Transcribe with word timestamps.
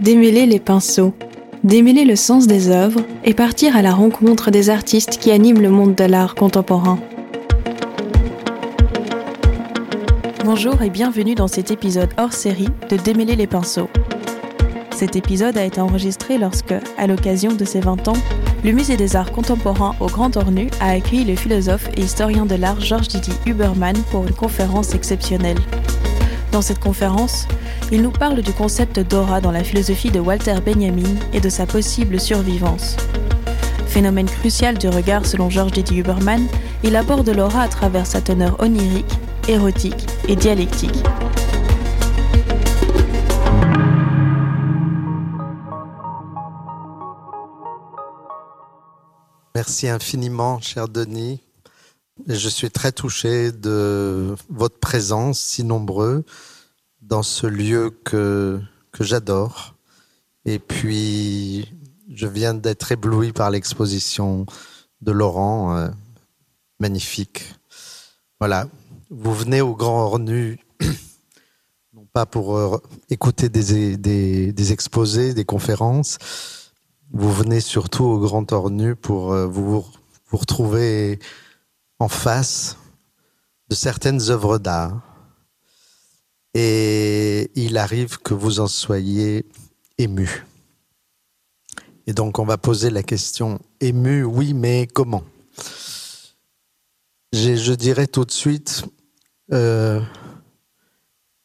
Démêler 0.00 0.46
les 0.46 0.60
pinceaux, 0.60 1.14
démêler 1.64 2.04
le 2.04 2.16
sens 2.16 2.46
des 2.46 2.68
œuvres 2.70 3.00
et 3.24 3.34
partir 3.34 3.76
à 3.76 3.82
la 3.82 3.92
rencontre 3.92 4.50
des 4.50 4.70
artistes 4.70 5.18
qui 5.18 5.30
animent 5.30 5.60
le 5.60 5.70
monde 5.70 5.94
de 5.94 6.04
l'art 6.04 6.34
contemporain. 6.34 6.98
Bonjour 10.44 10.80
et 10.82 10.90
bienvenue 10.90 11.34
dans 11.34 11.48
cet 11.48 11.70
épisode 11.70 12.10
hors 12.18 12.32
série 12.32 12.68
de 12.88 12.96
Démêler 12.96 13.36
les 13.36 13.46
pinceaux. 13.48 13.88
Cet 14.94 15.16
épisode 15.16 15.58
a 15.58 15.64
été 15.64 15.80
enregistré 15.80 16.38
lorsque, 16.38 16.74
à 16.96 17.06
l'occasion 17.06 17.52
de 17.52 17.64
ses 17.64 17.80
20 17.80 18.08
ans, 18.08 18.16
le 18.64 18.72
Musée 18.72 18.96
des 18.96 19.16
Arts 19.16 19.32
Contemporains 19.32 19.94
au 20.00 20.06
Grand 20.06 20.36
Ornu 20.36 20.68
a 20.80 20.90
accueilli 20.90 21.24
le 21.24 21.36
philosophe 21.36 21.88
et 21.96 22.00
historien 22.00 22.46
de 22.46 22.54
l'art 22.54 22.80
Georges 22.80 23.08
Didier 23.08 23.34
Huberman 23.44 23.96
pour 24.10 24.26
une 24.26 24.34
conférence 24.34 24.94
exceptionnelle. 24.94 25.58
Dans 26.52 26.62
cette 26.62 26.78
conférence, 26.78 27.46
il 27.92 28.02
nous 28.02 28.10
parle 28.10 28.42
du 28.42 28.52
concept 28.52 28.98
d'aura 28.98 29.40
dans 29.40 29.52
la 29.52 29.62
philosophie 29.62 30.10
de 30.10 30.18
Walter 30.18 30.56
Benjamin 30.64 31.14
et 31.32 31.40
de 31.40 31.48
sa 31.48 31.66
possible 31.66 32.18
survivance. 32.18 32.96
Phénomène 33.86 34.26
crucial 34.26 34.76
du 34.76 34.88
regard 34.88 35.24
selon 35.24 35.48
Georges 35.50 35.72
Didier 35.72 35.98
Huberman, 35.98 36.46
il 36.82 36.96
aborde 36.96 37.28
l'aura 37.28 37.62
à 37.62 37.68
travers 37.68 38.06
sa 38.06 38.20
teneur 38.20 38.60
onirique, 38.60 39.06
érotique 39.48 40.06
et 40.28 40.34
dialectique. 40.34 41.02
Merci 49.54 49.88
infiniment, 49.88 50.60
cher 50.60 50.88
Denis. 50.88 51.40
Je 52.26 52.48
suis 52.48 52.70
très 52.70 52.92
touché 52.92 53.52
de 53.52 54.34
votre 54.50 54.78
présence 54.78 55.38
si 55.38 55.64
nombreux 55.64 56.24
dans 57.06 57.22
ce 57.22 57.46
lieu 57.46 57.90
que, 58.04 58.60
que 58.92 59.04
j'adore. 59.04 59.74
Et 60.44 60.58
puis, 60.58 61.72
je 62.12 62.26
viens 62.26 62.54
d'être 62.54 62.92
ébloui 62.92 63.32
par 63.32 63.50
l'exposition 63.50 64.46
de 65.02 65.12
Laurent, 65.12 65.76
euh, 65.76 65.88
magnifique. 66.80 67.54
Voilà, 68.40 68.68
vous 69.10 69.34
venez 69.34 69.60
au 69.60 69.74
Grand 69.74 70.04
Ornu, 70.04 70.58
non 71.94 72.06
pas 72.12 72.26
pour 72.26 72.56
euh, 72.56 72.78
écouter 73.08 73.48
des, 73.48 74.72
exposés, 74.72 75.34
des 75.34 75.44
conférences, 75.44 76.18
vous 77.12 77.32
venez 77.32 77.60
surtout 77.60 78.04
au 78.04 78.18
Grand 78.18 78.52
Ornu 78.52 78.96
pour 78.96 79.32
euh, 79.32 79.46
vous, 79.46 79.84
vous 80.28 80.36
retrouver 80.36 81.20
en 81.98 82.08
face 82.08 82.76
de 83.68 83.74
certaines 83.74 84.30
œuvres 84.30 84.58
d'art. 84.58 85.15
Et 86.58 87.50
il 87.54 87.76
arrive 87.76 88.16
que 88.16 88.32
vous 88.32 88.60
en 88.60 88.66
soyez 88.66 89.44
ému. 89.98 90.46
Et 92.06 92.14
donc 92.14 92.38
on 92.38 92.46
va 92.46 92.56
poser 92.56 92.88
la 92.88 93.02
question, 93.02 93.60
ému, 93.80 94.24
oui, 94.24 94.54
mais 94.54 94.86
comment? 94.86 95.22
Je 97.34 97.74
dirais 97.74 98.06
tout 98.06 98.24
de 98.24 98.30
suite, 98.30 98.86
euh, 99.52 100.00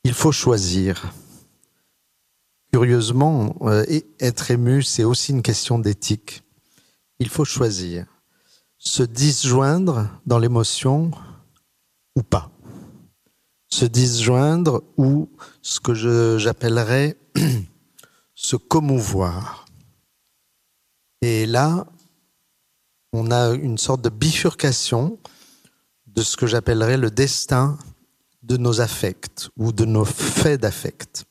il 0.06 0.14
faut 0.14 0.32
choisir. 0.32 1.12
Curieusement, 2.72 3.58
euh, 3.64 3.84
être 4.22 4.50
ému, 4.50 4.82
c'est 4.82 5.04
aussi 5.04 5.34
une 5.34 5.42
question 5.42 5.78
d'éthique. 5.78 6.42
Il 7.20 7.28
faut 7.28 7.44
choisir. 7.44 8.06
Se 8.78 9.04
disjoindre 9.04 10.08
dans 10.26 10.40
l'émotion 10.40 11.12
ou 12.16 12.24
pas. 12.24 12.50
Se 13.74 13.86
disjoindre 13.86 14.84
ou 14.98 15.30
ce 15.62 15.80
que 15.80 15.94
j'appellerais 16.38 17.18
se 18.36 18.56
commouvoir. 18.56 19.66
Et 21.22 21.46
là, 21.46 21.88
on 23.14 23.32
a 23.32 23.54
une 23.54 23.78
sorte 23.78 24.02
de 24.02 24.10
bifurcation 24.10 25.18
de 26.08 26.22
ce 26.22 26.36
que 26.36 26.48
j'appellerais 26.48 26.98
le 26.98 27.12
destin 27.12 27.78
de 28.44 28.58
nos 28.58 28.82
affects 28.82 29.50
ou 29.58 29.72
de 29.72 29.86
nos 29.86 30.06
faits 30.06 30.62
d'affect 30.62 31.26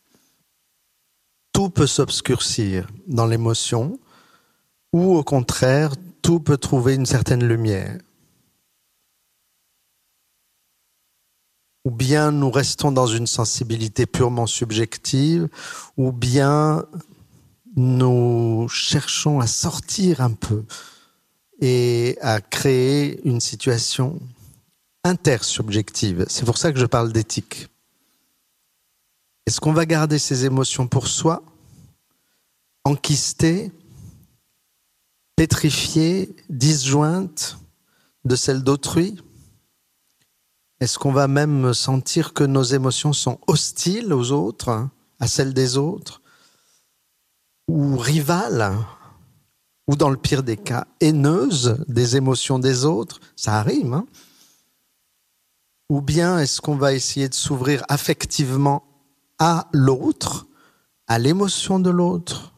tout 1.61 1.69
peut 1.69 1.87
s'obscurcir 1.87 2.87
dans 3.07 3.27
l'émotion, 3.27 3.99
ou 4.95 5.15
au 5.15 5.23
contraire, 5.23 5.93
tout 6.23 6.41
peut 6.41 6.57
trouver 6.57 6.95
une 6.95 7.05
certaine 7.05 7.47
lumière. 7.47 7.99
Ou 11.85 11.91
bien 11.91 12.31
nous 12.31 12.51
restons 12.51 12.93
dans 12.93 13.07
une 13.07 13.27
sensibilité 13.27 14.07
purement 14.07 14.47
subjective, 14.47 15.49
ou 15.97 16.13
bien 16.13 16.85
nous 17.77 18.67
cherchons 18.69 19.41
à 19.41 19.47
sortir 19.47 20.21
un 20.21 20.33
peu 20.33 20.65
et 21.61 22.19
à 22.21 22.41
créer 22.41 23.21
une 23.27 23.41
situation 23.41 24.21
intersubjective. 25.05 26.27
C'est 26.29 26.45
pour 26.45 26.59
ça 26.59 26.73
que 26.73 26.79
je 26.79 26.87
parle 26.87 27.13
d'éthique. 27.13 27.69
Est-ce 29.47 29.61
qu'on 29.61 29.73
va 29.73 29.87
garder 29.87 30.19
ces 30.19 30.45
émotions 30.45 30.87
pour 30.87 31.07
soi, 31.07 31.43
enquistées, 32.85 33.73
pétrifiées, 35.37 36.35
disjointes 36.51 37.59
de 38.25 38.37
celles 38.37 38.63
d'autrui? 38.63 39.21
Est-ce 40.81 40.99
qu'on 40.99 41.13
va 41.13 41.29
même 41.29 41.75
sentir 41.75 42.33
que 42.33 42.43
nos 42.43 42.63
émotions 42.63 43.13
sont 43.13 43.39
hostiles 43.47 44.15
aux 44.15 44.33
autres, 44.33 44.89
à 45.19 45.27
celles 45.27 45.53
des 45.53 45.77
autres, 45.77 46.23
ou 47.69 47.99
rivales, 47.99 48.75
ou 49.87 49.95
dans 49.95 50.09
le 50.09 50.17
pire 50.17 50.43
des 50.43 50.57
cas, 50.57 50.87
haineuses 51.01 51.85
des 51.87 52.17
émotions 52.17 52.59
des 52.59 52.87
autres? 52.87 53.21
Ça 53.37 53.59
arrive, 53.59 53.93
hein. 53.93 54.07
Ou 55.91 56.01
bien 56.01 56.39
est-ce 56.39 56.63
qu'on 56.63 56.77
va 56.77 56.95
essayer 56.95 57.29
de 57.29 57.35
s'ouvrir 57.35 57.85
affectivement 57.89 58.85
à 59.39 59.69
l'autre, 59.73 60.47
à 61.09 61.19
l'émotion 61.19 61.79
de 61.79 61.91
l'autre, 61.91 62.55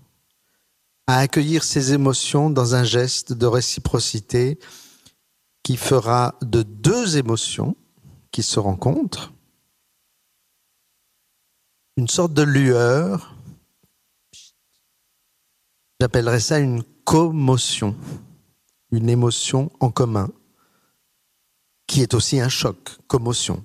à 1.09 1.19
accueillir 1.19 1.65
ses 1.65 1.93
émotions 1.93 2.51
dans 2.51 2.77
un 2.77 2.85
geste 2.85 3.33
de 3.33 3.47
réciprocité 3.47 4.61
qui 5.63 5.77
fera 5.77 6.35
de 6.43 6.63
deux 6.63 7.17
émotions 7.17 7.75
qui 8.33 8.43
se 8.43 8.59
rencontrent 8.59 9.33
une 11.97 12.09
sorte 12.09 12.33
de 12.33 12.43
lueur. 12.43 13.37
J'appellerais 16.01 16.41
ça 16.41 16.59
une 16.59 16.83
commotion, 17.05 17.95
une 18.91 19.09
émotion 19.09 19.71
en 19.79 19.91
commun, 19.91 20.33
qui 21.87 22.01
est 22.01 22.15
aussi 22.15 22.41
un 22.41 22.49
choc, 22.49 22.99
commotion. 23.07 23.65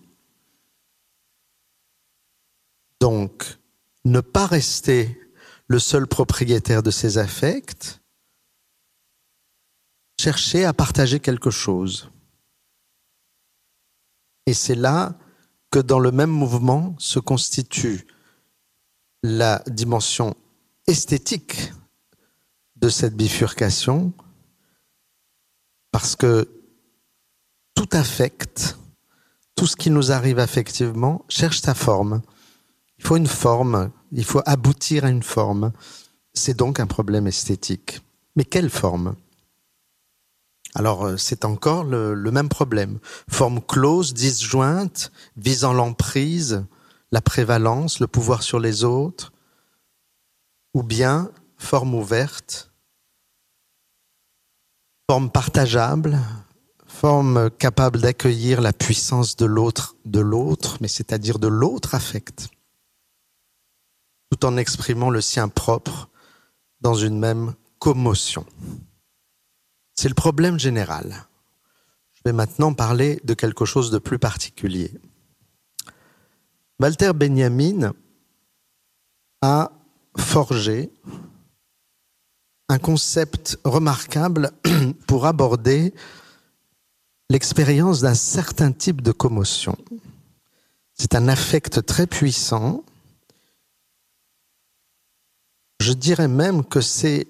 Donc, 3.00 3.58
ne 4.06 4.20
pas 4.20 4.46
rester 4.46 5.20
le 5.68 5.80
seul 5.80 6.08
propriétaire 6.08 6.84
de 6.84 6.92
ses 6.92 7.18
affects, 7.18 8.02
chercher 10.20 10.66
à 10.66 10.74
partager 10.74 11.20
quelque 11.20 11.52
chose. 11.52 12.10
Et 14.48 14.54
c'est 14.54 14.76
là 14.76 15.14
que 15.70 15.80
dans 15.80 16.00
le 16.00 16.12
même 16.12 16.32
mouvement 16.32 16.96
se 16.98 17.20
constitue 17.20 18.08
la 19.22 19.62
dimension 19.68 20.36
esthétique 20.88 21.74
de 22.78 22.88
cette 22.88 23.16
bifurcation, 23.16 24.14
parce 25.92 26.16
que 26.16 26.50
tout 27.76 27.90
affect, 27.92 28.78
tout 29.56 29.68
ce 29.68 29.76
qui 29.76 29.90
nous 29.90 30.14
arrive 30.14 30.40
affectivement, 30.40 31.26
cherche 31.28 31.60
sa 31.60 31.74
forme. 31.74 32.22
Il 33.00 33.06
faut 33.06 33.18
une 33.18 33.28
forme, 33.28 33.92
il 34.14 34.24
faut 34.24 34.42
aboutir 34.46 35.04
à 35.04 35.10
une 35.10 35.24
forme. 35.24 35.74
C'est 36.34 36.56
donc 36.56 36.80
un 36.80 36.88
problème 36.88 37.28
esthétique. 37.28 38.00
Mais 38.38 38.46
quelle 38.46 38.70
forme? 38.70 39.16
Alors 40.78 41.08
euh, 41.08 41.18
c'est 41.18 41.44
encore 41.44 41.84
le, 41.84 42.16
même 42.32 42.50
problème. 42.50 43.00
Forme 43.30 43.62
close, 43.62 44.14
disjointe, 44.14 45.12
visant 45.36 45.74
l'emprise, 45.74 46.66
la 47.12 47.22
prévalence, 47.22 48.00
le 48.00 48.06
pouvoir 48.06 48.44
sur 48.44 48.60
les 48.60 48.84
autres, 48.84 49.34
ou 50.76 50.84
bien 50.84 51.32
forme 51.58 51.96
ouverte, 51.96 52.72
forme 55.10 55.32
partageable, 55.32 56.20
forme 56.86 57.50
capable 57.50 58.00
d'accueillir 58.00 58.62
la 58.62 58.72
puissance 58.72 59.36
de 59.36 59.46
l'autre, 59.46 59.96
de 60.06 60.20
l'autre, 60.20 60.78
mais 60.80 60.88
c'est-à-dire 60.88 61.40
de 61.40 61.48
l'autre 61.48 61.96
affect 61.96 62.50
tout 64.30 64.46
en 64.46 64.58
exprimant 64.58 65.10
le 65.10 65.22
sien 65.22 65.48
propre 65.48 66.10
dans 66.82 66.94
une 66.94 67.18
même 67.18 67.54
commotion. 67.80 68.46
C'est 70.00 70.10
le 70.10 70.14
problème 70.14 70.60
général. 70.60 71.28
Je 72.14 72.22
vais 72.24 72.32
maintenant 72.32 72.72
parler 72.74 73.20
de 73.24 73.34
quelque 73.34 73.66
chose 73.66 73.90
de 73.90 73.98
plus 73.98 74.20
particulier. 74.20 74.92
Walter 76.80 77.14
Benjamin 77.14 77.94
a 79.42 79.72
forgé 80.16 80.92
un 82.70 82.78
concept 82.78 83.58
remarquable 83.64 84.52
pour 85.08 85.26
aborder 85.26 85.96
l'expérience 87.32 88.02
d'un 88.02 88.14
certain 88.14 88.72
type 88.72 89.02
de 89.02 89.12
commotion. 89.12 89.76
C'est 90.94 91.16
un 91.16 91.28
affect 91.28 91.84
très 91.88 92.06
puissant. 92.06 92.84
Je 95.82 95.94
dirais 95.94 96.28
même 96.28 96.64
que 96.64 96.82
c'est 96.82 97.28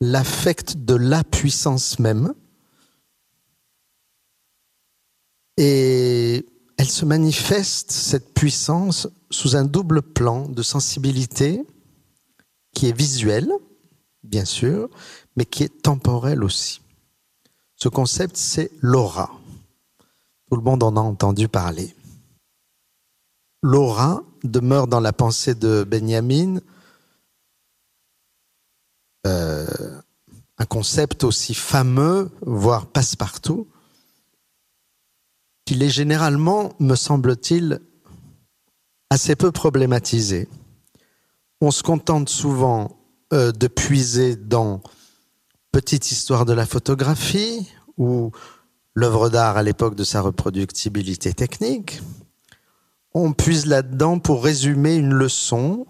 l'affect 0.00 0.76
de 0.76 0.94
la 0.94 1.24
puissance 1.24 1.98
même. 1.98 2.34
Et 5.56 6.46
elle 6.76 6.88
se 6.88 7.04
manifeste, 7.04 7.90
cette 7.90 8.32
puissance, 8.32 9.08
sous 9.30 9.56
un 9.56 9.64
double 9.64 10.02
plan 10.02 10.48
de 10.48 10.62
sensibilité 10.62 11.64
qui 12.72 12.86
est 12.86 12.96
visuel, 12.96 13.50
bien 14.22 14.44
sûr, 14.44 14.88
mais 15.36 15.44
qui 15.44 15.64
est 15.64 15.82
temporel 15.82 16.44
aussi. 16.44 16.80
Ce 17.74 17.88
concept, 17.88 18.36
c'est 18.36 18.70
l'aura. 18.80 19.30
Tout 20.50 20.56
le 20.56 20.62
monde 20.62 20.82
en 20.82 20.96
a 20.96 21.00
entendu 21.00 21.48
parler. 21.48 21.94
L'aura 23.62 24.22
demeure 24.44 24.86
dans 24.86 25.00
la 25.00 25.12
pensée 25.12 25.54
de 25.54 25.84
Benjamin 25.84 26.60
euh, 29.28 29.66
un 30.58 30.64
concept 30.64 31.24
aussi 31.24 31.54
fameux, 31.54 32.30
voire 32.40 32.86
passe-partout, 32.86 33.68
qu'il 35.64 35.82
est 35.82 35.90
généralement, 35.90 36.72
me 36.80 36.94
semble-t-il, 36.94 37.80
assez 39.10 39.36
peu 39.36 39.52
problématisé. 39.52 40.48
On 41.60 41.70
se 41.70 41.82
contente 41.82 42.28
souvent 42.28 42.98
euh, 43.32 43.52
de 43.52 43.66
puiser 43.66 44.36
dans 44.36 44.80
Petite 45.70 46.10
histoire 46.10 46.46
de 46.46 46.54
la 46.54 46.64
photographie 46.64 47.68
ou 47.98 48.32
l'œuvre 48.94 49.28
d'art 49.28 49.58
à 49.58 49.62
l'époque 49.62 49.94
de 49.94 50.02
sa 50.02 50.22
reproductibilité 50.22 51.34
technique. 51.34 52.00
On 53.12 53.32
puise 53.34 53.66
là-dedans 53.66 54.18
pour 54.18 54.42
résumer 54.42 54.96
une 54.96 55.12
leçon 55.12 55.86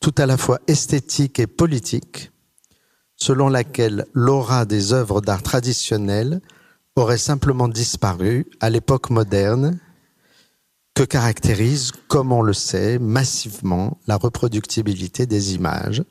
tout 0.00 0.14
à 0.18 0.26
la 0.26 0.36
fois 0.36 0.60
esthétique 0.68 1.40
et 1.40 1.48
politique, 1.48 2.30
selon 3.18 3.48
laquelle 3.48 4.06
l'aura 4.14 4.64
des 4.64 4.92
œuvres 4.92 5.20
d'art 5.20 5.42
traditionnelles 5.42 6.40
aurait 6.96 7.18
simplement 7.18 7.68
disparu 7.68 8.46
à 8.60 8.70
l'époque 8.70 9.10
moderne 9.10 9.78
que 10.94 11.02
caractérise, 11.02 11.92
comme 12.08 12.32
on 12.32 12.42
le 12.42 12.52
sait, 12.52 12.98
massivement 12.98 13.98
la 14.06 14.16
reproductibilité 14.16 15.26
des 15.26 15.54
images, 15.54 16.02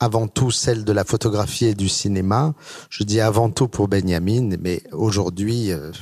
avant 0.00 0.28
tout 0.28 0.50
celle 0.50 0.84
de 0.84 0.92
la 0.92 1.04
photographie 1.04 1.66
et 1.66 1.74
du 1.74 1.88
cinéma. 1.88 2.54
Je 2.88 3.04
dis 3.04 3.20
avant 3.20 3.50
tout 3.50 3.68
pour 3.68 3.88
Benjamin, 3.88 4.56
mais 4.60 4.82
aujourd'hui, 4.92 5.72
euh, 5.72 5.92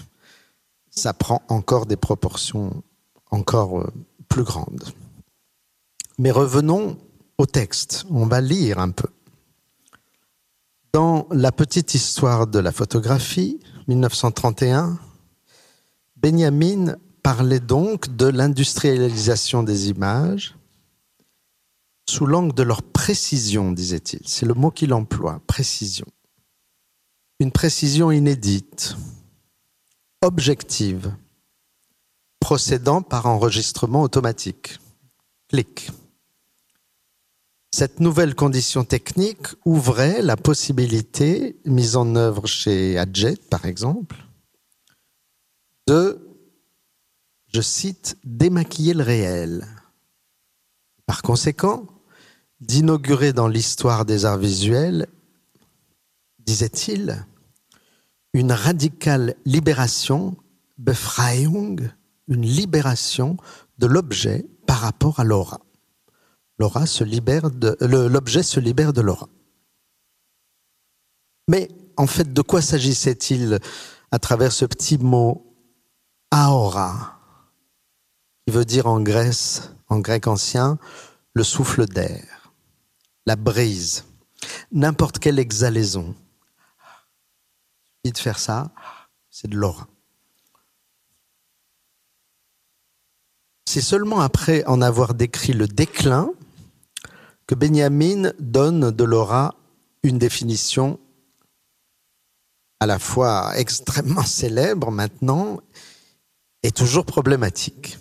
ça 0.91 1.15
prend 1.15 1.43
encore 1.49 1.87
des 1.87 1.97
proportions 1.97 2.83
encore 3.31 3.81
euh, 3.81 3.93
plus 4.29 4.45
grandes. 4.45 4.85
Mais 6.19 6.31
revenons 6.31 6.99
au 7.39 7.47
texte. 7.47 8.05
On 8.11 8.27
va 8.27 8.41
lire 8.41 8.79
un 8.79 8.91
peu. 8.91 9.09
Dans 10.97 11.27
La 11.31 11.53
petite 11.53 11.93
histoire 11.93 12.47
de 12.47 12.59
la 12.59 12.73
photographie, 12.73 13.61
1931, 13.87 14.99
Benjamin 16.17 16.97
parlait 17.23 17.61
donc 17.61 18.17
de 18.17 18.25
l'industrialisation 18.25 19.63
des 19.63 19.91
images 19.91 20.57
sous 22.09 22.25
l'angle 22.25 22.55
de 22.55 22.63
leur 22.63 22.83
précision, 22.83 23.73
disait-il. 23.73 24.23
C'est 24.25 24.47
le 24.47 24.55
mot 24.55 24.71
qu'il 24.71 24.95
emploie, 24.95 25.43
précision. 25.47 26.07
Une 27.41 27.53
précision 27.53 28.11
inédite, 28.11 28.97
objective, 30.23 31.15
procédant 32.41 33.03
par 33.03 33.27
enregistrement 33.27 34.01
automatique. 34.01 34.79
Clic. 35.51 35.91
Cette 37.79 38.01
nouvelle 38.01 38.35
condition 38.35 38.85
technique 38.85 39.49
ouvrait 39.67 40.23
la 40.23 40.39
possibilité, 40.39 41.61
mise 41.67 41.97
en 41.97 42.17
œuvre 42.17 42.47
chez 42.47 42.97
Adjet 42.97 43.37
par 43.51 43.67
exemple, 43.67 44.17
de, 45.87 46.27
je 47.53 47.61
cite, 47.61 48.17
démaquiller 48.25 48.95
le 48.95 49.03
réel. 49.03 49.67
Par 51.05 51.21
conséquent, 51.21 51.87
d'inaugurer 52.61 53.35
dans 53.35 53.47
l'histoire 53.47 54.07
des 54.07 54.25
arts 54.25 54.39
visuels, 54.39 55.07
disait-il, 56.39 57.27
une 58.33 58.53
radicale 58.53 59.35
libération, 59.45 60.35
Befreiung, 60.79 61.91
une 62.27 62.47
libération 62.47 63.37
de 63.77 63.87
l'objet 63.87 64.47
par 64.67 64.79
rapport 64.79 65.21
à 65.21 65.25
l'aura. 65.25 65.66
L'aura 66.59 66.87
se 66.87 67.05
libère 67.05 67.51
de, 67.51 67.77
l'objet 67.81 68.43
se 68.43 68.61
libère 68.61 68.93
de 68.93 69.01
l'aura. 69.01 69.29
Mais 71.49 71.69
en 71.97 72.07
fait, 72.07 72.33
de 72.33 72.43
quoi 72.43 72.63
s'agissait-il 72.63 73.59
à 74.11 74.19
travers 74.19 74.53
ce 74.53 74.65
petit 74.65 74.99
mot 74.99 75.47
aora, 76.31 77.19
qui 78.47 78.53
veut 78.53 78.65
dire 78.65 78.87
en 78.87 79.01
Grèce, 79.01 79.71
en 79.89 80.01
grec 80.01 80.27
ancien, 80.27 80.79
le 81.35 81.45
souffle 81.45 81.87
d'air 81.87 82.37
la 83.27 83.35
brise, 83.35 84.05
n'importe 84.73 85.19
quelle 85.19 85.39
exhalaison. 85.39 86.15
de 88.05 88.17
faire 88.17 88.39
ça, 88.39 88.71
c'est 89.31 89.49
de 89.49 89.57
l'aura. 89.57 89.89
C'est 93.65 93.81
seulement 93.81 94.21
après 94.21 94.65
en 94.67 94.81
avoir 94.81 95.15
décrit 95.15 95.53
le 95.53 95.67
déclin 95.67 96.31
que 97.47 97.55
Benjamin 97.55 98.33
donne 98.39 98.91
de 98.91 99.05
l'aura 99.05 99.55
une 100.03 100.19
définition 100.19 100.99
à 102.81 102.87
la 102.87 102.99
fois 102.99 103.57
extrêmement 103.57 104.25
célèbre 104.25 104.91
maintenant 104.91 105.61
et 106.63 106.73
toujours 106.73 107.07
problématique. 107.07 107.99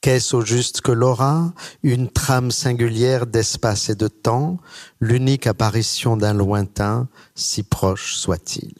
Qu'est-ce 0.00 0.36
au 0.36 0.42
juste 0.42 0.82
que 0.82 0.92
l'aura? 0.92 1.54
Une 1.82 2.10
trame 2.10 2.50
singulière 2.50 3.26
d'espace 3.26 3.88
et 3.88 3.94
de 3.94 4.08
temps, 4.08 4.58
l'unique 5.00 5.46
apparition 5.46 6.18
d'un 6.18 6.34
lointain, 6.34 7.08
si 7.34 7.62
proche 7.62 8.16
soit-il. 8.16 8.74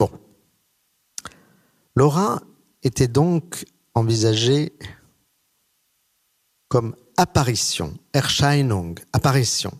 Bon. 0.00 0.10
L'aura 1.94 2.42
était 2.82 3.06
donc 3.06 3.64
envisagée 3.94 4.72
comme 6.68 6.96
apparition, 7.18 7.98
Erscheinung, 8.14 8.98
apparition. 9.12 9.78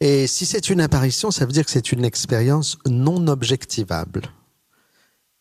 Et 0.00 0.26
si 0.26 0.46
c'est 0.46 0.70
une 0.70 0.80
apparition, 0.80 1.30
ça 1.30 1.44
veut 1.44 1.52
dire 1.52 1.66
que 1.66 1.70
c'est 1.70 1.92
une 1.92 2.06
expérience 2.06 2.78
non 2.86 3.28
objectivable 3.28 4.32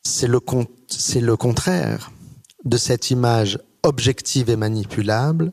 c'est 0.04 0.28
le, 0.28 1.36
contraire 1.36 2.12
de 2.66 2.78
cette 2.78 3.12
image 3.12 3.60
objective 3.84 4.50
et 4.50 4.56
manipulable 4.56 5.52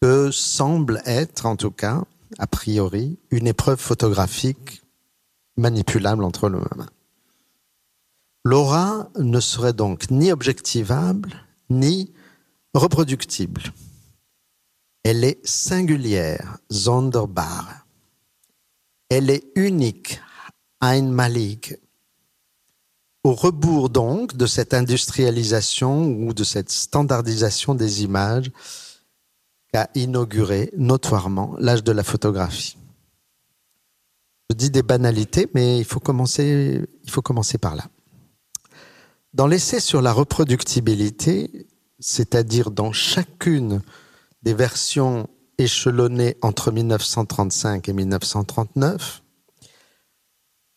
que 0.00 0.30
semble 0.30 1.02
être, 1.06 1.46
en 1.46 1.56
tout 1.56 1.70
cas, 1.70 2.04
a 2.38 2.46
priori, 2.46 3.18
une 3.30 3.46
épreuve 3.46 3.80
photographique 3.80 4.82
manipulable 5.56 6.22
entre 6.22 6.48
nos 6.48 6.60
mains. 6.76 6.88
L'aura 8.44 9.10
ne 9.18 9.40
serait 9.40 9.72
donc 9.72 10.10
ni 10.10 10.30
objectivable, 10.30 11.47
ni 11.70 12.12
reproductible. 12.74 13.62
Elle 15.02 15.24
est 15.24 15.44
singulière, 15.46 16.58
sonderbar. 16.70 17.86
Elle 19.08 19.30
est 19.30 19.44
unique, 19.54 20.20
einmalig, 20.82 21.78
au 23.24 23.34
rebours 23.34 23.90
donc 23.90 24.36
de 24.36 24.46
cette 24.46 24.74
industrialisation 24.74 26.06
ou 26.06 26.32
de 26.32 26.44
cette 26.44 26.70
standardisation 26.70 27.74
des 27.74 28.02
images 28.02 28.50
qu'a 29.72 29.88
inauguré 29.94 30.70
notoirement 30.76 31.54
l'âge 31.58 31.84
de 31.84 31.92
la 31.92 32.04
photographie. 32.04 32.76
Je 34.50 34.56
dis 34.56 34.70
des 34.70 34.82
banalités, 34.82 35.48
mais 35.54 35.78
il 35.78 35.84
faut 35.84 36.00
commencer, 36.00 36.82
il 37.04 37.10
faut 37.10 37.20
commencer 37.20 37.58
par 37.58 37.76
là. 37.76 37.84
Dans 39.34 39.46
l'essai 39.46 39.80
sur 39.80 40.00
la 40.00 40.12
reproductibilité, 40.12 41.66
c'est-à-dire 41.98 42.70
dans 42.70 42.92
chacune 42.92 43.82
des 44.42 44.54
versions 44.54 45.28
échelonnées 45.58 46.36
entre 46.40 46.72
1935 46.72 47.88
et 47.88 47.92
1939, 47.92 49.22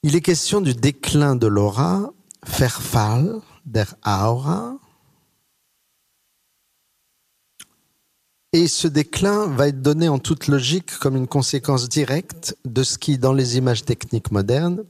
il 0.03 0.15
est 0.15 0.21
question 0.21 0.61
du 0.61 0.73
déclin 0.73 1.35
de 1.35 1.47
l'aura, 1.47 2.11
Verfall 2.45 3.39
der 3.65 3.95
Aura. 4.05 4.77
Et 8.53 8.67
ce 8.67 8.87
déclin 8.87 9.47
va 9.47 9.69
être 9.69 9.81
donné 9.81 10.09
en 10.09 10.19
toute 10.19 10.47
logique 10.47 10.97
comme 10.97 11.15
une 11.15 11.27
conséquence 11.27 11.87
directe 11.87 12.57
de 12.65 12.83
ce 12.83 12.97
qui, 12.97 13.17
dans 13.17 13.31
les 13.31 13.57
images 13.57 13.85
techniques 13.85 14.31
modernes, 14.31 14.83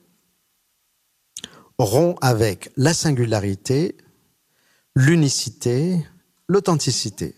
rompt 1.84 2.18
avec 2.22 2.72
la 2.78 2.94
singularité, 2.94 3.98
l'unicité, 4.96 6.06
l'authenticité. 6.48 7.36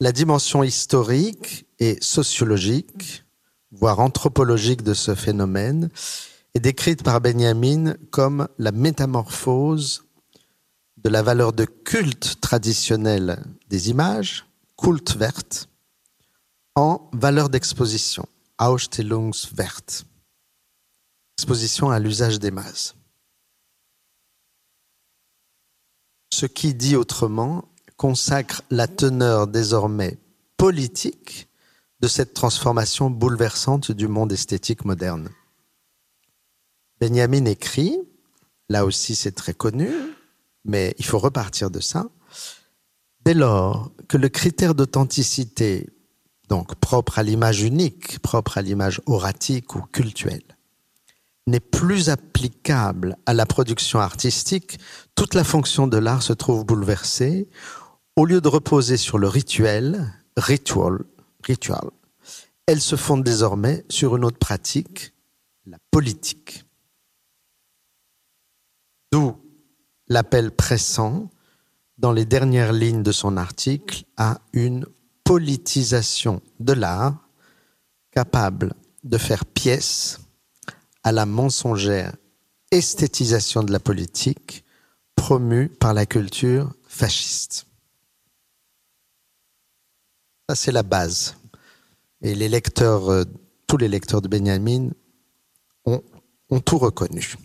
La 0.00 0.12
dimension 0.12 0.62
historique 0.62 1.66
et 1.80 1.98
sociologique, 2.00 3.24
voire 3.72 3.98
anthropologique 3.98 4.82
de 4.82 4.94
ce 4.94 5.14
phénomène, 5.14 5.90
est 6.54 6.60
décrite 6.60 7.02
par 7.02 7.20
Benjamin 7.20 7.94
comme 8.10 8.48
la 8.58 8.70
métamorphose 8.70 10.04
de 10.98 11.08
la 11.08 11.22
valeur 11.22 11.52
de 11.52 11.64
culte 11.64 12.40
traditionnelle 12.40 13.42
des 13.68 13.90
images, 13.90 14.46
culte 14.76 15.16
verte, 15.16 15.68
en 16.76 17.10
valeur 17.12 17.48
d'exposition, 17.48 18.26
Ausstellungswert, 18.60 20.04
exposition 21.38 21.90
à 21.90 22.00
l'usage 22.00 22.40
des 22.40 22.50
masses. 22.50 22.96
Ce 26.32 26.46
qui, 26.46 26.74
dit 26.74 26.96
autrement, 26.96 27.68
consacre 27.96 28.62
la 28.70 28.88
teneur 28.88 29.46
désormais 29.46 30.18
politique 30.56 31.48
de 32.00 32.08
cette 32.08 32.34
transformation 32.34 33.08
bouleversante 33.08 33.92
du 33.92 34.08
monde 34.08 34.32
esthétique 34.32 34.84
moderne. 34.84 35.30
Benjamin 37.00 37.44
écrit, 37.44 37.96
là 38.68 38.84
aussi 38.84 39.14
c'est 39.14 39.32
très 39.32 39.54
connu, 39.54 39.88
mais 40.64 40.96
il 40.98 41.04
faut 41.04 41.20
repartir 41.20 41.70
de 41.70 41.78
ça. 41.78 42.08
Dès 43.24 43.34
lors 43.34 43.92
que 44.08 44.16
le 44.16 44.28
critère 44.28 44.74
d'authenticité, 44.74 45.88
donc 46.48 46.74
propre 46.74 47.20
à 47.20 47.22
l'image 47.22 47.62
unique, 47.62 48.18
propre 48.18 48.58
à 48.58 48.62
l'image 48.62 49.00
oratique 49.06 49.76
ou 49.76 49.82
cultuelle, 49.82 50.57
n'est 51.48 51.60
plus 51.60 52.08
applicable 52.08 53.16
à 53.26 53.34
la 53.34 53.46
production 53.46 53.98
artistique, 53.98 54.78
toute 55.14 55.34
la 55.34 55.44
fonction 55.44 55.86
de 55.86 55.96
l'art 55.96 56.22
se 56.22 56.32
trouve 56.32 56.64
bouleversée. 56.64 57.48
Au 58.16 58.24
lieu 58.24 58.40
de 58.40 58.48
reposer 58.48 58.96
sur 58.96 59.18
le 59.18 59.28
rituel, 59.28 60.12
ritual, 60.36 61.04
ritual, 61.42 61.90
elle 62.66 62.80
se 62.80 62.96
fonde 62.96 63.24
désormais 63.24 63.84
sur 63.88 64.16
une 64.16 64.24
autre 64.24 64.38
pratique, 64.38 65.14
la 65.66 65.78
politique. 65.90 66.64
D'où 69.10 69.36
l'appel 70.08 70.50
pressant 70.50 71.30
dans 71.96 72.12
les 72.12 72.24
dernières 72.24 72.72
lignes 72.72 73.02
de 73.02 73.12
son 73.12 73.36
article 73.36 74.04
à 74.16 74.40
une 74.52 74.86
politisation 75.24 76.42
de 76.60 76.72
l'art 76.72 77.28
capable 78.10 78.74
de 79.04 79.18
faire 79.18 79.44
pièce 79.44 80.20
à 81.08 81.12
la 81.12 81.24
mensongère 81.24 82.14
esthétisation 82.70 83.62
de 83.62 83.72
la 83.72 83.80
politique 83.80 84.62
promue 85.16 85.70
par 85.70 85.94
la 85.94 86.04
culture 86.04 86.74
fasciste. 86.86 87.66
Ça, 90.46 90.54
c'est 90.54 90.70
la 90.70 90.82
base. 90.82 91.34
Et 92.20 92.34
les 92.34 92.50
lecteurs, 92.50 93.10
euh, 93.10 93.24
tous 93.66 93.78
les 93.78 93.88
lecteurs 93.88 94.20
de 94.20 94.28
Benjamin 94.28 94.90
ont, 95.86 96.02
ont 96.50 96.60
tout 96.60 96.76
reconnu. 96.76 97.36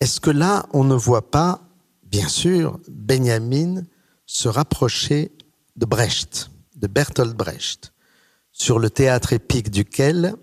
Est-ce 0.00 0.20
que 0.20 0.30
là, 0.30 0.66
on 0.74 0.84
ne 0.84 0.94
voit 0.94 1.30
pas, 1.30 1.62
bien 2.02 2.28
sûr, 2.28 2.78
Benjamin 2.90 3.84
se 4.26 4.48
rapprocher 4.48 5.32
de 5.76 5.86
Brecht, 5.86 6.50
de 6.76 6.88
Bertolt 6.88 7.34
Brecht, 7.34 7.94
sur 8.52 8.78
le 8.78 8.90
théâtre 8.90 9.32
épique 9.32 9.70
duquel 9.70 10.36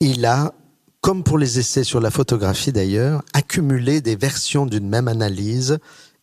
il 0.00 0.24
a, 0.26 0.52
comme 1.00 1.24
pour 1.24 1.38
les 1.38 1.58
essais 1.58 1.84
sur 1.84 2.00
la 2.00 2.10
photographie 2.10 2.72
d'ailleurs, 2.72 3.22
accumulé 3.32 4.00
des 4.00 4.16
versions 4.16 4.66
d'une 4.66 4.88
même 4.88 5.08
analyse 5.08 5.78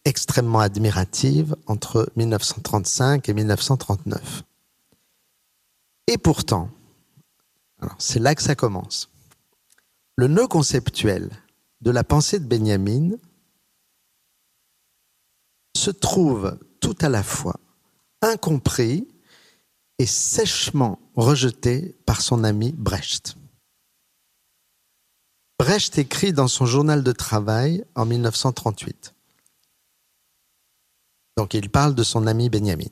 extrêmement 0.05 0.59
admirative 0.59 1.55
entre 1.65 2.11
1935 2.15 3.29
et 3.29 3.33
1939. 3.33 4.43
Et 6.07 6.17
pourtant, 6.17 6.69
c'est 7.97 8.19
là 8.19 8.35
que 8.35 8.43
ça 8.43 8.55
commence. 8.55 9.09
Le 10.15 10.27
nœud 10.27 10.47
conceptuel 10.47 11.29
de 11.81 11.91
la 11.91 12.03
pensée 12.03 12.39
de 12.39 12.45
Benjamin 12.45 13.11
se 15.75 15.89
trouve 15.89 16.57
tout 16.79 16.95
à 17.01 17.09
la 17.09 17.23
fois 17.23 17.59
incompris 18.21 19.07
et 19.99 20.05
sèchement 20.05 20.99
rejeté 21.15 21.95
par 22.05 22.21
son 22.21 22.43
ami 22.43 22.73
Brecht. 22.73 23.35
Brecht 25.63 25.97
écrit 25.97 26.33
dans 26.33 26.49
son 26.49 26.65
journal 26.65 27.03
de 27.03 27.13
travail 27.13 27.85
en 27.95 28.05
1938. 28.05 29.15
Donc 31.37 31.53
il 31.53 31.69
parle 31.69 31.95
de 31.95 32.03
son 32.03 32.27
ami 32.27 32.49
Benjamin. 32.49 32.91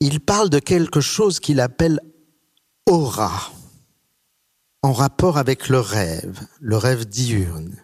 Il 0.00 0.20
parle 0.20 0.50
de 0.50 0.58
quelque 0.58 1.00
chose 1.00 1.40
qu'il 1.40 1.60
appelle 1.60 2.02
aura 2.84 3.50
en 4.82 4.92
rapport 4.92 5.38
avec 5.38 5.70
le 5.70 5.80
rêve, 5.80 6.46
le 6.60 6.76
rêve 6.76 7.06
diurne. 7.06 7.82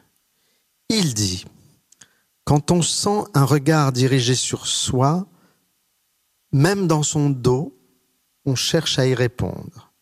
Il 0.90 1.14
dit, 1.14 1.46
quand 2.44 2.72
on 2.72 2.82
sent 2.82 3.24
un 3.32 3.46
regard 3.46 3.92
dirigé 3.92 4.34
sur 4.34 4.66
soi, 4.66 5.26
même 6.52 6.86
dans 6.86 7.02
son 7.02 7.30
dos, 7.30 7.74
on 8.44 8.54
cherche 8.54 8.98
à 8.98 9.06
y 9.06 9.14
répondre. 9.14 9.94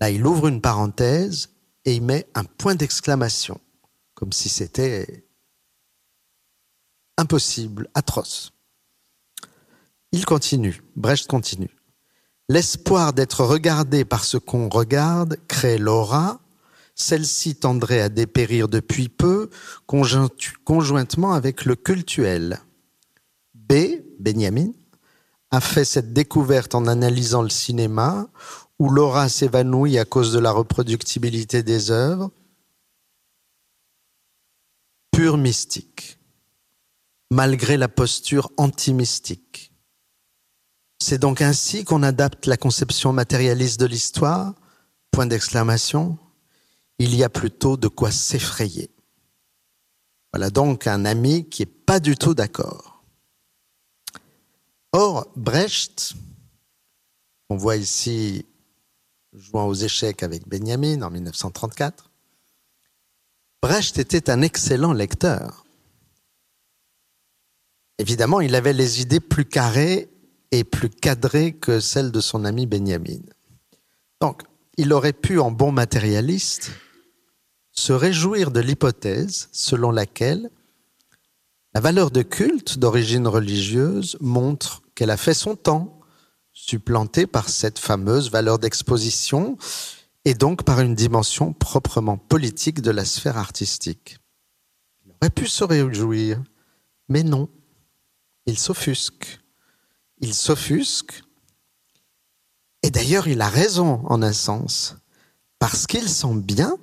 Là, 0.00 0.10
il 0.10 0.26
ouvre 0.26 0.48
une 0.48 0.60
parenthèse 0.60 1.50
et 1.84 1.94
il 1.94 2.02
met 2.02 2.26
un 2.34 2.44
point 2.44 2.74
d'exclamation, 2.74 3.60
comme 4.14 4.32
si 4.32 4.48
c'était 4.48 5.24
impossible, 7.16 7.88
atroce. 7.94 8.52
Il 10.12 10.26
continue, 10.26 10.82
Brecht 10.96 11.28
continue. 11.28 11.70
L'espoir 12.48 13.12
d'être 13.12 13.44
regardé 13.44 14.04
par 14.04 14.24
ce 14.24 14.36
qu'on 14.36 14.68
regarde 14.68 15.36
crée 15.46 15.78
l'aura. 15.78 16.40
Celle-ci 16.96 17.54
tendrait 17.54 18.00
à 18.00 18.08
dépérir 18.08 18.68
depuis 18.68 19.08
peu, 19.08 19.50
conjointement 19.86 21.32
avec 21.32 21.64
le 21.64 21.76
cultuel. 21.76 22.60
B, 23.54 24.02
Benjamin, 24.18 24.72
a 25.52 25.60
fait 25.60 25.84
cette 25.84 26.12
découverte 26.12 26.74
en 26.74 26.86
analysant 26.86 27.42
le 27.42 27.48
cinéma, 27.48 28.28
où 28.80 28.88
l'aura 28.88 29.28
s'évanouit 29.28 29.98
à 29.98 30.06
cause 30.06 30.32
de 30.32 30.38
la 30.38 30.50
reproductibilité 30.50 31.62
des 31.62 31.90
œuvres. 31.90 32.30
Pure 35.12 35.36
mystique, 35.36 36.18
malgré 37.30 37.76
la 37.76 37.88
posture 37.88 38.50
anti-mystique. 38.56 39.74
C'est 40.98 41.18
donc 41.18 41.42
ainsi 41.42 41.84
qu'on 41.84 42.02
adapte 42.02 42.46
la 42.46 42.56
conception 42.56 43.12
matérialiste 43.12 43.78
de 43.78 43.86
l'histoire 43.86 44.54
Point 45.10 45.26
d'exclamation. 45.26 46.16
Il 46.98 47.14
y 47.14 47.24
a 47.24 47.28
plutôt 47.28 47.76
de 47.76 47.88
quoi 47.88 48.10
s'effrayer. 48.10 48.90
Voilà 50.32 50.50
donc 50.50 50.86
un 50.86 51.04
ami 51.04 51.48
qui 51.48 51.62
est 51.62 51.66
pas 51.66 52.00
du 52.00 52.16
tout 52.16 52.32
d'accord. 52.32 53.04
Or, 54.92 55.26
Brecht, 55.36 56.14
on 57.48 57.56
voit 57.56 57.76
ici 57.76 58.46
jouant 59.32 59.66
aux 59.66 59.74
échecs 59.74 60.22
avec 60.22 60.48
Benjamin 60.48 61.02
en 61.02 61.10
1934, 61.10 62.10
Brecht 63.62 63.98
était 63.98 64.30
un 64.30 64.42
excellent 64.42 64.92
lecteur. 64.92 65.64
Évidemment, 67.98 68.40
il 68.40 68.54
avait 68.54 68.72
les 68.72 69.02
idées 69.02 69.20
plus 69.20 69.44
carrées 69.44 70.08
et 70.50 70.64
plus 70.64 70.88
cadrée 70.88 71.52
que 71.52 71.80
celle 71.80 72.10
de 72.10 72.20
son 72.20 72.44
ami 72.44 72.66
Benjamin. 72.66 73.20
Donc, 74.20 74.42
il 74.76 74.92
aurait 74.92 75.12
pu, 75.12 75.38
en 75.38 75.50
bon 75.50 75.72
matérialiste, 75.72 76.70
se 77.72 77.92
réjouir 77.92 78.50
de 78.50 78.60
l'hypothèse 78.60 79.48
selon 79.52 79.90
laquelle 79.90 80.50
la 81.74 81.80
valeur 81.80 82.10
de 82.10 82.22
culte 82.22 82.78
d'origine 82.78 83.28
religieuse 83.28 84.16
montre 84.20 84.82
qu'elle 84.94 85.10
a 85.10 85.16
fait 85.16 85.34
son 85.34 85.54
temps, 85.54 85.99
supplantée 86.70 87.26
par 87.26 87.48
cette 87.48 87.78
fameuse 87.78 88.30
valeur 88.30 88.58
d'exposition 88.58 89.56
et 90.24 90.34
donc 90.34 90.64
par 90.64 90.80
une 90.80 90.94
dimension 90.94 91.52
proprement 91.52 92.16
politique 92.16 92.80
de 92.80 92.90
la 92.90 93.04
sphère 93.04 93.38
artistique. 93.38 94.18
Il 95.04 95.12
aurait 95.20 95.30
pu 95.30 95.46
se 95.46 95.64
réjouir, 95.64 96.42
mais 97.08 97.22
non, 97.22 97.48
il 98.46 98.58
s'offusque 98.58 99.40
il 100.20 100.34
s'offusque. 100.34 101.22
Et 102.82 102.90
d'ailleurs, 102.90 103.28
il 103.28 103.40
a 103.40 103.48
raison 103.48 104.02
en 104.06 104.22
un 104.22 104.32
sens, 104.32 104.96
parce 105.58 105.86
qu'il 105.86 106.08
sent 106.08 106.34
bien 106.36 106.76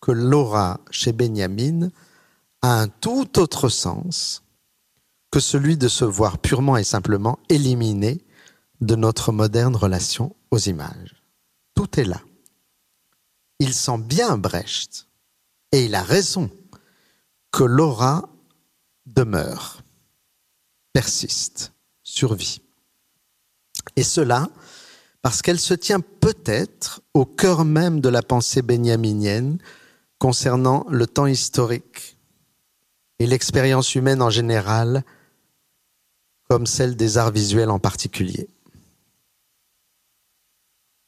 que 0.00 0.12
l'aura 0.12 0.80
chez 0.90 1.12
Benjamin 1.12 1.88
a 2.62 2.80
un 2.80 2.88
tout 2.88 3.38
autre 3.38 3.68
sens, 3.68 4.42
que 5.30 5.40
celui 5.40 5.76
de 5.76 5.88
se 5.88 6.04
voir 6.04 6.38
purement 6.38 6.76
et 6.76 6.84
simplement 6.84 7.38
éliminé 7.48 8.24
de 8.80 8.94
notre 8.94 9.32
moderne 9.32 9.76
relation 9.76 10.34
aux 10.50 10.58
images. 10.58 11.22
Tout 11.74 12.00
est 12.00 12.04
là. 12.04 12.20
Il 13.58 13.74
sent 13.74 13.98
bien 13.98 14.38
Brecht, 14.38 15.06
et 15.72 15.84
il 15.84 15.94
a 15.94 16.02
raison, 16.02 16.50
que 17.52 17.64
l'aura 17.64 18.28
demeure, 19.06 19.82
persiste, 20.92 21.72
survit. 22.02 22.62
Et 23.96 24.02
cela 24.02 24.48
parce 25.22 25.42
qu'elle 25.42 25.60
se 25.60 25.74
tient 25.74 26.00
peut-être 26.00 27.02
au 27.14 27.26
cœur 27.26 27.64
même 27.64 28.00
de 28.00 28.08
la 28.08 28.22
pensée 28.22 28.62
béniaminienne 28.62 29.58
concernant 30.18 30.86
le 30.88 31.06
temps 31.06 31.26
historique 31.26 32.16
et 33.18 33.26
l'expérience 33.26 33.94
humaine 33.94 34.22
en 34.22 34.30
général, 34.30 35.04
comme 36.48 36.66
celle 36.66 36.96
des 36.96 37.18
arts 37.18 37.32
visuels 37.32 37.70
en 37.70 37.78
particulier. 37.78 38.48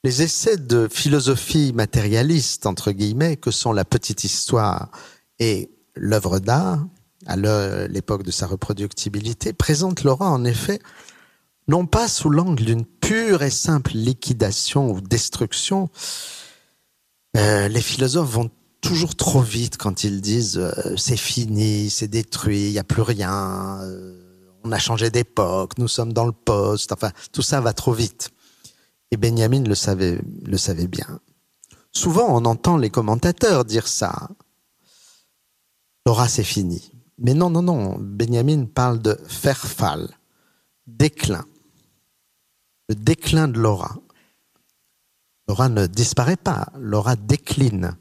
Les 0.05 0.23
essais 0.23 0.57
de 0.57 0.89
philosophie 0.89 1.73
matérialiste, 1.73 2.67
entre 2.67 2.91
guillemets, 2.91 3.37
que 3.37 3.53
sont 3.53 3.73
la 3.73 3.85
petite 3.85 4.25
histoire 4.25 4.91
et 5.39 5.71
l'œuvre 5.95 6.41
d'art, 6.41 6.85
à 7.27 7.37
l'époque 7.37 8.25
de 8.25 8.33
sa 8.33 8.49
reproductibilité, 8.49 9.53
présentent 9.53 10.03
Laura 10.03 10.29
en 10.29 10.45
effet 10.45 10.81
non 11.69 11.87
pas 11.87 12.09
sous 12.09 12.31
l'angle 12.31 12.65
d'une 12.65 12.85
pure 12.85 13.43
et 13.43 13.51
simple 13.51 13.93
liquidation 13.95 14.91
ou 14.91 15.01
destruction. 15.01 15.89
Euh, 17.37 17.69
les 17.69 17.81
philosophes 17.81 18.31
vont 18.31 18.51
toujours 18.81 19.15
trop 19.15 19.41
vite 19.41 19.77
quand 19.77 20.03
ils 20.03 20.21
disent 20.21 20.59
euh, 20.59 20.97
c'est 20.97 21.17
fini, 21.17 21.89
c'est 21.89 22.09
détruit, 22.09 22.67
il 22.67 22.73
n'y 22.73 22.79
a 22.81 22.85
plus 22.85 23.03
rien, 23.03 23.79
euh, 23.83 24.19
on 24.65 24.73
a 24.73 24.79
changé 24.79 25.11
d'époque, 25.11 25.79
nous 25.79 25.89
sommes 25.89 26.13
dans 26.13 26.27
le 26.27 26.33
poste, 26.33 26.91
enfin 26.91 27.13
tout 27.31 27.43
ça 27.43 27.61
va 27.61 27.73
trop 27.73 27.93
vite. 27.93 28.31
Et 29.12 29.16
Benjamin 29.16 29.62
le 29.62 29.75
savait, 29.75 30.19
bien. 30.88 31.21
Souvent 31.92 32.26
on 32.28 32.45
entend 32.45 32.76
les 32.76 32.90
commentateurs 32.90 33.64
dire 33.64 33.87
ça. 33.87 34.31
Laura 36.07 36.26
c'est 36.26 36.42
fini. 36.42 36.90
Mais 37.19 37.35
non, 37.35 37.50
non, 37.50 37.62
non, 37.62 37.97
Benjamin 38.00 38.64
parle 38.64 39.00
de 39.00 39.16
Verfall, 39.42 40.09
déclin 40.88 41.45
le 42.88 42.95
déclin 42.95 43.49
de 43.49 43.59
l'aura. 43.59 43.97
L'aura 45.49 45.69
ne 45.69 45.87
disparaît 45.87 46.37
pas, 46.37 46.69
l'aura 46.78 47.16
décline. 47.16 47.97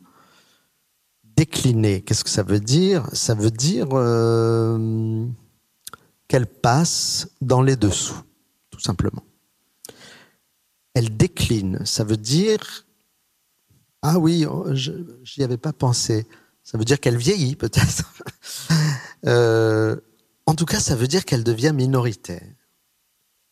Décliner, 1.23 2.01
qu'est-ce 2.01 2.23
que 2.23 2.29
ça 2.29 2.43
veut 2.43 2.59
dire? 2.59 3.07
Ça 3.13 3.33
veut 3.33 3.51
dire 3.51 3.87
euh, 3.93 5.25
qu'elle 6.27 6.45
passe 6.45 7.29
dans 7.41 7.61
les 7.61 7.75
dessous, 7.75 8.21
tout 8.69 8.79
simplement. 8.79 9.23
Elle 10.93 11.15
décline, 11.15 11.86
ça 11.86 12.03
veut 12.03 12.17
dire... 12.17 12.86
Ah 14.01 14.17
oui, 14.17 14.45
oh, 14.45 14.65
je 14.74 14.91
n'y 15.38 15.43
avais 15.43 15.57
pas 15.57 15.74
pensé. 15.74 16.25
Ça 16.63 16.77
veut 16.77 16.86
dire 16.86 17.00
qu'elle 17.00 17.17
vieillit 17.17 17.55
peut-être. 17.55 18.13
Euh, 19.27 19.98
en 20.48 20.55
tout 20.55 20.65
cas, 20.65 20.79
ça 20.79 20.95
veut 20.95 21.07
dire 21.07 21.25
qu'elle 21.25 21.43
devient 21.43 21.74
minoritaire 21.75 22.41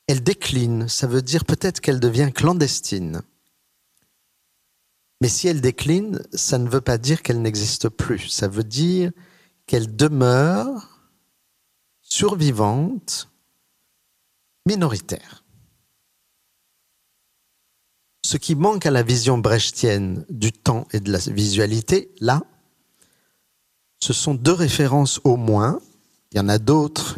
elle 0.10 0.24
décline, 0.24 0.88
ça 0.88 1.06
veut 1.06 1.22
dire 1.22 1.46
peut-être 1.46 1.82
qu'elle 1.82 2.00
devient 2.00 2.32
clandestine. 2.34 3.22
Mais 5.22 5.30
si 5.30 5.48
elle 5.48 5.62
décline, 5.62 6.20
ça 6.34 6.58
ne 6.58 6.68
veut 6.68 6.82
pas 6.82 6.98
dire 6.98 7.22
qu'elle 7.22 7.44
n'existe 7.44 7.90
plus, 7.90 8.28
ça 8.28 8.48
veut 8.48 8.64
dire 8.64 9.12
qu'elle 9.68 9.96
demeure 9.96 11.12
survivante, 12.02 13.30
minoritaire. 14.66 15.39
Ce 18.30 18.38
qui 18.38 18.54
manque 18.54 18.86
à 18.86 18.92
la 18.92 19.02
vision 19.02 19.40
brechtienne 19.40 20.24
du 20.30 20.52
temps 20.52 20.88
et 20.92 21.00
de 21.00 21.12
la 21.12 21.18
visualité, 21.18 22.14
là, 22.20 22.44
ce 23.98 24.14
sont 24.14 24.36
deux 24.36 24.54
références 24.54 25.20
au 25.24 25.36
moins, 25.36 25.80
il 26.32 26.38
y 26.38 26.40
en 26.40 26.48
a 26.48 26.60
d'autres 26.60 27.18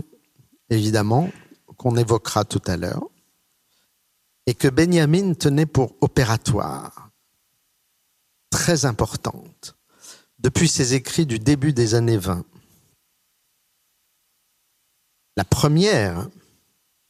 évidemment, 0.69 1.29
qu'on 1.75 1.97
évoquera 1.97 2.45
tout 2.45 2.61
à 2.65 2.77
l'heure, 2.77 3.03
et 4.45 4.53
que 4.53 4.69
Benjamin 4.69 5.33
tenait 5.33 5.65
pour 5.65 5.97
opératoire, 5.99 7.09
très 8.49 8.85
importante, 8.85 9.75
depuis 10.39 10.69
ses 10.69 10.93
écrits 10.93 11.25
du 11.25 11.39
début 11.39 11.73
des 11.73 11.93
années 11.93 12.15
20. 12.15 12.45
La 15.35 15.43
première 15.43 16.29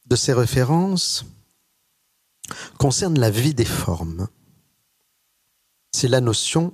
de 0.06 0.16
ces 0.16 0.32
références 0.32 1.24
concerne 2.78 3.18
la 3.18 3.30
vie 3.30 3.54
des 3.54 3.64
formes. 3.64 4.28
C'est 5.92 6.08
la 6.08 6.20
notion 6.20 6.72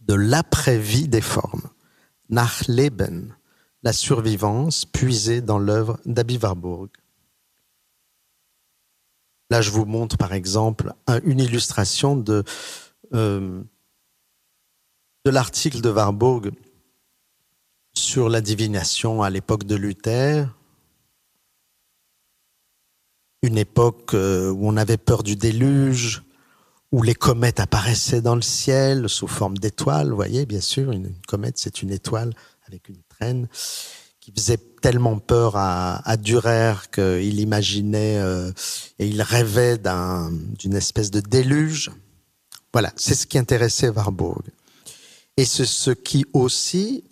de 0.00 0.14
l'après-vie 0.14 1.08
des 1.08 1.20
formes, 1.20 1.68
Nachleben, 2.28 3.34
la 3.82 3.92
survivance 3.92 4.84
puisée 4.84 5.40
dans 5.40 5.58
l'œuvre 5.58 5.98
d'Abi 6.04 6.38
Warburg. 6.38 6.90
Là, 9.50 9.60
je 9.60 9.70
vous 9.70 9.84
montre 9.84 10.16
par 10.16 10.32
exemple 10.32 10.94
une 11.24 11.40
illustration 11.40 12.16
de, 12.16 12.42
euh, 13.12 13.62
de 15.24 15.30
l'article 15.30 15.80
de 15.80 15.90
Warburg 15.90 16.52
sur 17.94 18.28
la 18.28 18.40
divination 18.40 19.22
à 19.22 19.30
l'époque 19.30 19.64
de 19.64 19.76
Luther, 19.76 20.48
une 23.42 23.58
époque 23.58 24.14
euh, 24.14 24.50
où 24.50 24.68
on 24.68 24.76
avait 24.76 24.96
peur 24.96 25.22
du 25.22 25.36
déluge, 25.36 26.22
où 26.92 27.02
les 27.02 27.14
comètes 27.14 27.60
apparaissaient 27.60 28.20
dans 28.20 28.36
le 28.36 28.42
ciel 28.42 29.08
sous 29.08 29.26
forme 29.26 29.58
d'étoiles. 29.58 30.10
Vous 30.10 30.16
voyez, 30.16 30.46
bien 30.46 30.60
sûr, 30.60 30.92
une 30.92 31.12
comète, 31.26 31.58
c'est 31.58 31.82
une 31.82 31.90
étoile 31.90 32.32
avec 32.66 32.88
une 32.88 33.02
traîne, 33.08 33.48
qui 34.20 34.32
faisait 34.32 34.58
tellement 34.80 35.18
peur 35.18 35.56
à, 35.56 36.08
à 36.08 36.16
Durer 36.16 36.74
qu'il 36.92 37.40
imaginait 37.40 38.18
euh, 38.18 38.52
et 38.98 39.08
il 39.08 39.20
rêvait 39.20 39.78
d'une 40.58 40.74
espèce 40.74 41.10
de 41.10 41.20
déluge. 41.20 41.90
Voilà, 42.72 42.92
c'est 42.96 43.14
ce 43.14 43.26
qui 43.26 43.38
intéressait 43.38 43.88
Warburg. 43.88 44.42
Et 45.36 45.44
c'est 45.44 45.66
ce 45.66 45.90
qui 45.90 46.24
aussi, 46.32 47.04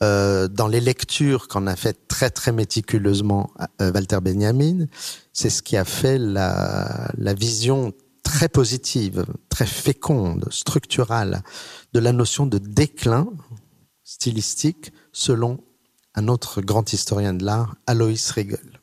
euh, 0.00 0.46
dans 0.46 0.68
les 0.68 0.80
lectures 0.80 1.48
qu'on 1.48 1.66
a 1.66 1.74
faites 1.74 2.06
très 2.06 2.30
très 2.30 2.52
méticuleusement 2.52 3.50
euh, 3.80 3.90
Walter 3.92 4.20
Benjamin, 4.22 4.86
c'est 5.32 5.50
ce 5.50 5.60
qui 5.60 5.76
a 5.76 5.84
fait 5.84 6.18
la, 6.18 7.10
vision 7.36 7.92
très 8.22 8.48
positive, 8.48 9.26
très 9.48 9.66
féconde, 9.66 10.46
structurale 10.52 11.42
de 11.94 11.98
la 11.98 12.12
notion 12.12 12.46
de 12.46 12.58
déclin 12.58 13.26
stylistique 14.04 14.92
selon 15.12 15.58
un 16.14 16.28
autre 16.28 16.60
grand 16.60 16.92
historien 16.92 17.34
de 17.34 17.44
l'art, 17.44 17.74
Alois 17.86 18.30
Riegel. 18.34 18.80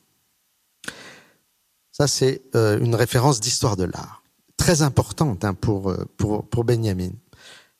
Ça, 1.92 2.06
c'est 2.06 2.42
euh, 2.54 2.78
une 2.78 2.94
référence 2.94 3.40
d'histoire 3.40 3.76
de 3.76 3.84
l'art, 3.84 4.22
très 4.58 4.82
importante 4.82 5.46
hein, 5.46 5.54
pour, 5.54 5.94
pour, 6.18 6.46
pour 6.46 6.64
Benjamin. 6.64 7.12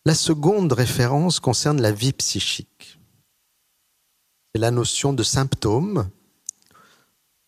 La 0.07 0.15
seconde 0.15 0.73
référence 0.73 1.39
concerne 1.39 1.83
la 1.83 1.93
vie 1.93 2.13
psychique. 2.13 2.96
La 4.59 4.71
notion 4.71 5.13
de 5.13 5.23
symptôme, 5.23 6.09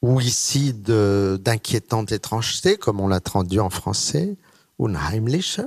ou 0.03 0.21
ici 0.21 0.75
d'inquiétante 0.75 2.13
étrangeté, 2.13 2.77
comme 2.77 3.01
on 3.01 3.09
l'a 3.09 3.21
traduit 3.21 3.61
en 3.61 3.71
français, 3.71 4.37
unheimlich, 4.79 5.61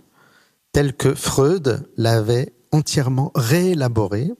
tel 0.71 0.95
que 0.95 1.15
Freud 1.15 1.87
l'avait 1.97 2.53
entièrement 2.71 3.31
réélaboré 3.33 4.31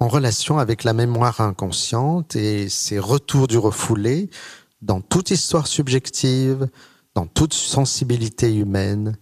en 0.00 0.08
relation 0.08 0.58
avec 0.58 0.82
la 0.82 0.92
mémoire 0.92 1.40
inconsciente 1.40 2.34
et 2.34 2.68
ses 2.68 2.98
retours 2.98 3.46
du 3.46 3.56
refoulé 3.56 4.28
dans 4.82 5.00
toute 5.00 5.30
histoire 5.30 5.68
subjective, 5.68 6.68
dans 7.14 7.26
toute 7.26 7.54
sensibilité 7.54 8.52
humaine, 8.52 9.16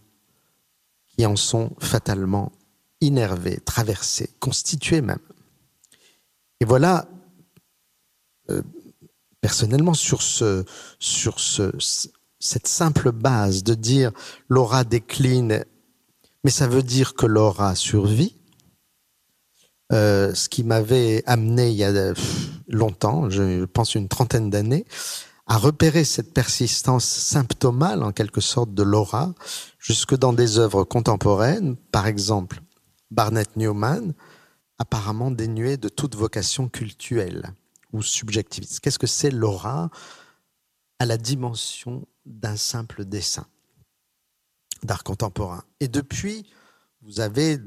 qui 1.07 1.27
en 1.27 1.37
sont 1.37 1.71
fatalement 1.79 2.51
innervés, 3.03 3.61
traversés, 3.61 4.31
constitués 4.40 5.03
même. 5.03 5.19
Et 6.61 6.64
voilà, 6.64 7.07
euh, 8.51 8.62
personnellement, 9.40 9.95
sur, 9.95 10.23
ce, 10.23 10.64
sur 10.99 11.40
ce, 11.40 11.73
cette 12.38 12.67
simple 12.67 13.12
base 13.12 13.64
de 13.64 13.75
dire 13.75 14.12
l'aura 14.49 14.85
décline 14.85 15.64
mais 16.45 16.51
ça 16.51 16.69
veut 16.69 16.83
dire 16.83 17.14
que 17.14 17.27
Laura 17.27 17.75
survit. 17.75 18.37
Euh, 19.93 20.35
ce 20.35 20.49
qui 20.49 20.64
m'avait 20.64 21.23
amené 21.27 21.71
il 21.71 21.77
y 21.77 21.85
a 21.85 22.14
longtemps, 22.69 23.29
je 23.29 23.64
pense 23.64 23.95
une 23.95 24.09
trentaine 24.09 24.49
d'années, 24.51 24.87
à 25.47 25.59
repérer 25.59 26.05
cette 26.05 26.33
persistance 26.33 27.05
symptomale 27.05 28.03
en 28.03 28.12
quelque 28.12 28.40
sorte 28.40 28.73
de 28.73 28.83
l'aura 28.83 29.35
jusque 29.79 30.17
dans 30.17 30.33
des 30.33 30.59
œuvres 30.59 30.85
contemporaines, 30.85 31.77
par 31.93 32.07
exemple 32.07 32.61
Barnett 33.11 33.57
Newman, 33.57 34.14
apparemment 34.78 35.30
dénuée 35.30 35.76
de 35.76 35.88
toute 35.88 36.14
vocation 36.14 36.68
cultuelle, 36.68 37.54
ou 37.92 38.02
subjectiviste. 38.02 38.80
Qu'est-ce 38.80 38.98
que 38.98 39.06
c'est 39.06 39.30
l'aura 39.30 39.90
à 40.98 41.06
la 41.06 41.16
dimension 41.16 42.06
d'un 42.26 42.56
simple 42.56 43.04
dessin 43.04 43.46
d'art 44.82 45.04
contemporain? 45.04 45.62
Et 45.80 45.88
depuis, 45.88 46.50
vous 47.02 47.20
avez 47.20 47.58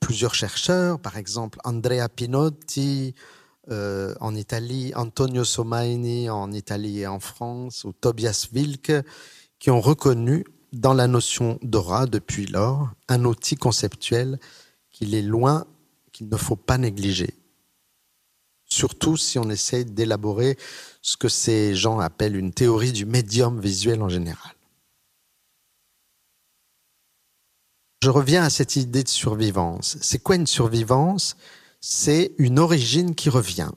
plusieurs 0.00 0.34
chercheurs, 0.34 1.00
par 1.00 1.16
exemple 1.16 1.58
Andrea 1.64 2.08
Pinotti 2.08 3.14
euh, 3.70 4.14
en 4.20 4.34
Italie, 4.36 4.92
Antonio 4.94 5.42
Somaini 5.42 6.30
en 6.30 6.52
Italie 6.52 7.00
et 7.00 7.06
en 7.06 7.18
France, 7.18 7.84
ou 7.84 7.92
Tobias 7.92 8.48
Wilke, 8.52 9.04
qui 9.58 9.70
ont 9.70 9.80
reconnu 9.80 10.44
dans 10.72 10.94
la 10.94 11.08
notion 11.08 11.58
d'aura 11.62 12.06
depuis 12.06 12.46
lors 12.46 12.90
un 13.08 13.24
outil 13.24 13.56
conceptuel 13.56 14.38
qu'il 14.96 15.14
est 15.14 15.20
loin, 15.20 15.66
qu'il 16.10 16.30
ne 16.30 16.36
faut 16.38 16.56
pas 16.56 16.78
négliger. 16.78 17.34
Surtout 18.64 19.18
si 19.18 19.38
on 19.38 19.50
essaie 19.50 19.84
d'élaborer 19.84 20.56
ce 21.02 21.18
que 21.18 21.28
ces 21.28 21.74
gens 21.74 22.00
appellent 22.00 22.34
une 22.34 22.52
théorie 22.52 22.92
du 22.92 23.04
médium 23.04 23.60
visuel 23.60 24.00
en 24.00 24.08
général. 24.08 24.54
Je 28.02 28.08
reviens 28.08 28.42
à 28.44 28.48
cette 28.48 28.76
idée 28.76 29.02
de 29.02 29.08
survivance. 29.08 29.98
C'est 30.00 30.18
quoi 30.18 30.36
une 30.36 30.46
survivance? 30.46 31.36
C'est 31.78 32.32
une 32.38 32.58
origine 32.58 33.14
qui 33.14 33.28
revient. 33.28 33.72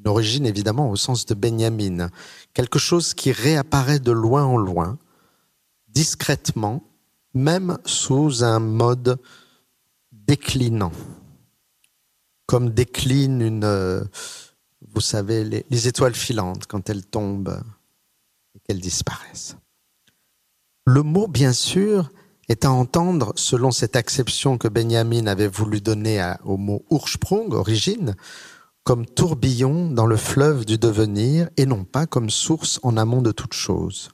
Une 0.00 0.08
origine 0.08 0.46
évidemment 0.46 0.90
au 0.90 0.96
sens 0.96 1.26
de 1.26 1.34
Benjamin. 1.34 2.10
Quelque 2.54 2.80
chose 2.80 3.14
qui 3.14 3.30
réapparaît 3.30 4.00
de 4.00 4.12
loin 4.12 4.44
en 4.44 4.56
loin, 4.56 4.98
discrètement, 5.86 6.82
même 7.34 7.78
sous 7.84 8.42
un 8.42 8.58
mode 8.58 9.20
déclinant. 10.28 10.92
Comme 12.46 12.70
décline 12.70 13.64
euh, 13.64 14.04
vous 14.94 15.00
savez, 15.00 15.44
les, 15.44 15.66
les 15.68 15.88
étoiles 15.88 16.14
filantes 16.14 16.66
quand 16.66 16.88
elles 16.88 17.04
tombent 17.04 17.60
et 18.54 18.60
qu'elles 18.60 18.80
disparaissent. 18.80 19.56
Le 20.86 21.02
mot, 21.02 21.26
bien 21.26 21.52
sûr, 21.52 22.10
est 22.48 22.64
à 22.64 22.70
entendre 22.70 23.32
selon 23.36 23.70
cette 23.70 23.96
acception 23.96 24.56
que 24.56 24.68
Benjamin 24.68 25.26
avait 25.26 25.48
voulu 25.48 25.80
donner 25.80 26.34
au 26.44 26.56
mot 26.56 26.84
Ursprung, 26.90 27.52
origine, 27.52 28.14
comme 28.84 29.04
tourbillon 29.04 29.90
dans 29.90 30.06
le 30.06 30.16
fleuve 30.16 30.64
du 30.64 30.78
devenir 30.78 31.50
et 31.58 31.66
non 31.66 31.84
pas 31.84 32.06
comme 32.06 32.30
source 32.30 32.80
en 32.82 32.96
amont 32.96 33.20
de 33.20 33.32
toute 33.32 33.52
chose. 33.52 34.10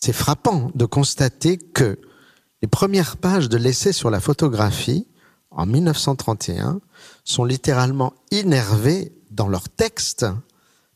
C'est 0.00 0.12
frappant 0.12 0.72
de 0.74 0.84
constater 0.86 1.56
que 1.56 2.00
les 2.62 2.68
premières 2.68 3.16
pages 3.16 3.48
de 3.48 3.56
l'essai 3.56 3.92
sur 3.92 4.10
la 4.10 4.20
photographie, 4.20 5.06
en 5.50 5.66
1931, 5.66 6.80
sont 7.24 7.44
littéralement 7.44 8.14
innervées 8.30 9.12
dans 9.30 9.48
leur 9.48 9.68
texte 9.68 10.26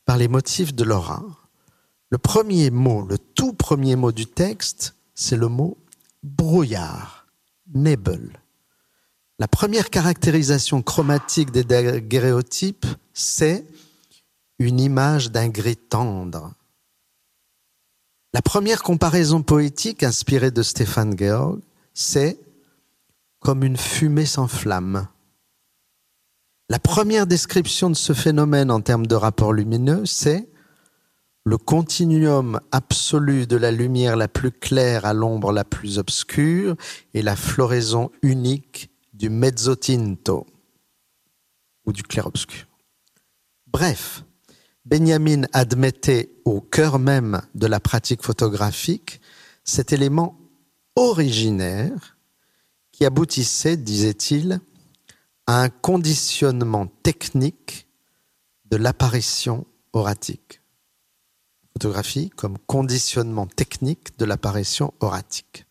par 0.05 0.17
les 0.17 0.27
motifs 0.27 0.73
de 0.73 0.83
l'aura. 0.83 1.23
Le 2.09 2.17
premier 2.17 2.69
mot, 2.69 3.05
le 3.05 3.17
tout 3.17 3.53
premier 3.53 3.95
mot 3.95 4.11
du 4.11 4.25
texte, 4.25 4.95
c'est 5.15 5.37
le 5.37 5.47
mot 5.47 5.77
brouillard, 6.21 7.27
nebel. 7.73 8.39
La 9.39 9.47
première 9.47 9.89
caractérisation 9.89 10.81
chromatique 10.81 11.51
des 11.51 11.63
daguerréotypes, 11.63 12.85
c'est 13.13 13.65
une 14.59 14.79
image 14.79 15.31
d'un 15.31 15.49
gris 15.49 15.77
tendre. 15.77 16.53
La 18.33 18.41
première 18.41 18.81
comparaison 18.81 19.43
poétique 19.43 20.01
inspirée 20.01 20.49
de 20.49 20.63
Stéphane 20.63 21.15
Georg, 21.15 21.59
c'est 21.93 22.39
comme 23.39 23.63
une 23.63 23.77
fumée 23.77 24.25
sans 24.25 24.47
flamme. 24.47 25.07
La 26.67 26.79
première 26.79 27.27
description 27.27 27.91
de 27.91 27.95
ce 27.95 28.13
phénomène 28.13 28.71
en 28.71 28.81
termes 28.81 29.05
de 29.05 29.13
rapport 29.13 29.53
lumineux, 29.53 30.07
c'est 30.07 30.49
le 31.45 31.59
continuum 31.59 32.59
absolu 32.71 33.45
de 33.45 33.57
la 33.57 33.69
lumière 33.69 34.15
la 34.15 34.27
plus 34.27 34.51
claire 34.51 35.05
à 35.05 35.13
l'ombre 35.13 35.51
la 35.51 35.65
plus 35.65 35.99
obscure 35.99 36.75
et 37.13 37.21
la 37.21 37.35
floraison 37.35 38.09
unique 38.23 38.89
du 39.13 39.29
mezzotinto 39.29 40.47
ou 41.85 41.93
du 41.93 42.01
clair-obscur. 42.01 42.65
Bref, 43.67 44.23
Benjamin 44.85 45.43
admettait 45.53 46.31
au 46.45 46.61
cœur 46.61 46.99
même 46.99 47.41
de 47.55 47.67
la 47.67 47.79
pratique 47.79 48.23
photographique 48.23 49.21
cet 49.63 49.93
élément 49.93 50.37
originaire 50.95 52.17
qui 52.91 53.05
aboutissait, 53.05 53.77
disait-il, 53.77 54.59
à 55.47 55.61
un 55.61 55.69
conditionnement 55.69 56.87
technique 56.87 57.87
de 58.65 58.77
l'apparition 58.77 59.65
oratique 59.93 60.63
photographie 61.73 62.29
comme 62.29 62.57
conditionnement 62.59 63.47
technique 63.47 64.17
de 64.17 64.25
l'apparition 64.25 64.93
oratique. 64.99 65.65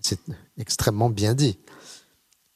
C'est 0.00 0.20
extrêmement 0.56 1.10
bien 1.10 1.34
dit. 1.34 1.58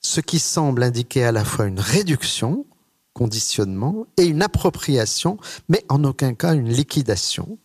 Ce 0.00 0.20
qui 0.20 0.38
semble 0.38 0.82
indiquer 0.82 1.24
à 1.24 1.32
la 1.32 1.44
fois 1.44 1.66
une 1.66 1.80
réduction, 1.80 2.66
conditionnement, 3.12 4.06
et 4.16 4.24
une 4.24 4.42
appropriation, 4.42 5.38
mais 5.68 5.84
en 5.88 6.02
aucun 6.04 6.34
cas 6.34 6.54
une 6.54 6.68
liquidation. 6.68 7.58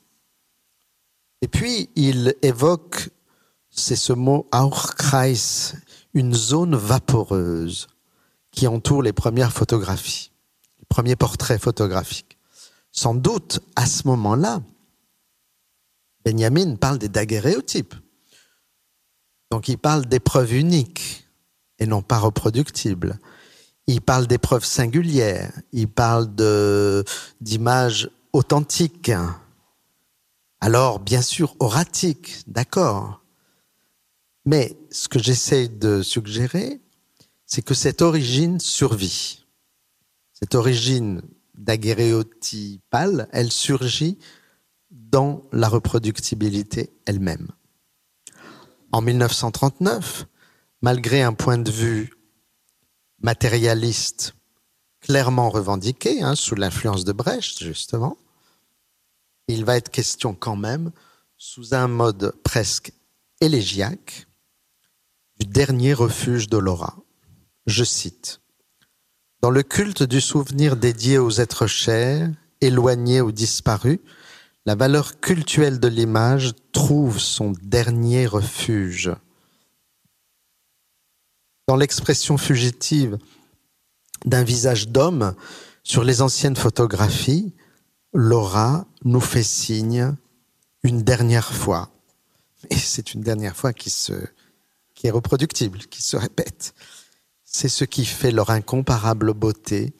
Et 1.41 1.47
puis, 1.47 1.89
il 1.95 2.35
évoque, 2.41 3.09
c'est 3.69 3.95
ce 3.95 4.13
mot 4.13 4.47
Auchkreis, 4.53 5.73
une 6.13 6.33
zone 6.33 6.75
vaporeuse 6.75 7.87
qui 8.51 8.67
entoure 8.67 9.03
les 9.03 9.13
premières 9.13 9.53
photographies, 9.53 10.31
les 10.79 10.85
premiers 10.89 11.15
portraits 11.15 11.61
photographiques. 11.61 12.37
Sans 12.91 13.13
doute, 13.13 13.59
à 13.75 13.85
ce 13.85 14.07
moment-là, 14.07 14.63
Benjamin 16.25 16.75
parle 16.75 16.97
des 16.97 17.09
daguerréotypes. 17.09 17.93
Donc 19.51 19.67
il 19.67 19.77
parle 19.77 20.07
d'épreuves 20.07 20.53
uniques 20.53 21.27
et 21.79 21.85
non 21.85 22.01
pas 22.01 22.17
reproductibles. 22.17 23.19
Il 23.87 24.01
parle 24.01 24.27
d'épreuves 24.27 24.65
singulières. 24.65 25.53
Il 25.71 25.87
parle 25.87 26.27
d'images 27.39 28.09
authentiques. 28.33 29.11
Alors, 30.59 30.99
bien 30.99 31.21
sûr, 31.21 31.55
oratiques, 31.59 32.43
d'accord. 32.47 33.21
Mais 34.45 34.77
ce 34.91 35.07
que 35.07 35.19
j'essaie 35.19 35.69
de 35.69 36.01
suggérer, 36.01 36.81
c'est 37.45 37.61
que 37.61 37.73
cette 37.73 38.01
origine 38.01 38.59
survit. 38.59 39.45
Cette 40.33 40.55
origine 40.55 41.21
daguerréotypale, 41.57 43.29
elle 43.31 43.51
surgit 43.51 44.19
dans 44.91 45.43
la 45.51 45.69
reproductibilité 45.69 46.91
elle-même. 47.05 47.47
En 48.91 49.01
1939, 49.01 50.27
malgré 50.81 51.21
un 51.21 51.33
point 51.33 51.57
de 51.57 51.71
vue 51.71 52.16
matérialiste 53.21 54.35
clairement 55.01 55.49
revendiqué, 55.49 56.21
hein, 56.21 56.35
sous 56.35 56.55
l'influence 56.55 57.05
de 57.05 57.11
Brecht 57.11 57.63
justement, 57.63 58.17
il 59.47 59.63
va 59.63 59.77
être 59.77 59.89
question 59.89 60.33
quand 60.33 60.55
même, 60.55 60.91
sous 61.37 61.73
un 61.73 61.87
mode 61.87 62.33
presque 62.43 62.91
élégiaque, 63.39 64.27
du 65.39 65.45
dernier 65.45 65.93
refuge 65.93 66.49
de 66.49 66.57
l'aura. 66.57 66.97
Je 67.67 67.83
cite, 67.83 68.41
Dans 69.41 69.51
le 69.51 69.63
culte 69.63 70.03
du 70.03 70.19
souvenir 70.19 70.75
dédié 70.75 71.19
aux 71.19 71.31
êtres 71.31 71.67
chers, 71.67 72.29
éloignés 72.59 73.21
ou 73.21 73.31
disparus, 73.31 73.99
la 74.65 74.75
valeur 74.75 75.19
cultuelle 75.19 75.79
de 75.79 75.87
l'image 75.87 76.53
trouve 76.73 77.19
son 77.19 77.53
dernier 77.61 78.25
refuge. 78.25 79.11
Dans 81.67 81.75
l'expression 81.75 82.37
fugitive 82.37 83.17
d'un 84.25 84.43
visage 84.43 84.87
d'homme 84.87 85.35
sur 85.83 86.03
les 86.03 86.21
anciennes 86.21 86.55
photographies, 86.55 87.53
Laura 88.13 88.85
nous 89.03 89.21
fait 89.21 89.43
signe 89.43 90.15
une 90.83 91.03
dernière 91.03 91.53
fois. 91.53 91.89
Et 92.69 92.77
c'est 92.77 93.13
une 93.13 93.21
dernière 93.21 93.55
fois 93.55 93.73
qui, 93.73 93.93
qui 94.95 95.07
est 95.07 95.11
reproductible, 95.11 95.79
qui 95.79 96.01
se 96.01 96.17
répète. 96.17 96.73
C'est 97.43 97.69
ce 97.69 97.83
qui 97.83 98.05
fait 98.05 98.31
leur 98.31 98.49
incomparable 98.49 99.33
beauté, 99.33 99.93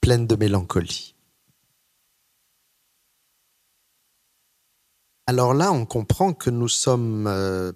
pleine 0.00 0.26
de 0.26 0.36
mélancolie. 0.36 1.14
alors 5.28 5.52
là, 5.52 5.72
on 5.72 5.84
comprend 5.84 6.32
que 6.32 6.48
nous 6.48 6.68
sommes 6.68 7.26
euh, 7.26 7.70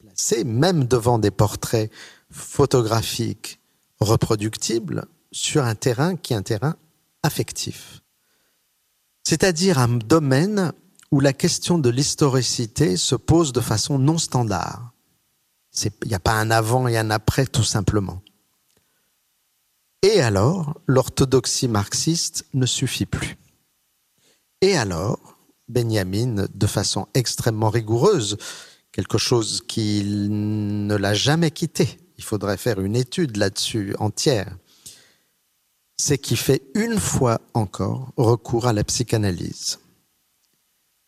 placés, 0.00 0.42
même 0.42 0.84
devant 0.84 1.20
des 1.20 1.30
portraits 1.30 1.92
photographiques 2.30 3.60
reproductibles, 4.00 5.06
sur 5.32 5.64
un 5.64 5.74
terrain 5.74 6.16
qui 6.16 6.32
est 6.32 6.36
un 6.36 6.42
terrain 6.42 6.76
affectif. 7.22 8.02
C'est-à-dire 9.22 9.78
un 9.78 9.88
domaine 9.88 10.72
où 11.10 11.20
la 11.20 11.32
question 11.32 11.78
de 11.78 11.90
l'historicité 11.90 12.96
se 12.96 13.14
pose 13.14 13.52
de 13.52 13.60
façon 13.60 13.98
non 13.98 14.18
standard. 14.18 14.92
Il 15.84 16.08
n'y 16.08 16.14
a 16.14 16.20
pas 16.20 16.32
un 16.32 16.50
avant 16.50 16.88
et 16.88 16.96
un 16.96 17.10
après, 17.10 17.46
tout 17.46 17.64
simplement. 17.64 18.22
Et 20.02 20.20
alors, 20.20 20.80
l'orthodoxie 20.86 21.68
marxiste 21.68 22.46
ne 22.54 22.66
suffit 22.66 23.06
plus. 23.06 23.36
Et 24.60 24.76
alors, 24.76 25.38
Benjamin, 25.68 26.46
de 26.52 26.66
façon 26.66 27.08
extrêmement 27.14 27.70
rigoureuse, 27.70 28.36
quelque 28.92 29.18
chose 29.18 29.62
qui 29.66 30.02
ne 30.04 30.94
l'a 30.94 31.14
jamais 31.14 31.50
quitté, 31.50 31.98
il 32.18 32.24
faudrait 32.24 32.56
faire 32.56 32.80
une 32.80 32.96
étude 32.96 33.36
là-dessus 33.36 33.94
entière, 33.98 34.56
c'est 35.96 36.18
qu'il 36.18 36.36
fait 36.36 36.62
une 36.74 36.98
fois 36.98 37.40
encore 37.54 38.12
recours 38.16 38.66
à 38.66 38.72
la 38.72 38.84
psychanalyse. 38.84 39.78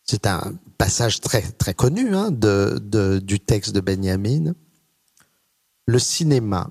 C'est 0.04 0.26
un 0.26 0.54
passage 0.78 1.20
très, 1.20 1.42
connu 1.74 2.14
hein, 2.14 2.30
du 2.30 3.40
texte 3.40 3.74
de 3.74 3.80
Benjamin. 3.80 4.54
Le 5.86 5.98
cinéma 5.98 6.70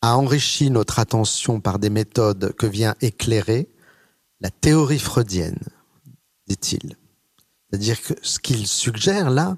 a 0.00 0.16
enrichi 0.16 0.70
notre 0.70 0.98
attention 0.98 1.60
par 1.60 1.78
des 1.78 1.90
méthodes 1.90 2.52
que 2.56 2.66
vient 2.66 2.94
éclairer 3.00 3.68
la 4.40 4.50
théorie 4.50 4.98
freudienne, 4.98 5.58
dit-il. 6.46 6.96
C'est-à-dire 7.68 8.00
que 8.00 8.14
ce 8.22 8.38
qu'il 8.38 8.66
suggère 8.66 9.30
là, 9.30 9.56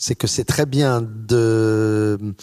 c'est 0.00 0.14
que 0.14 0.26
c'est 0.26 0.44
très 0.44 0.64
bien 0.64 1.02
de, 1.02 2.34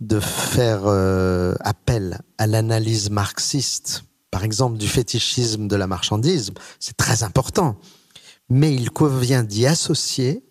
de 0.00 0.20
faire 0.20 0.82
euh, 0.86 1.54
appel 1.60 2.20
à 2.38 2.46
l'analyse 2.46 3.10
marxiste, 3.10 4.04
par 4.30 4.44
exemple 4.44 4.78
du 4.78 4.86
fétichisme 4.86 5.66
de 5.66 5.74
la 5.74 5.88
marchandise, 5.88 6.52
c'est 6.78 6.96
très 6.96 7.24
important. 7.24 7.76
Mais 8.48 8.72
il 8.72 8.90
convient 8.90 9.42
d'y 9.42 9.66
associer 9.66 10.44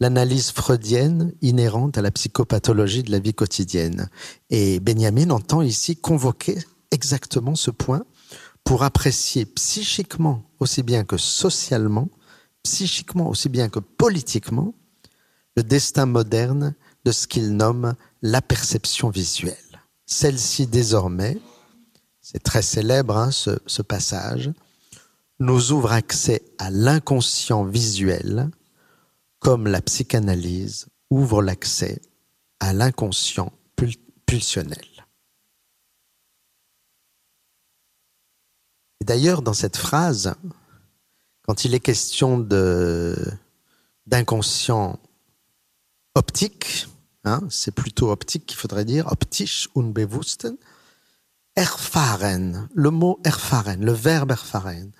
l'analyse 0.00 0.50
freudienne 0.50 1.32
inhérente 1.42 1.96
à 1.96 2.02
la 2.02 2.10
psychopathologie 2.10 3.04
de 3.04 3.12
la 3.12 3.20
vie 3.20 3.34
quotidienne. 3.34 4.08
Et 4.50 4.80
Benjamin 4.80 5.30
entend 5.30 5.62
ici 5.62 5.94
convoquer 5.94 6.58
exactement 6.90 7.54
ce 7.54 7.70
point 7.70 8.04
pour 8.64 8.82
apprécier 8.82 9.46
psychiquement 9.46 10.42
aussi 10.58 10.82
bien 10.82 11.04
que 11.04 11.16
socialement, 11.16 12.08
psychiquement 12.64 13.28
aussi 13.28 13.48
bien 13.48 13.68
que 13.68 13.78
politiquement, 13.78 14.74
le 15.56 15.62
destin 15.62 16.06
moderne 16.06 16.74
de 17.04 17.12
ce 17.12 17.26
qu'il 17.26 17.56
nomme 17.56 17.94
la 18.22 18.42
perception 18.42 19.10
visuelle. 19.10 19.56
Celle-ci 20.06 20.66
désormais, 20.66 21.38
c'est 22.20 22.42
très 22.42 22.62
célèbre 22.62 23.16
hein, 23.16 23.30
ce, 23.30 23.82
passage, 23.82 24.50
nous 25.38 25.72
ouvre 25.72 25.92
accès 25.92 26.42
à 26.58 26.70
l'inconscient 26.70 27.64
visuel 27.64 28.50
comme 29.38 29.66
la 29.66 29.80
psychanalyse 29.80 30.86
ouvre 31.08 31.42
l'accès 31.42 32.02
à 32.60 32.72
l'inconscient 32.72 33.52
pulsionnel. 34.26 34.84
D'ailleurs, 39.02 39.42
dans 39.42 39.54
cette 39.54 39.78
phrase, 39.78 40.34
quand 41.42 41.64
il 41.64 41.74
est 41.74 41.80
question 41.80 42.38
d'inconscient 44.06 45.00
optique, 46.14 46.88
hein, 47.24 47.40
c'est 47.50 47.74
plutôt 47.74 48.10
optique 48.10 48.46
qu'il 48.46 48.58
faudrait 48.58 48.84
dire, 48.84 49.06
optisch 49.10 49.68
unbewussten, 49.76 50.56
erfahren, 51.56 52.68
le 52.74 52.90
mot 52.90 53.20
erfahren, 53.24 53.84
le 53.84 53.92
verbe 53.92 54.32
erfahren, 54.32 54.92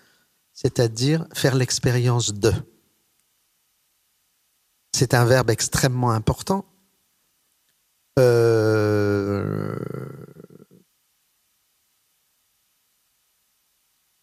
c'est-à-dire 0.52 1.26
faire 1.32 1.54
l'expérience 1.54 2.34
de. 2.34 2.52
C'est 4.92 5.14
un 5.14 5.24
verbe 5.24 5.50
extrêmement 5.50 6.10
important. 6.10 6.66
Euh, 8.18 9.78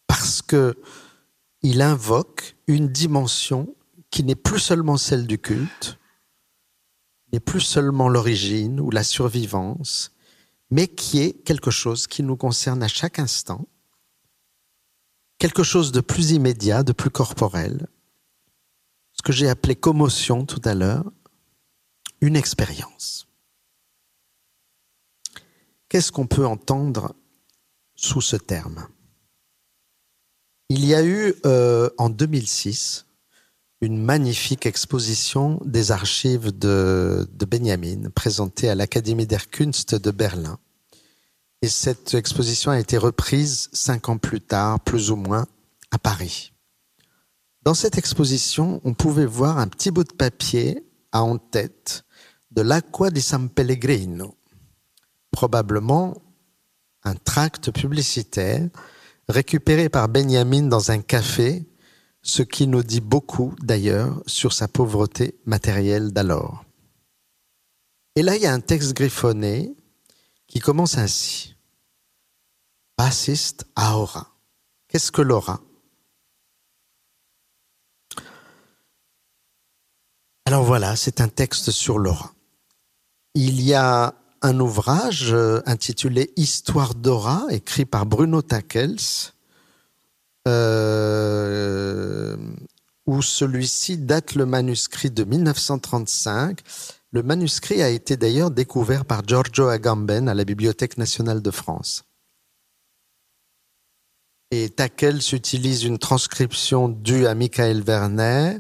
parce 0.08 0.42
que 0.42 0.78
il 1.64 1.82
invoque 1.82 2.56
une 2.68 2.90
dimension 2.90 3.76
qui 4.12 4.24
n'est 4.24 4.36
plus 4.36 4.60
seulement 4.60 4.98
celle 4.98 5.26
du 5.26 5.40
culte, 5.40 5.98
n'est 7.32 7.40
plus 7.40 7.62
seulement 7.62 8.10
l'origine 8.10 8.80
ou 8.80 8.90
la 8.90 9.04
survivance, 9.04 10.12
mais 10.70 10.88
qui 10.88 11.20
est 11.20 11.34
quelque 11.44 11.72
chose 11.72 12.08
qui 12.08 12.24
nous 12.24 12.38
concerne 12.38 12.84
à 12.84 12.88
chaque 12.88 13.20
instant, 13.20 13.68
quelque 15.38 15.64
chose 15.64 15.92
de 15.92 16.02
plus 16.02 16.32
immédiat, 16.32 16.84
de 16.84 16.94
plus 16.94 17.10
corporel, 17.10 17.88
ce 19.14 19.22
que 19.24 19.34
j'ai 19.34 19.50
appelé 19.50 19.76
commotion 19.76 20.46
tout 20.46 20.62
à 20.64 20.74
l'heure, 20.74 21.12
une 22.22 22.36
expérience. 22.36 23.28
Qu'est-ce 25.90 26.12
qu'on 26.12 26.28
peut 26.28 26.46
entendre 26.46 27.16
sous 27.96 28.22
ce 28.22 28.36
terme? 28.36 28.88
Il 30.70 30.86
y 30.86 30.94
a 30.94 31.04
eu 31.04 31.34
euh, 31.46 31.90
en 31.98 32.10
2006 32.10 33.07
une 33.82 34.02
magnifique 34.02 34.66
exposition 34.66 35.60
des 35.64 35.92
archives 35.92 36.58
de, 36.58 37.28
Benjamin 37.48 38.10
présentée 38.10 38.70
à 38.70 38.76
l'Académie 38.76 39.28
der 39.28 39.50
Kunst 39.50 39.96
de 39.96 40.12
Berlin. 40.12 40.58
Et 41.62 41.68
cette 41.68 42.14
exposition 42.14 42.72
a 42.72 42.80
été 42.80 42.98
reprise 42.98 43.70
cinq 43.74 44.10
ans 44.10 44.18
plus 44.18 44.42
tard, 44.42 44.80
plus 44.80 45.12
ou 45.12 45.16
moins, 45.16 45.46
à 45.92 45.98
Paris. 45.98 46.54
Dans 47.64 47.74
cette 47.74 47.98
exposition, 47.98 48.82
on 48.84 48.94
pouvait 48.94 49.26
voir 49.26 49.58
un 49.58 49.68
petit 49.68 49.92
bout 49.92 50.04
de 50.04 50.14
papier 50.14 50.84
à 51.12 51.24
en 51.24 51.38
tête 51.38 52.04
de 52.52 52.62
l'Aqua 52.62 53.12
di 53.12 53.22
San 53.22 53.50
Pellegrino, 53.50 54.36
probablement 55.32 56.22
un 57.04 57.16
tract 57.16 57.72
publicitaire 57.72 58.70
récupéré 59.30 59.90
par 59.90 60.10
Benjamin 60.10 60.64
dans 60.64 60.92
un 60.92 61.00
café 61.00 61.66
ce 62.28 62.44
qui 62.44 62.68
nous 62.68 62.84
dit 62.84 63.00
beaucoup 63.00 63.56
d'ailleurs 63.62 64.22
sur 64.28 64.52
sa 64.52 64.68
pauvreté 64.68 65.40
matérielle 65.46 66.12
d'alors. 66.12 66.66
Et 68.18 68.22
là, 68.22 68.36
il 68.36 68.42
y 68.42 68.46
a 68.46 68.54
un 68.54 68.60
texte 68.60 68.94
griffonné 68.94 69.74
qui 70.46 70.60
commence 70.60 70.98
ainsi. 70.98 71.56
Bassiste 72.98 73.66
aura. 73.78 74.36
Qu'est-ce 74.90 75.12
que 75.12 75.22
l'aura? 75.22 75.62
Alors 80.46 80.64
voilà, 80.64 80.98
c'est 80.98 81.22
un 81.22 81.30
texte 81.30 81.72
sur 81.72 81.98
l'aura. 81.98 82.34
Il 83.36 83.62
y 83.62 83.74
a 83.74 84.14
un 84.42 84.60
ouvrage 84.60 85.32
euh, 85.32 85.62
intitulé 85.66 86.34
Histoire 86.36 86.94
d'aura, 86.94 87.46
écrit 87.52 87.86
par 87.86 88.06
Bruno 88.06 88.42
Takels, 88.42 88.98
euh, 90.48 92.38
où 93.06 93.22
celui-ci 93.22 93.98
date 93.98 94.36
le 94.36 94.46
manuscrit 94.46 95.12
de 95.12 95.24
1935. 95.24 96.60
Le 97.12 97.24
manuscrit 97.24 97.82
a 97.82 97.90
été 97.90 98.18
d'ailleurs 98.18 98.52
découvert 98.52 99.06
par 99.06 99.28
Giorgio 99.28 99.68
Agamben 99.68 100.30
à 100.30 100.34
la 100.34 100.46
Bibliothèque 100.46 100.98
nationale 100.98 101.42
de 101.42 101.52
France. 101.52 102.04
Et 104.52 104.70
Tackels 104.70 105.34
utilise 105.34 105.84
une 105.84 105.98
transcription 105.98 106.88
due 106.88 107.28
à 107.28 107.36
Michael 107.36 107.82
Werner, 107.82 108.60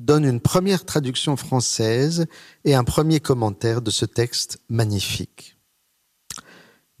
donne 0.00 0.24
une 0.24 0.40
première 0.40 0.84
traduction 0.84 1.36
française 1.36 2.26
et 2.64 2.74
un 2.74 2.84
premier 2.84 3.20
commentaire 3.20 3.80
de 3.80 3.90
ce 3.90 4.04
texte 4.04 4.58
magnifique. 4.68 5.57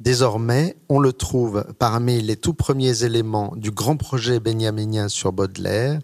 Désormais, 0.00 0.76
on 0.88 1.00
le 1.00 1.12
trouve 1.12 1.64
parmi 1.78 2.20
les 2.22 2.36
tout 2.36 2.54
premiers 2.54 3.02
éléments 3.02 3.52
du 3.56 3.72
grand 3.72 3.96
projet 3.96 4.38
benjaminien 4.38 5.08
sur 5.08 5.32
Baudelaire, 5.32 6.00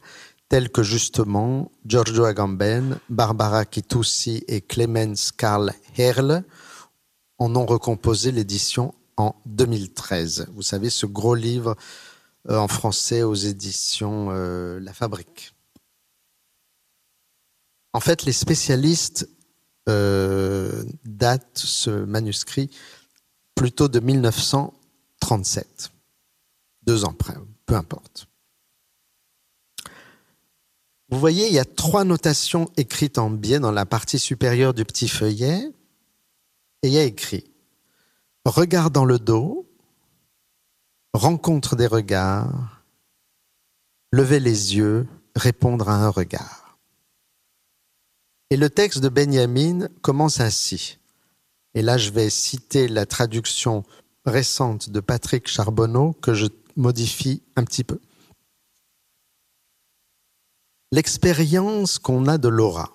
tels 0.48 0.70
que 0.70 0.82
justement 0.82 1.70
Giorgio 1.86 2.24
Agamben, 2.24 2.98
Barbara 3.08 3.64
Kitoussi 3.64 4.44
et 4.48 4.60
Clemens 4.60 5.30
Karl 5.36 5.72
Herle 5.96 6.42
en 7.38 7.54
ont 7.54 7.66
recomposé 7.66 8.32
l'édition 8.32 8.94
en 9.16 9.36
2013. 9.46 10.48
Vous 10.54 10.62
savez, 10.62 10.90
ce 10.90 11.06
gros 11.06 11.34
livre 11.34 11.76
euh, 12.50 12.56
en 12.56 12.68
français 12.68 13.22
aux 13.22 13.34
éditions 13.34 14.28
euh, 14.30 14.80
La 14.80 14.92
Fabrique. 14.92 15.54
En 17.92 18.00
fait, 18.00 18.24
les 18.24 18.32
spécialistes 18.32 19.28
euh, 19.88 20.84
datent 21.04 21.58
ce 21.58 21.90
manuscrit 21.90 22.70
plutôt 23.54 23.88
de 23.88 24.00
1937. 24.00 25.92
Deux 26.82 27.04
ans 27.04 27.14
peu 27.66 27.74
importe. 27.74 28.28
Vous 31.08 31.18
voyez, 31.18 31.46
il 31.46 31.52
y 31.52 31.58
a 31.58 31.64
trois 31.64 32.04
notations 32.04 32.70
écrites 32.76 33.18
en 33.18 33.30
biais 33.30 33.60
dans 33.60 33.70
la 33.70 33.86
partie 33.86 34.18
supérieure 34.18 34.74
du 34.74 34.84
petit 34.84 35.08
feuillet. 35.08 35.70
Et 36.82 36.88
il 36.88 36.92
y 36.92 36.98
a 36.98 37.04
écrit 37.04 37.44
Regard 38.44 38.90
dans 38.90 39.04
le 39.04 39.18
dos, 39.18 39.66
rencontre 41.14 41.76
des 41.76 41.86
regards, 41.86 42.84
lever 44.12 44.40
les 44.40 44.76
yeux, 44.76 45.06
répondre 45.34 45.88
à 45.88 45.94
un 45.94 46.08
regard. 46.08 46.78
Et 48.50 48.56
le 48.56 48.68
texte 48.68 49.00
de 49.00 49.08
Benjamin 49.08 49.88
commence 50.02 50.40
ainsi. 50.40 50.98
Et 51.74 51.82
là, 51.82 51.98
je 51.98 52.10
vais 52.10 52.30
citer 52.30 52.88
la 52.88 53.04
traduction 53.06 53.84
récente 54.24 54.90
de 54.90 55.00
Patrick 55.00 55.48
Charbonneau 55.48 56.12
que 56.14 56.34
je 56.34 56.46
modifie 56.76 57.42
un 57.56 57.64
petit 57.64 57.84
peu. 57.84 58.00
L'expérience 60.92 61.98
qu'on 61.98 62.26
a 62.28 62.38
de 62.38 62.48
l'aura, 62.48 62.90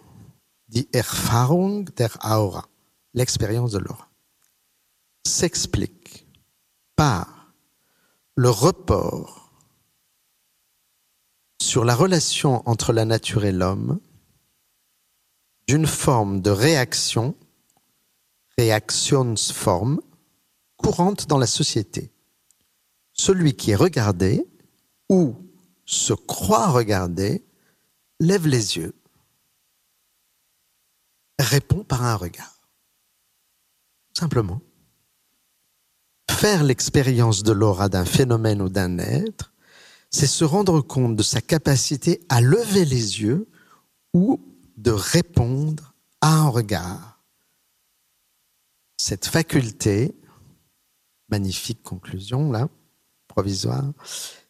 die 0.69 0.87
Erfahrung 0.93 1.93
der 1.95 2.17
Aura, 2.23 2.67
l'expérience 3.13 3.71
de 3.71 3.79
l'aura, 3.79 4.09
s'explique 5.27 6.25
par 6.95 7.53
le 8.35 8.49
report 8.49 9.51
sur 11.61 11.83
la 11.83 11.93
relation 11.93 12.67
entre 12.67 12.93
la 12.93 13.05
nature 13.05 13.43
et 13.43 13.51
l'homme 13.51 13.99
d'une 15.67 15.85
forme 15.85 16.41
de 16.41 16.49
réaction, 16.49 17.35
réactionsforme, 18.59 20.01
courante 20.75 21.27
dans 21.27 21.37
la 21.37 21.47
société. 21.47 22.11
Celui 23.13 23.53
qui 23.55 23.71
est 23.71 23.75
regardé 23.75 24.45
ou 25.07 25.33
se 25.85 26.11
croit 26.11 26.67
regardé 26.67 27.45
lève 28.19 28.47
les 28.47 28.75
yeux, 28.75 28.93
répond 31.39 31.85
par 31.85 32.03
un 32.03 32.15
regard. 32.15 32.59
Simplement. 34.17 34.59
Faire 36.29 36.63
l'expérience 36.63 37.43
de 37.43 37.53
l'aura 37.53 37.87
d'un 37.87 38.05
phénomène 38.05 38.61
ou 38.61 38.67
d'un 38.67 38.97
être, 38.97 39.53
c'est 40.11 40.27
se 40.27 40.43
rendre 40.43 40.81
compte 40.81 41.15
de 41.15 41.23
sa 41.23 41.39
capacité 41.39 42.19
à 42.27 42.41
lever 42.41 42.83
les 42.83 43.21
yeux 43.21 43.47
ou 44.13 44.41
de 44.75 44.91
répondre 44.91 45.93
à 46.19 46.33
un 46.33 46.49
regard. 46.49 47.18
Cette 49.01 49.27
faculté, 49.27 50.13
magnifique 51.29 51.81
conclusion 51.83 52.51
là, 52.51 52.67
provisoire, 53.29 53.93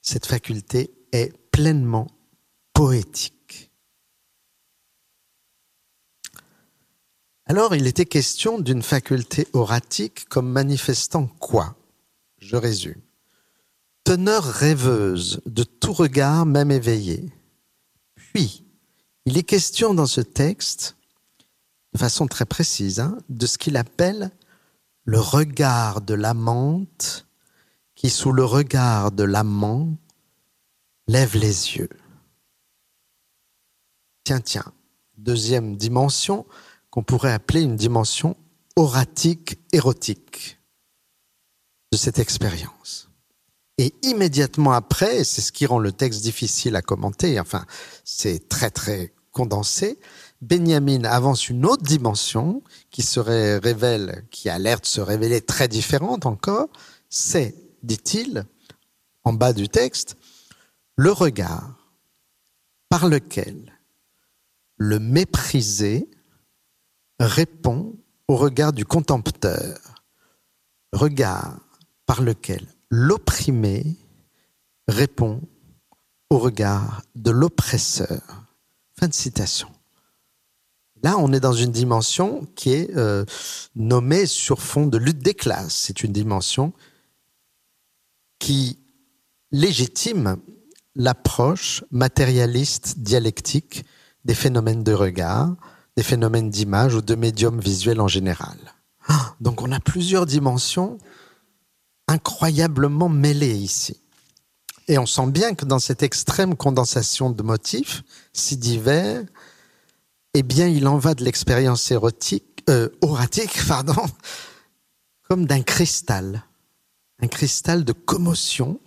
cette 0.01 0.25
faculté 0.25 0.89
est 1.11 1.37
pleinement 1.51 2.07
poétique. 2.73 3.71
Alors 7.45 7.75
il 7.75 7.85
était 7.85 8.07
question 8.07 8.57
d'une 8.57 8.81
faculté 8.81 9.47
oratique 9.53 10.27
comme 10.29 10.49
manifestant 10.49 11.27
quoi? 11.27 11.75
Je 12.39 12.55
résume. 12.55 13.01
Teneur 14.03 14.43
rêveuse 14.43 15.41
de 15.45 15.61
tout 15.61 15.93
regard 15.93 16.47
même 16.47 16.71
éveillé. 16.71 17.31
Puis, 18.15 18.65
il 19.25 19.37
est 19.37 19.43
question 19.43 19.93
dans 19.93 20.07
ce 20.07 20.21
texte, 20.21 20.95
de 21.93 21.99
façon 21.99 22.25
très 22.25 22.45
précise, 22.45 22.99
hein, 22.99 23.19
de 23.29 23.45
ce 23.45 23.59
qu'il 23.59 23.77
appelle 23.77 24.31
le 25.09 25.19
regard 25.19 26.01
de 26.01 26.13
l'amante 26.13 27.25
qui, 27.95 28.11
sous 28.11 28.31
le 28.31 28.45
regard 28.45 29.11
de 29.11 29.23
l'amant, 29.23 29.97
lève 31.07 31.35
les 31.35 31.77
yeux. 31.77 31.89
Tiens, 34.23 34.39
tiens, 34.39 34.71
deuxième 35.17 35.77
dimension 35.77 36.45
qu'on 36.91 37.01
pourrait 37.01 37.33
appeler 37.33 37.63
une 37.63 37.75
dimension 37.75 38.37
oratique, 38.75 39.59
érotique 39.71 40.59
de 41.91 41.97
cette 41.97 42.19
expérience. 42.19 43.09
Et 43.79 43.95
immédiatement 44.03 44.73
après, 44.73 45.23
c'est 45.23 45.41
ce 45.41 45.51
qui 45.51 45.65
rend 45.65 45.79
le 45.79 45.91
texte 45.91 46.21
difficile 46.21 46.75
à 46.75 46.83
commenter, 46.83 47.39
enfin, 47.39 47.65
c'est 48.03 48.47
très 48.47 48.69
très 48.69 49.15
condensé, 49.31 49.99
Benjamin 50.41 51.03
avance 51.03 51.49
une 51.49 51.65
autre 51.65 51.83
dimension 51.83 52.63
qui 52.91 53.01
se 53.01 53.19
révèle, 53.19 54.25
qui 54.31 54.49
a 54.49 54.57
l'air 54.57 54.79
de 54.79 54.85
se 54.85 55.01
révéler 55.01 55.41
très 55.41 55.67
différente 55.67 56.25
encore, 56.25 56.69
c'est, 57.09 57.55
dit-il, 57.83 58.45
en 59.23 59.33
bas 59.33 59.53
du 59.53 59.67
texte, 59.67 60.15
le 60.95 61.11
regard 61.11 61.75
par 62.87 63.07
lequel 63.07 63.79
le 64.77 64.99
méprisé 64.99 66.09
répond 67.19 67.97
au 68.27 68.37
regard 68.37 68.71
du 68.71 68.85
contempteur, 68.85 69.77
regard 70.93 71.59
par 72.05 72.21
lequel 72.21 72.65
l'opprimé 72.89 73.97
répond 74.87 75.41
au 76.29 76.39
regard 76.39 77.01
de 77.15 77.31
l'oppresseur. 77.31 78.45
Fin 78.97 79.07
de 79.07 79.13
citation. 79.13 79.69
Là, 81.03 81.17
on 81.17 81.31
est 81.31 81.39
dans 81.39 81.53
une 81.53 81.71
dimension 81.71 82.47
qui 82.55 82.73
est 82.73 82.95
euh, 82.97 83.25
nommée 83.75 84.25
sur 84.25 84.61
fond 84.61 84.87
de 84.87 84.97
lutte 84.97 85.19
des 85.19 85.33
classes. 85.33 85.75
C'est 85.75 86.03
une 86.03 86.11
dimension 86.11 86.73
qui 88.39 88.79
légitime 89.51 90.37
l'approche 90.95 91.83
matérialiste 91.91 92.99
dialectique 92.99 93.85
des 94.25 94.35
phénomènes 94.35 94.83
de 94.83 94.93
regard, 94.93 95.55
des 95.95 96.03
phénomènes 96.03 96.49
d'image 96.49 96.95
ou 96.95 97.01
de 97.01 97.15
médium 97.15 97.59
visuel 97.59 98.01
en 98.01 98.07
général. 98.07 98.57
Ah, 99.07 99.35
donc 99.39 99.61
on 99.61 99.71
a 99.71 99.79
plusieurs 99.79 100.25
dimensions 100.25 100.97
incroyablement 102.07 103.09
mêlées 103.09 103.55
ici. 103.55 104.01
Et 104.87 104.97
on 104.97 105.05
sent 105.05 105.27
bien 105.27 105.53
que 105.53 105.65
dans 105.65 105.79
cette 105.79 106.03
extrême 106.03 106.55
condensation 106.55 107.29
de 107.29 107.43
motifs 107.43 108.03
si 108.33 108.57
divers, 108.57 109.23
eh 110.33 110.43
bien, 110.43 110.67
il 110.67 110.87
en 110.87 110.97
va 110.97 111.15
de 111.15 111.23
l'expérience 111.23 111.89
érotique, 111.91 112.63
euh, 112.69 112.89
oratique, 113.01 113.57
pardon, 113.67 114.05
comme 115.23 115.45
d'un 115.45 115.61
cristal, 115.61 116.43
un 117.21 117.27
cristal 117.27 117.83
de 117.83 117.93
commotion 117.93 118.79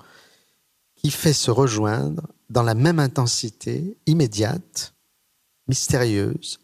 qui 0.96 1.10
fait 1.10 1.32
se 1.32 1.50
rejoindre 1.50 2.28
dans 2.48 2.62
la 2.62 2.74
même 2.74 2.98
intensité 2.98 3.96
immédiate, 4.06 4.94
mystérieuse, 5.68 6.60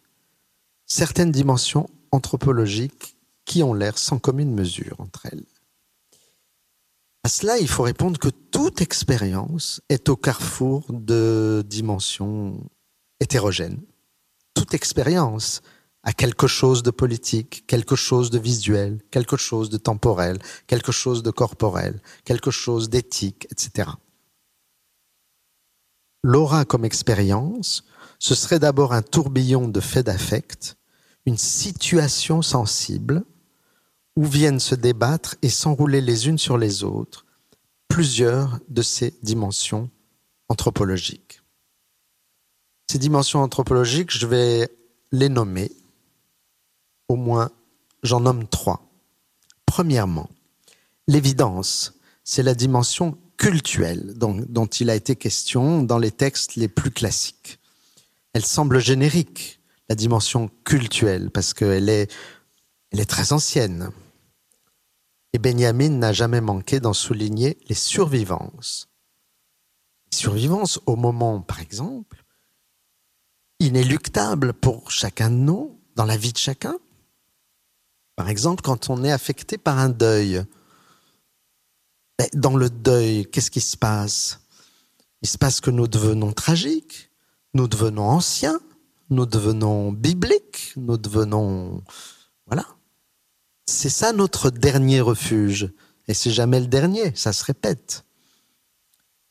certaines 0.85 1.31
dimensions 1.31 1.89
anthropologiques 2.11 3.15
qui 3.45 3.63
ont 3.63 3.73
l'air 3.73 3.97
sans 3.97 4.19
commune 4.19 4.53
mesure 4.53 4.95
entre 4.99 5.25
elles. 5.25 5.45
À 7.23 7.29
cela, 7.29 7.57
il 7.57 7.67
faut 7.67 7.83
répondre 7.83 8.19
que 8.19 8.29
toute 8.29 8.81
expérience 8.81 9.81
est 9.89 10.09
au 10.09 10.15
carrefour 10.15 10.85
de 10.89 11.63
dimensions 11.67 12.63
hétérogènes. 13.19 13.81
Toute 14.53 14.73
expérience 14.73 15.61
a 16.03 16.13
quelque 16.13 16.47
chose 16.47 16.83
de 16.83 16.91
politique, 16.91 17.65
quelque 17.67 17.95
chose 17.95 18.29
de 18.29 18.39
visuel, 18.39 19.01
quelque 19.11 19.37
chose 19.37 19.69
de 19.69 19.77
temporel, 19.77 20.39
quelque 20.67 20.91
chose 20.91 21.23
de 21.23 21.31
corporel, 21.31 22.01
quelque 22.23 22.51
chose 22.51 22.89
d'éthique, 22.89 23.47
etc. 23.51 23.89
L'aura 26.23 26.65
comme 26.65 26.85
expérience, 26.85 27.83
ce 28.17 28.35
serait 28.35 28.59
d'abord 28.59 28.93
un 28.93 29.01
tourbillon 29.01 29.67
de 29.67 29.79
faits 29.79 30.05
d'affect, 30.05 30.77
une 31.25 31.37
situation 31.37 32.41
sensible, 32.41 33.23
où 34.15 34.25
viennent 34.25 34.59
se 34.59 34.75
débattre 34.75 35.35
et 35.41 35.49
s'enrouler 35.49 36.01
les 36.01 36.27
unes 36.27 36.37
sur 36.37 36.57
les 36.57 36.83
autres 36.83 37.25
plusieurs 37.87 38.59
de 38.69 38.81
ces 38.81 39.17
dimensions 39.23 39.89
anthropologiques. 40.47 41.38
Ces 42.91 42.97
dimensions 42.97 43.43
anthropologiques, 43.43 44.09
je 44.09 44.25
vais 44.25 44.67
les 45.11 45.29
nommer. 45.29 45.71
Au 47.07 47.17
moins, 47.17 47.51
j'en 48.01 48.21
nomme 48.21 48.47
trois. 48.47 48.89
Premièrement, 49.67 50.27
l'évidence, 51.07 51.93
c'est 52.23 52.41
la 52.41 52.55
dimension 52.55 53.15
cultuelle 53.37 54.15
dont, 54.15 54.65
il 54.65 54.89
a 54.89 54.95
été 54.95 55.15
question 55.15 55.83
dans 55.83 55.99
les 55.99 56.09
textes 56.09 56.55
les 56.55 56.67
plus 56.67 56.89
classiques. 56.89 57.59
Elle 58.33 58.43
semble 58.43 58.79
générique, 58.79 59.59
la 59.87 59.93
dimension 59.93 60.49
cultuelle, 60.63 61.29
parce 61.29 61.53
qu'elle 61.53 61.89
est, 61.89 62.11
est 62.91 63.09
très 63.09 63.33
ancienne. 63.33 63.91
Et 65.33 65.37
Benjamin 65.37 65.89
n'a 65.89 66.11
jamais 66.11 66.41
manqué 66.41 66.79
d'en 66.79 66.93
souligner 66.93 67.59
les 67.67 67.75
survivances. 67.75 68.89
Les 70.11 70.17
survivances 70.17 70.79
au 70.87 70.95
moment, 70.95 71.39
par 71.41 71.59
exemple, 71.59 72.18
inéluctable 73.59 74.53
pour 74.53 74.91
chacun 74.91 75.29
de 75.29 75.35
nous, 75.35 75.79
dans 75.95 76.05
la 76.05 76.17
vie 76.17 76.33
de 76.33 76.37
chacun. 76.37 76.77
Par 78.15 78.29
exemple, 78.29 78.61
quand 78.61 78.89
on 78.89 79.03
est 79.03 79.11
affecté 79.11 79.57
par 79.57 79.77
un 79.77 79.89
deuil, 79.89 80.43
ben, 82.17 82.27
dans 82.33 82.57
le 82.57 82.69
deuil, 82.69 83.25
qu'est-ce 83.29 83.51
qui 83.51 83.61
se 83.61 83.77
passe? 83.77 84.41
Il 85.21 85.29
se 85.29 85.37
passe 85.37 85.61
que 85.61 85.71
nous 85.71 85.87
devenons 85.87 86.31
tragiques, 86.31 87.11
nous 87.53 87.67
devenons 87.67 88.03
anciens, 88.03 88.59
nous 89.09 89.25
devenons 89.25 89.91
bibliques, 89.91 90.73
nous 90.77 90.97
devenons... 90.97 91.83
Voilà. 92.45 92.65
C'est 93.65 93.89
ça 93.89 94.13
notre 94.13 94.49
dernier 94.49 95.01
refuge. 95.01 95.71
Et 96.07 96.13
c'est 96.13 96.31
jamais 96.31 96.59
le 96.59 96.67
dernier, 96.67 97.13
ça 97.15 97.33
se 97.33 97.43
répète. 97.43 98.03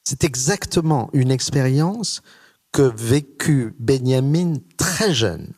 C'est 0.05 0.25
exactement 0.25 1.11
une 1.13 1.31
expérience 1.31 2.23
que 2.73 2.83
vécut 2.83 3.75
Benjamin 3.79 4.55
très 4.77 5.15
jeune, 5.15 5.53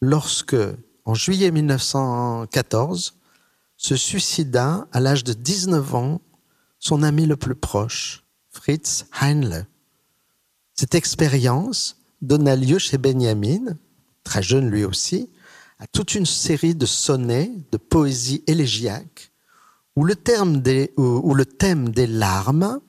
lorsque, 0.00 0.56
en 1.04 1.14
juillet 1.14 1.50
1914, 1.50 3.16
se 3.76 3.96
suicida 3.96 4.86
à 4.92 5.00
l'âge 5.00 5.24
de 5.24 5.32
19 5.32 5.94
ans 5.94 6.20
son 6.78 7.02
ami 7.02 7.26
le 7.26 7.36
plus 7.36 7.54
proche, 7.54 8.24
Fritz 8.50 9.06
Heinle. 9.20 9.66
Cette 10.74 10.94
expérience 10.94 11.96
donna 12.22 12.56
lieu 12.56 12.78
chez 12.78 12.98
Benjamin, 12.98 13.76
très 14.24 14.42
jeune 14.42 14.68
lui 14.68 14.84
aussi, 14.84 15.30
à 15.78 15.86
toute 15.86 16.14
une 16.14 16.26
série 16.26 16.74
de 16.74 16.86
sonnets, 16.86 17.50
de 17.72 17.78
poésie 17.78 18.44
élégiaque, 18.46 19.32
où 19.96 20.04
le, 20.04 20.14
où 20.96 21.34
le 21.34 21.46
thème 21.46 21.88
des 21.88 22.06
larmes 22.06 22.80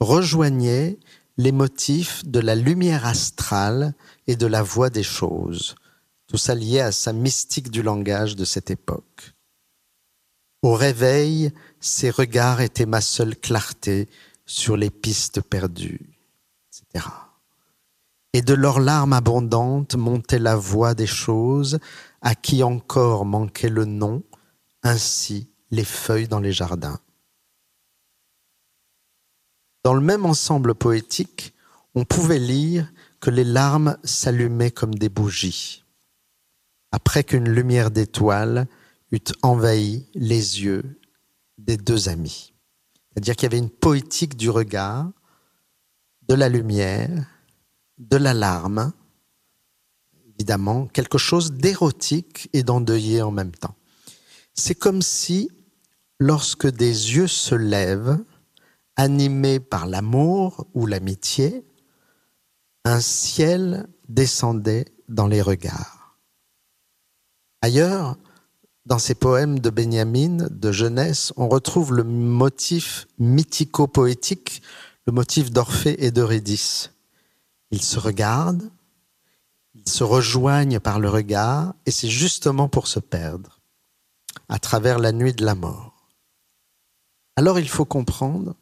rejoignait 0.00 0.98
les 1.36 1.52
motifs 1.52 2.24
de 2.24 2.40
la 2.40 2.54
lumière 2.54 3.06
astrale 3.06 3.94
et 4.26 4.36
de 4.36 4.46
la 4.46 4.62
voix 4.62 4.90
des 4.90 5.02
choses, 5.02 5.74
tout 6.26 6.38
ça 6.38 6.54
lié 6.54 6.80
à 6.80 6.92
sa 6.92 7.12
mystique 7.12 7.70
du 7.70 7.82
langage 7.82 8.36
de 8.36 8.44
cette 8.44 8.70
époque. 8.70 9.34
Au 10.62 10.74
réveil, 10.74 11.52
ses 11.80 12.10
regards 12.10 12.60
étaient 12.60 12.86
ma 12.86 13.00
seule 13.00 13.36
clarté 13.36 14.08
sur 14.46 14.76
les 14.76 14.90
pistes 14.90 15.40
perdues, 15.40 16.10
etc. 16.68 17.06
Et 18.32 18.42
de 18.42 18.54
leurs 18.54 18.80
larmes 18.80 19.12
abondantes 19.12 19.94
montait 19.94 20.38
la 20.38 20.56
voix 20.56 20.94
des 20.94 21.06
choses, 21.06 21.78
à 22.22 22.34
qui 22.34 22.62
encore 22.62 23.24
manquait 23.24 23.68
le 23.68 23.84
nom, 23.84 24.22
ainsi 24.82 25.50
les 25.70 25.84
feuilles 25.84 26.28
dans 26.28 26.40
les 26.40 26.52
jardins. 26.52 26.98
Dans 29.86 29.94
le 29.94 30.00
même 30.00 30.26
ensemble 30.26 30.74
poétique, 30.74 31.54
on 31.94 32.04
pouvait 32.04 32.40
lire 32.40 32.92
que 33.20 33.30
les 33.30 33.44
larmes 33.44 33.96
s'allumaient 34.02 34.72
comme 34.72 34.96
des 34.96 35.08
bougies, 35.08 35.84
après 36.90 37.22
qu'une 37.22 37.48
lumière 37.48 37.92
d'étoiles 37.92 38.66
eût 39.12 39.20
envahi 39.42 40.04
les 40.12 40.60
yeux 40.64 40.98
des 41.58 41.76
deux 41.76 42.08
amis. 42.08 42.52
C'est-à-dire 43.12 43.36
qu'il 43.36 43.44
y 43.44 43.46
avait 43.46 43.58
une 43.58 43.70
poétique 43.70 44.36
du 44.36 44.50
regard, 44.50 45.08
de 46.26 46.34
la 46.34 46.48
lumière, 46.48 47.24
de 47.98 48.16
la 48.16 48.34
larme, 48.34 48.92
évidemment, 50.34 50.88
quelque 50.88 51.16
chose 51.16 51.52
d'érotique 51.52 52.50
et 52.52 52.64
d'endeuillé 52.64 53.22
en 53.22 53.30
même 53.30 53.52
temps. 53.52 53.76
C'est 54.52 54.74
comme 54.74 55.00
si, 55.00 55.48
lorsque 56.18 56.66
des 56.66 57.14
yeux 57.14 57.28
se 57.28 57.54
lèvent, 57.54 58.18
animés 58.96 59.60
par 59.60 59.86
l'amour 59.86 60.66
ou 60.74 60.86
l'amitié, 60.86 61.64
un 62.84 63.00
ciel 63.00 63.88
descendait 64.08 64.86
dans 65.08 65.26
les 65.26 65.42
regards. 65.42 66.18
Ailleurs, 67.62 68.16
dans 68.86 68.98
ces 68.98 69.14
poèmes 69.14 69.58
de 69.58 69.70
Benjamin, 69.70 70.46
de 70.50 70.72
jeunesse, 70.72 71.32
on 71.36 71.48
retrouve 71.48 71.92
le 71.92 72.04
motif 72.04 73.06
mythico-poétique, 73.18 74.62
le 75.06 75.12
motif 75.12 75.50
d'Orphée 75.50 76.04
et 76.04 76.12
d'Eurydice. 76.12 76.92
Ils 77.72 77.82
se 77.82 77.98
regardent, 77.98 78.70
ils 79.74 79.88
se 79.88 80.04
rejoignent 80.04 80.78
par 80.78 81.00
le 81.00 81.08
regard, 81.08 81.74
et 81.84 81.90
c'est 81.90 82.08
justement 82.08 82.68
pour 82.68 82.86
se 82.86 83.00
perdre, 83.00 83.60
à 84.48 84.58
travers 84.58 85.00
la 85.00 85.12
nuit 85.12 85.32
de 85.32 85.44
la 85.44 85.56
mort. 85.56 86.08
Alors 87.34 87.58
il 87.58 87.68
faut 87.68 87.84
comprendre 87.84 88.54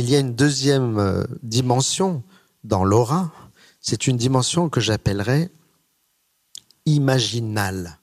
qu'il 0.00 0.08
y 0.08 0.16
a 0.16 0.20
une 0.20 0.34
deuxième 0.34 0.98
euh, 0.98 1.24
dimension 1.42 2.22
dans 2.64 2.84
l'aura, 2.84 3.34
c'est 3.82 4.06
une 4.06 4.16
dimension 4.16 4.70
que 4.70 4.80
j'appellerais 4.80 5.50
imaginale 6.86 7.98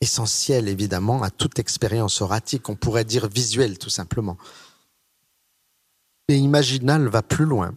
essentiel 0.00 0.66
évidemment 0.66 1.22
à 1.22 1.28
toute 1.28 1.58
expérience 1.58 2.22
oratique, 2.22 2.70
on 2.70 2.74
pourrait 2.74 3.04
dire 3.04 3.28
visuelle 3.28 3.76
tout 3.76 3.90
simplement. 3.90 4.38
Mais 6.26 6.38
imaginal 6.38 7.06
va 7.08 7.20
plus 7.20 7.44
loin. 7.44 7.76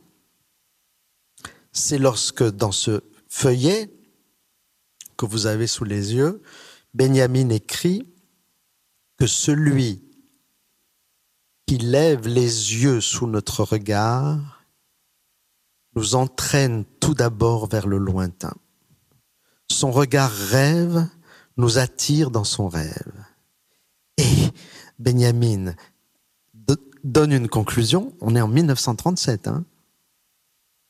C'est 1.73 1.97
lorsque 1.97 2.49
dans 2.49 2.71
ce 2.71 3.03
feuillet 3.27 3.93
que 5.17 5.25
vous 5.25 5.47
avez 5.47 5.67
sous 5.67 5.83
les 5.83 6.13
yeux, 6.13 6.41
Benjamin 6.93 7.49
écrit 7.49 8.07
que 9.17 9.27
celui 9.27 10.01
qui 11.71 11.77
lève 11.77 12.27
les 12.27 12.83
yeux 12.83 12.99
sous 12.99 13.27
notre 13.27 13.63
regard 13.63 14.65
nous 15.95 16.15
entraîne 16.15 16.83
tout 16.99 17.13
d'abord 17.13 17.67
vers 17.67 17.87
le 17.87 17.97
lointain. 17.97 18.53
Son 19.69 19.89
regard 19.89 20.31
rêve 20.31 21.07
nous 21.55 21.77
attire 21.77 22.29
dans 22.29 22.43
son 22.43 22.67
rêve. 22.67 23.13
Et 24.17 24.49
Benjamin 24.99 25.73
donne 27.05 27.31
une 27.31 27.47
conclusion, 27.47 28.13
on 28.19 28.35
est 28.35 28.41
en 28.41 28.49
1937, 28.49 29.47
hein. 29.47 29.63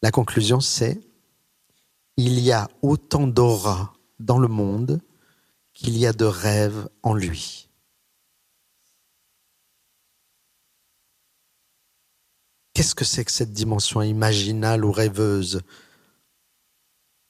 la 0.01 0.09
conclusion 0.09 0.61
c'est, 0.61 0.99
il 2.17 2.39
y 2.39 2.51
a 2.51 2.67
autant 2.81 3.27
d'aura 3.27 3.93
dans 4.19 4.39
le 4.39 4.47
monde 4.47 4.99
qu'il 5.75 5.95
y 5.95 6.07
a 6.07 6.11
de 6.13 6.25
rêves 6.25 6.89
en 7.03 7.13
lui. 7.13 7.69
Qu'est-ce 12.81 12.95
que 12.95 13.05
c'est 13.05 13.25
que 13.25 13.31
cette 13.31 13.53
dimension 13.53 14.01
imaginale 14.01 14.83
ou 14.83 14.91
rêveuse? 14.91 15.61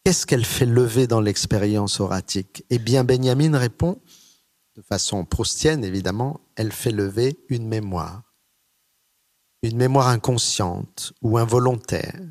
Qu'est-ce 0.05 0.25
qu'elle 0.25 0.45
fait 0.45 0.65
lever 0.65 1.07
dans 1.07 1.19
l'expérience 1.19 1.99
oratique? 1.99 2.63
Eh 2.69 2.79
bien, 2.79 3.03
Benjamin 3.03 3.57
répond, 3.57 3.99
de 4.77 4.81
façon 4.81 5.25
proustienne 5.25 5.83
évidemment, 5.83 6.39
elle 6.55 6.71
fait 6.71 6.93
lever 6.93 7.37
une 7.49 7.67
mémoire. 7.67 8.23
Une 9.61 9.75
mémoire 9.75 10.07
inconsciente 10.07 11.11
ou 11.21 11.37
involontaire 11.37 12.21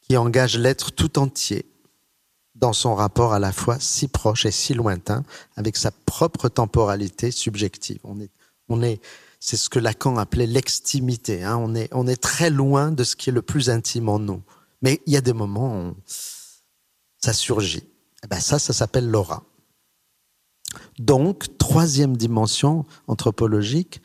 qui 0.00 0.16
engage 0.16 0.58
l'être 0.58 0.90
tout 0.90 1.20
entier 1.20 1.64
dans 2.56 2.72
son 2.72 2.96
rapport 2.96 3.34
à 3.34 3.38
la 3.38 3.52
fois 3.52 3.78
si 3.78 4.08
proche 4.08 4.46
et 4.46 4.50
si 4.50 4.74
lointain 4.74 5.22
avec 5.54 5.76
sa 5.76 5.92
propre 5.92 6.48
temporalité 6.48 7.30
subjective. 7.30 8.00
On 8.02 8.18
est, 8.18 8.32
on 8.68 8.82
est, 8.82 9.00
c'est 9.46 9.56
ce 9.56 9.68
que 9.68 9.78
Lacan 9.78 10.16
appelait 10.16 10.48
l'extimité. 10.48 11.44
Hein. 11.44 11.56
On, 11.58 11.76
est, 11.76 11.88
on 11.94 12.08
est 12.08 12.20
très 12.20 12.50
loin 12.50 12.90
de 12.90 13.04
ce 13.04 13.14
qui 13.14 13.30
est 13.30 13.32
le 13.32 13.42
plus 13.42 13.70
intime 13.70 14.08
en 14.08 14.18
nous. 14.18 14.42
Mais 14.82 15.00
il 15.06 15.12
y 15.12 15.16
a 15.16 15.20
des 15.20 15.32
moments 15.32 15.82
où 15.82 15.96
ça 17.22 17.32
surgit. 17.32 17.84
Eh 18.24 18.26
ben 18.26 18.40
ça, 18.40 18.58
ça 18.58 18.72
s'appelle 18.72 19.08
l'aura. 19.08 19.44
Donc, 20.98 21.58
troisième 21.58 22.16
dimension 22.16 22.86
anthropologique, 23.06 24.02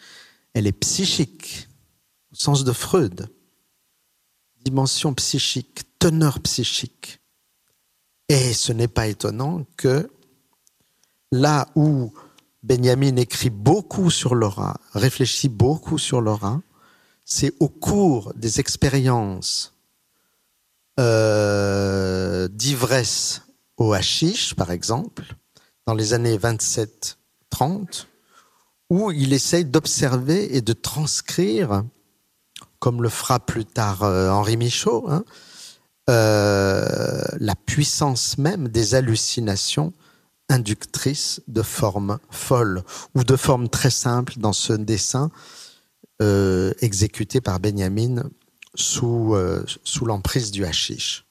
elle 0.54 0.68
est 0.68 0.74
psychique, 0.74 1.68
au 2.32 2.36
sens 2.36 2.64
de 2.64 2.72
Freud. 2.72 3.28
Dimension 4.64 5.12
psychique, 5.16 5.98
teneur 5.98 6.40
psychique. 6.42 7.20
Et 8.30 8.54
ce 8.54 8.74
n'est 8.74 8.88
pas 8.88 9.08
étonnant 9.08 9.66
que 9.76 10.08
là 11.32 11.68
où 11.76 12.14
Benjamin 12.64 13.16
écrit 13.16 13.50
beaucoup 13.50 14.12
sur 14.12 14.36
l'aura, 14.36 14.80
réfléchit 14.94 15.50
beaucoup 15.50 15.98
sur 15.98 16.22
l'aura, 16.22 16.62
c'est 17.26 17.54
au 17.60 17.70
cours 17.70 18.34
des 18.36 18.60
expériences 18.60 19.74
euh, 21.00 22.48
d'ivresse 22.50 23.42
au 23.78 23.94
hashish, 23.94 24.54
par 24.54 24.72
exemple, 24.72 25.24
dans 25.88 25.96
les 25.96 26.14
années 26.14 26.38
27-30, 26.38 28.06
où 28.90 29.12
il 29.12 29.34
essaye 29.34 29.66
d'observer 29.66 30.56
et 30.56 30.62
de 30.62 30.74
transcrire, 30.74 31.84
comme 32.78 33.02
le 33.02 33.10
fera 33.10 33.40
plus 33.40 33.66
tard 33.66 34.04
euh, 34.04 34.30
Henri 34.30 34.58
Michaud, 34.58 35.06
hein, 35.10 35.24
euh, 36.10 37.24
la 37.40 37.56
puissance 37.56 38.38
même 38.38 38.68
des 38.68 38.94
hallucinations 38.94 39.94
inductrices 40.52 41.42
de 41.48 41.62
formes 41.62 42.20
folles 42.30 42.84
ou 43.16 43.24
de 43.24 43.36
formes 43.36 43.70
très 43.70 43.90
simples 43.90 44.34
dans 44.38 44.54
ce 44.54 44.74
dessin 44.74 45.32
exécuté 46.82 47.42
par 47.42 47.60
Benjamin 47.60 48.30
sous, 48.76 49.36
euh, 49.36 49.64
sous 49.84 50.06
l'emprise 50.06 50.52
du 50.52 50.66
hashish. 50.66 51.26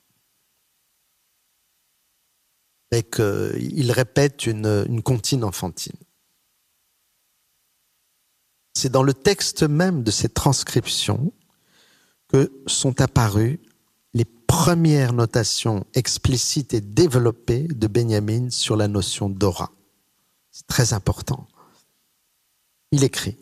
Et 2.93 3.05
qu'il 3.05 3.93
répète 3.93 4.47
une, 4.47 4.85
une 4.89 5.03
comptine 5.03 5.45
enfantine. 5.45 5.97
C'est 8.75 8.91
dans 8.91 9.05
le 9.05 9.15
texte 9.15 9.63
même 9.63 10.03
de 10.03 10.11
cette 10.11 10.35
transcription 10.35 11.33
que 12.29 12.51
sont 12.67 13.01
apparues 13.01 13.61
les 14.51 14.57
premières 14.57 15.13
notations 15.13 15.87
explicites 15.95 16.75
et 16.75 16.81
développées 16.81 17.69
de 17.69 17.87
Benjamin 17.87 18.51
sur 18.51 18.75
la 18.75 18.89
notion 18.89 19.29
d'aura. 19.29 19.71
C'est 20.51 20.67
très 20.67 20.93
important. 20.93 21.47
Il 22.91 23.05
écrit, 23.05 23.37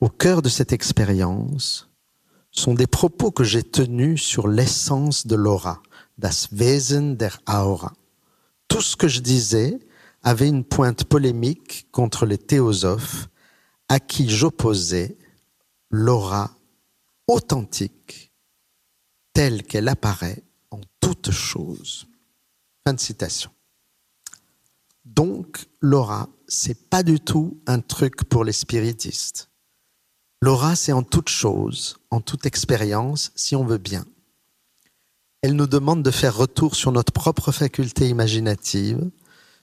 au 0.00 0.08
cœur 0.08 0.40
de 0.40 0.48
cette 0.48 0.72
expérience, 0.72 1.90
sont 2.52 2.74
des 2.74 2.86
propos 2.86 3.32
que 3.32 3.42
j'ai 3.42 3.64
tenus 3.64 4.22
sur 4.22 4.46
l'essence 4.46 5.26
de 5.26 5.34
l'aura, 5.34 5.82
das 6.18 6.48
Wesen 6.52 7.16
der 7.16 7.40
Aura. 7.48 7.92
Tout 8.68 8.80
ce 8.80 8.94
que 8.94 9.08
je 9.08 9.20
disais 9.20 9.80
avait 10.22 10.48
une 10.48 10.64
pointe 10.64 11.02
polémique 11.02 11.88
contre 11.90 12.26
les 12.26 12.38
théosophes 12.38 13.28
à 13.88 13.98
qui 13.98 14.30
j'opposais 14.30 15.18
l'aura 15.90 16.52
authentique 17.26 18.31
telle 19.32 19.62
qu'elle 19.62 19.88
apparaît 19.88 20.42
en 20.70 20.80
toute 21.00 21.30
chose. 21.30 22.06
Fin 22.86 22.94
de 22.94 23.00
citation. 23.00 23.50
Donc, 25.04 25.66
l'aura, 25.80 26.28
c'est 26.48 26.88
pas 26.88 27.02
du 27.02 27.20
tout 27.20 27.60
un 27.66 27.80
truc 27.80 28.24
pour 28.24 28.44
les 28.44 28.52
spiritistes. 28.52 29.50
L'aura, 30.40 30.76
c'est 30.76 30.92
en 30.92 31.02
toute 31.02 31.28
chose, 31.28 31.98
en 32.10 32.20
toute 32.20 32.46
expérience, 32.46 33.32
si 33.34 33.54
on 33.54 33.64
veut 33.64 33.78
bien. 33.78 34.04
Elle 35.40 35.56
nous 35.56 35.66
demande 35.66 36.02
de 36.02 36.10
faire 36.10 36.36
retour 36.36 36.76
sur 36.76 36.92
notre 36.92 37.12
propre 37.12 37.50
faculté 37.50 38.08
imaginative, 38.08 39.10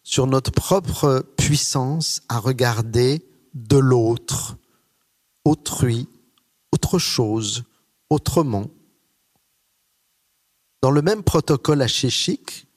sur 0.04 0.28
notre 0.28 0.52
propre 0.52 1.26
puissance 1.38 2.22
à 2.28 2.40
regarder 2.40 3.26
de 3.54 3.78
l'autre, 3.78 4.58
autrui, 5.46 6.08
autre 6.72 7.00
chose, 7.00 7.64
autrement. 8.10 8.66
Dans 10.82 10.92
le 10.92 11.02
même 11.02 11.24
protocole 11.24 11.82
achéchique, 11.82 12.68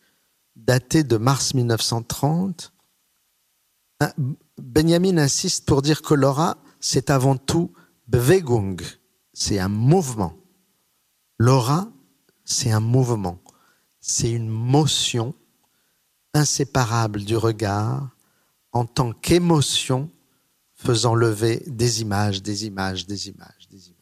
daté 0.57 1.05
de 1.05 1.17
mars 1.17 1.55
1930, 1.55 2.73
Benjamin 4.59 5.19
insiste 5.19 5.67
pour 5.67 5.83
dire 5.83 6.03
que 6.03 6.15
l'aura, 6.15 6.59
c'est 6.81 7.11
avant 7.11 7.37
tout 7.37 7.73
Bewegung, 8.09 8.81
c'est 9.33 9.59
un 9.59 9.69
mouvement. 9.69 10.37
L'aura, 11.39 11.91
c'est 12.45 12.73
un 12.73 12.81
mouvement, 12.81 13.41
c'est 14.01 14.31
une 14.31 14.49
motion 14.49 15.35
inséparable 16.35 17.25
du 17.25 17.37
regard 17.37 18.11
en 18.73 18.85
tant 18.87 19.13
qu'émotion 19.13 20.11
faisant 20.75 21.15
lever 21.15 21.63
des 21.67 22.03
images, 22.03 22.43
des 22.43 22.67
images, 22.67 23.07
des 23.07 23.29
images, 23.29 23.69
des 23.71 23.89
images. 23.89 23.97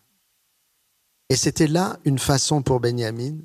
Et 1.28 1.36
c'était 1.36 1.66
là 1.66 1.98
une 2.05 2.18
façon 2.18 2.62
pour 2.62 2.80
Benjamin 2.80 3.38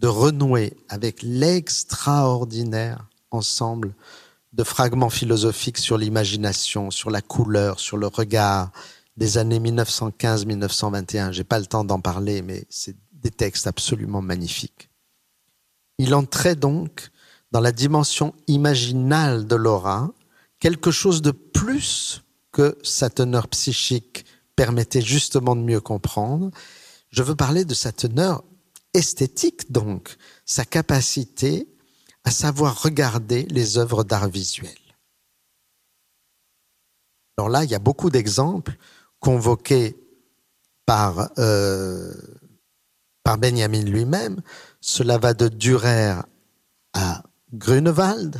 de 0.00 0.08
renouer 0.08 0.72
avec 0.88 1.22
l'extraordinaire 1.22 3.06
ensemble 3.30 3.94
de 4.54 4.64
fragments 4.64 5.10
philosophiques 5.10 5.76
sur 5.76 5.98
l'imagination, 5.98 6.90
sur 6.90 7.10
la 7.10 7.20
couleur, 7.20 7.78
sur 7.78 7.98
le 7.98 8.06
regard 8.06 8.72
des 9.18 9.36
années 9.36 9.60
1915-1921. 9.60 11.32
J'ai 11.32 11.44
pas 11.44 11.58
le 11.58 11.66
temps 11.66 11.84
d'en 11.84 12.00
parler, 12.00 12.40
mais 12.40 12.64
c'est 12.70 12.96
des 13.12 13.30
textes 13.30 13.66
absolument 13.66 14.22
magnifiques. 14.22 14.88
Il 15.98 16.14
entrait 16.14 16.56
donc 16.56 17.10
dans 17.52 17.60
la 17.60 17.70
dimension 17.70 18.34
imaginale 18.46 19.46
de 19.46 19.54
l'aura, 19.54 20.10
quelque 20.60 20.90
chose 20.90 21.20
de 21.20 21.30
plus 21.30 22.22
que 22.52 22.78
sa 22.82 23.10
teneur 23.10 23.48
psychique 23.48 24.24
permettait 24.56 25.02
justement 25.02 25.54
de 25.54 25.60
mieux 25.60 25.80
comprendre. 25.80 26.50
Je 27.10 27.22
veux 27.22 27.36
parler 27.36 27.66
de 27.66 27.74
sa 27.74 27.92
teneur 27.92 28.42
esthétique, 28.94 29.70
donc, 29.70 30.16
sa 30.44 30.64
capacité 30.64 31.68
à 32.24 32.30
savoir 32.30 32.82
regarder 32.82 33.44
les 33.44 33.78
œuvres 33.78 34.04
d'art 34.04 34.28
visuel. 34.28 34.76
Alors 37.38 37.48
là, 37.48 37.64
il 37.64 37.70
y 37.70 37.74
a 37.74 37.78
beaucoup 37.78 38.10
d'exemples 38.10 38.76
convoqués 39.20 39.96
par, 40.84 41.30
euh, 41.38 42.12
par 43.22 43.38
Benjamin 43.38 43.82
lui-même. 43.84 44.42
Cela 44.80 45.16
va 45.16 45.32
de 45.32 45.48
Dürer 45.48 46.20
à 46.92 47.22
Grunewald, 47.54 48.36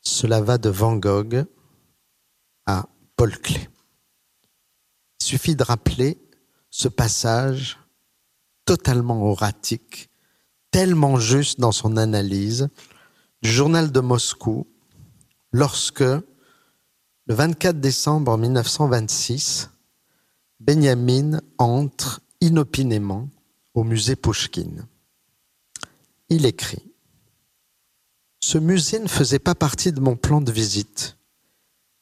cela 0.00 0.40
va 0.40 0.58
de 0.58 0.70
Van 0.70 0.96
Gogh 0.96 1.44
à 2.66 2.88
Paul 3.16 3.36
Klee. 3.38 3.68
Il 5.20 5.26
suffit 5.26 5.56
de 5.56 5.64
rappeler 5.64 6.22
ce 6.70 6.86
passage 6.86 7.79
totalement 8.70 9.24
oratique, 9.24 10.10
tellement 10.70 11.16
juste 11.16 11.58
dans 11.58 11.72
son 11.72 11.96
analyse 11.96 12.68
du 13.42 13.50
journal 13.50 13.90
de 13.90 13.98
Moscou, 13.98 14.64
lorsque, 15.50 16.02
le 16.02 16.22
24 17.34 17.80
décembre 17.80 18.38
1926, 18.38 19.70
Benjamin 20.60 21.40
entre 21.58 22.20
inopinément 22.40 23.28
au 23.74 23.82
musée 23.82 24.14
Pouchkine. 24.14 24.86
Il 26.28 26.46
écrit 26.46 26.92
Ce 28.38 28.56
musée 28.56 29.00
ne 29.00 29.08
faisait 29.08 29.40
pas 29.40 29.56
partie 29.56 29.90
de 29.90 29.98
mon 29.98 30.14
plan 30.14 30.40
de 30.40 30.52
visite, 30.52 31.16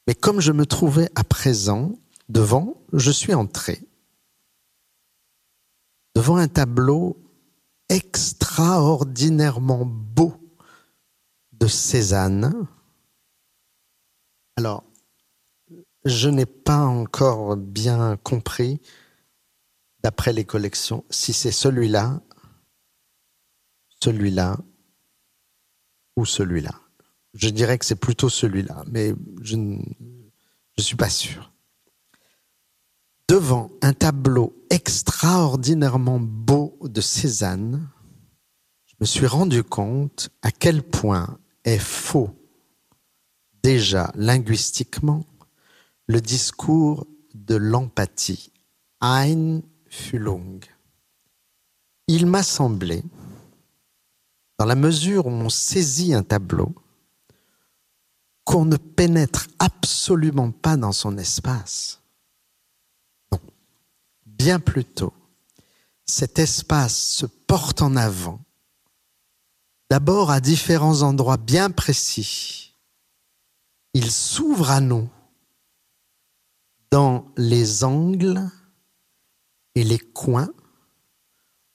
mais 0.07 0.15
comme 0.15 0.43
je 0.43 0.53
me 0.53 0.67
trouvais 0.67 1.09
à 1.15 1.25
présent 1.25 1.99
devant, 2.29 2.75
je 2.93 3.11
suis 3.11 3.33
entré 3.33 3.88
devant 6.19 6.37
un 6.39 6.49
tableau 6.49 7.17
extraordinairement 7.89 9.85
beau 9.85 10.35
de 11.53 11.69
Cézanne. 11.69 12.67
Alors, 14.57 14.83
je 16.05 16.29
n'ai 16.29 16.45
pas 16.45 16.81
encore 16.81 17.57
bien 17.57 18.17
compris, 18.17 18.81
d'après 20.03 20.33
les 20.33 20.45
collections, 20.45 21.05
si 21.09 21.33
c'est 21.33 21.53
celui-là, 21.53 22.21
celui-là 24.03 24.59
ou 26.17 26.25
celui-là. 26.25 26.75
Je 27.35 27.49
dirais 27.49 27.79
que 27.79 27.85
c'est 27.85 27.95
plutôt 27.95 28.29
celui-là, 28.29 28.83
mais 28.89 29.15
je 29.41 29.55
ne 29.55 29.79
suis 30.79 30.97
pas 30.97 31.11
sûr 31.11 31.53
devant 33.29 33.71
un 33.83 33.93
tableau 33.93 34.57
extraordinairement 34.71 36.19
beau 36.19 36.79
de 36.83 37.01
Cézanne, 37.01 37.89
je 38.87 38.95
me 39.01 39.07
suis 39.07 39.27
rendu 39.27 39.63
compte 39.63 40.31
à 40.43 40.51
quel 40.51 40.83
point 40.83 41.39
est 41.65 41.79
faux, 41.79 42.31
déjà 43.63 44.11
linguistiquement, 44.15 45.27
le 46.07 46.23
discours 46.23 47.07
de 47.35 47.55
l'empathie, 47.55 48.51
Einfühlung. 49.03 50.65
Il 52.09 52.27
m'a 52.27 52.43
semblé, 52.43 53.05
dans 54.59 54.65
la 54.65 54.75
mesure 54.75 55.27
où 55.27 55.31
on 55.31 55.51
saisit 55.51 56.15
un 56.15 56.23
tableau, 56.23 56.75
qu'on 58.45 58.65
ne 58.65 58.79
pénètre 58.79 59.49
absolument 59.59 60.51
pas 60.51 60.79
dans 60.79 60.93
son 60.93 61.19
espace 61.19 61.98
bien 64.39 64.61
plus 64.61 64.85
tôt, 64.85 65.13
cet 66.07 66.39
espace 66.39 66.97
se 66.97 67.27
porte 67.27 67.83
en 67.83 67.97
avant, 67.97 68.41
d'abord 69.91 70.31
à 70.31 70.41
différents 70.41 71.03
endroits 71.03 71.37
bien 71.37 71.71
précis. 71.71 72.73
Il 73.93 74.11
s'ouvre 74.11 74.71
à 74.71 74.81
nous 74.81 75.09
dans 76.91 77.31
les 77.37 77.85
angles 77.85 78.51
et 79.75 79.85
les 79.85 79.99
coins 79.99 80.51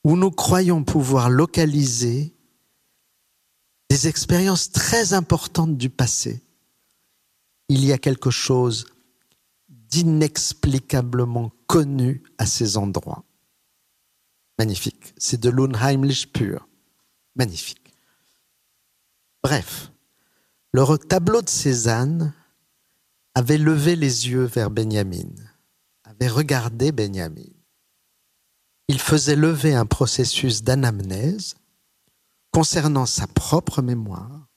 où 0.04 0.18
nous 0.18 0.32
croyons 0.32 0.84
pouvoir 0.84 1.30
localiser 1.30 2.34
des 3.90 4.08
expériences 4.08 4.72
très 4.72 5.14
importantes 5.14 5.78
du 5.78 5.90
passé. 5.90 6.42
Il 7.70 7.86
y 7.86 7.94
a 7.94 7.98
quelque 7.98 8.32
chose 8.32 8.86
d'inexplicablement 9.70 11.52
connu 11.74 12.22
à 12.38 12.46
ces 12.46 12.78
endroits. 12.78 13.24
Magnifique. 14.60 15.16
C'est 15.18 15.40
de 15.40 15.50
l'unheimlich 15.50 16.32
pur. 16.32 16.68
Magnifique. 17.36 17.96
Bref, 19.42 19.92
le 20.72 20.98
tableau 21.00 21.42
de 21.42 21.50
Cézanne 21.50 22.32
avait 23.34 23.58
levé 23.58 23.96
les 23.96 24.30
yeux 24.30 24.44
vers 24.44 24.70
Benjamin, 24.70 25.34
avait 26.04 26.28
regardé 26.28 26.92
Benjamin. 26.92 27.50
Il 28.88 29.00
faisait 29.00 29.36
lever 29.36 29.74
un 29.74 29.88
processus 29.88 30.62
d'anamnèse 30.62 31.56
concernant 32.52 33.08
sa 33.08 33.26
propre 33.26 33.82
mémoire, 33.82 34.48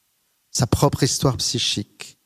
sa 0.51 0.67
propre 0.67 1.03
histoire 1.03 1.39
psychique. 1.39 2.19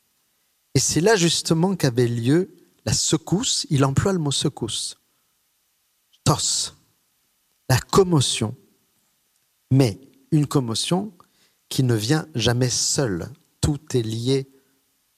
Et 0.75 0.81
c'est 0.81 0.99
là 0.99 1.15
justement 1.15 1.77
qu'avait 1.77 2.09
lieu 2.09 2.60
la 2.85 2.93
secousse, 2.93 3.67
il 3.69 3.85
emploie 3.85 4.13
le 4.13 4.19
mot 4.19 4.31
secousse. 4.31 4.97
Tos, 6.23 6.73
la 7.69 7.79
commotion, 7.79 8.55
mais 9.71 9.99
une 10.31 10.47
commotion 10.47 11.13
qui 11.69 11.83
ne 11.83 11.95
vient 11.95 12.27
jamais 12.35 12.69
seule. 12.69 13.31
Tout 13.61 13.79
est 13.95 14.01
lié, 14.01 14.49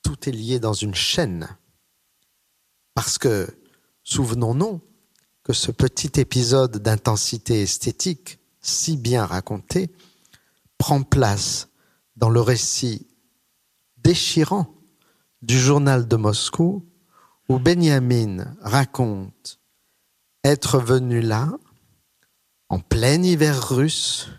tout 0.01 0.29
est 0.29 0.33
lié 0.33 0.59
dans 0.59 0.73
une 0.73 0.95
chaîne. 0.95 1.47
Parce 2.93 3.17
que, 3.17 3.47
souvenons-nous 4.03 4.81
que 5.43 5.53
ce 5.53 5.71
petit 5.71 6.19
épisode 6.19 6.77
d'intensité 6.77 7.61
esthétique, 7.61 8.39
si 8.61 8.97
bien 8.97 9.25
raconté, 9.25 9.91
prend 10.77 11.03
place 11.03 11.69
dans 12.15 12.29
le 12.29 12.41
récit 12.41 13.07
déchirant 13.97 14.73
du 15.41 15.59
journal 15.59 16.07
de 16.07 16.15
Moscou 16.15 16.85
où 17.49 17.59
Benjamin 17.59 18.55
raconte 18.61 19.59
être 20.43 20.79
venu 20.79 21.21
là 21.21 21.51
en 22.69 22.79
plein 22.79 23.21
hiver 23.21 23.69
russe 23.69 24.29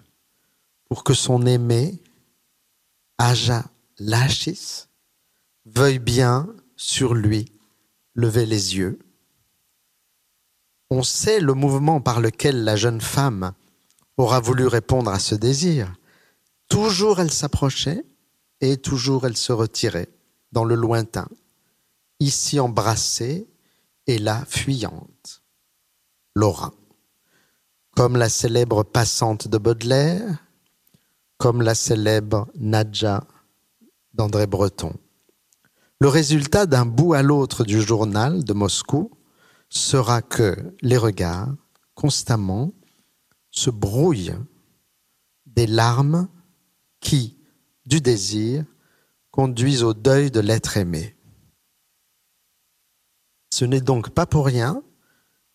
pour 0.88 1.05
que 1.05 1.14
son 1.14 1.46
aimé, 1.46 2.02
Aja 3.18 3.64
Lachis, 3.98 4.86
veuille 5.66 5.98
bien 5.98 6.48
sur 6.76 7.14
lui 7.14 7.52
lever 8.14 8.46
les 8.46 8.76
yeux. 8.76 8.98
On 10.90 11.02
sait 11.02 11.40
le 11.40 11.55
mouvement 11.55 12.00
par 12.00 12.20
lequel 12.20 12.64
la 12.64 12.76
jeune 12.76 13.00
femme 13.00 13.52
aura 14.16 14.40
voulu 14.40 14.66
répondre 14.66 15.11
à 15.11 15.18
ce 15.18 15.34
désir. 15.34 15.94
Toujours 16.68 17.20
elle 17.20 17.32
s'approchait 17.32 18.05
et 18.61 18.76
toujours 18.76 19.26
elle 19.26 19.36
se 19.36 19.52
retirait 19.52 20.09
dans 20.52 20.64
le 20.64 20.74
lointain, 20.74 21.28
ici 22.20 22.60
embrassée 22.60 23.48
et 24.06 24.18
là 24.18 24.44
fuyante. 24.46 25.42
Laura, 26.34 26.72
comme 27.96 28.16
la 28.16 28.28
célèbre 28.28 28.82
passante 28.82 29.48
de 29.48 29.58
Baudelaire, 29.58 30.44
comme 31.38 31.62
la 31.62 31.74
célèbre 31.74 32.48
Nadja 32.56 33.24
d'André 34.14 34.46
Breton. 34.46 34.94
Le 36.00 36.08
résultat 36.08 36.66
d'un 36.66 36.86
bout 36.86 37.14
à 37.14 37.22
l'autre 37.22 37.64
du 37.64 37.80
journal 37.80 38.44
de 38.44 38.52
Moscou 38.52 39.10
sera 39.68 40.22
que 40.22 40.74
les 40.82 40.96
regards, 40.96 41.54
constamment, 41.94 42.72
se 43.50 43.70
brouillent 43.70 44.36
des 45.46 45.66
larmes 45.66 46.28
qui, 47.00 47.36
du 47.86 48.00
désir, 48.00 48.64
conduisent 49.30 49.82
au 49.82 49.94
deuil 49.94 50.30
de 50.30 50.40
l'être 50.40 50.76
aimé. 50.76 51.13
Ce 53.57 53.64
n'est 53.64 53.80
donc 53.80 54.11
pas 54.11 54.26
pour 54.26 54.46
rien 54.46 54.82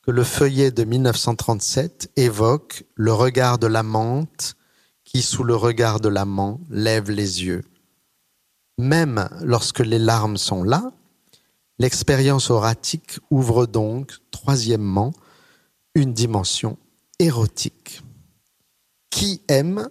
que 0.04 0.12
le 0.12 0.24
feuillet 0.24 0.72
de 0.72 0.86
1937 0.86 2.10
évoque 2.16 2.86
le 2.95 3.12
regard 3.12 3.60
de 3.60 3.68
l'amante 3.68 4.56
qui, 5.04 5.22
sous 5.22 5.43
le 5.43 5.54
regard 5.54 6.00
de 6.00 6.08
l'amant, 6.08 6.62
lève 6.70 7.12
les 7.12 7.43
yeux. 7.43 7.66
Même 8.78 9.28
lorsque 9.41 9.82
les 9.82 10.00
larmes 10.00 10.38
sont 10.38 10.64
là, 10.64 10.93
l'expérience 11.78 12.50
oratique 12.50 13.20
ouvre 13.32 13.66
donc, 13.66 14.14
troisièmement, 14.32 15.14
une 15.93 16.14
dimension 16.14 16.78
érotique. 17.20 18.02
Qui 19.10 19.41
aime 19.50 19.89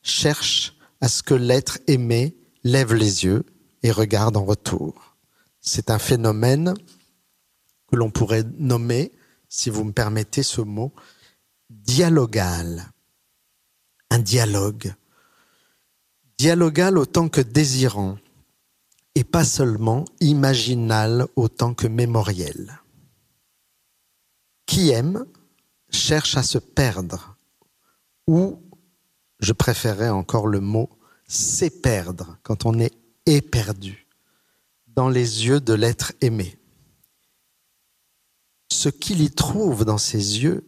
cherche 0.00 0.78
à 1.02 1.08
ce 1.08 1.22
que 1.22 1.34
l'être 1.34 1.78
aimé 1.88 2.34
lève 2.64 2.94
les 2.94 3.24
yeux 3.24 3.44
et 3.82 3.90
regarde 3.90 4.38
en 4.38 4.46
retour. 4.46 5.14
C'est 5.60 5.90
un 5.90 5.98
phénomène 5.98 6.72
que 7.90 7.96
l'on 7.96 8.10
pourrait 8.10 8.44
nommer, 8.58 9.12
si 9.48 9.70
vous 9.70 9.84
me 9.84 9.92
permettez 9.92 10.42
ce 10.42 10.60
mot, 10.60 10.92
dialogal. 11.68 12.90
Un 14.10 14.18
dialogue. 14.18 14.94
Dialogal 16.38 16.98
autant 16.98 17.28
que 17.28 17.40
désirant, 17.40 18.18
et 19.14 19.24
pas 19.24 19.44
seulement 19.44 20.04
imaginal 20.20 21.26
autant 21.36 21.74
que 21.74 21.86
mémoriel. 21.86 22.80
Qui 24.66 24.90
aime 24.90 25.26
cherche 25.90 26.36
à 26.36 26.42
se 26.42 26.58
perdre, 26.58 27.36
ou, 28.26 28.62
je 29.40 29.52
préférais 29.52 30.10
encore 30.10 30.46
le 30.46 30.60
mot, 30.60 30.88
s'éperdre 31.26 32.38
quand 32.42 32.64
on 32.64 32.78
est 32.78 32.94
éperdu 33.26 34.06
dans 34.88 35.08
les 35.08 35.46
yeux 35.46 35.60
de 35.60 35.74
l'être 35.74 36.12
aimé. 36.20 36.59
Ce 38.72 38.88
qu'il 38.88 39.20
y 39.22 39.30
trouve 39.30 39.84
dans 39.84 39.98
ses 39.98 40.42
yeux, 40.42 40.66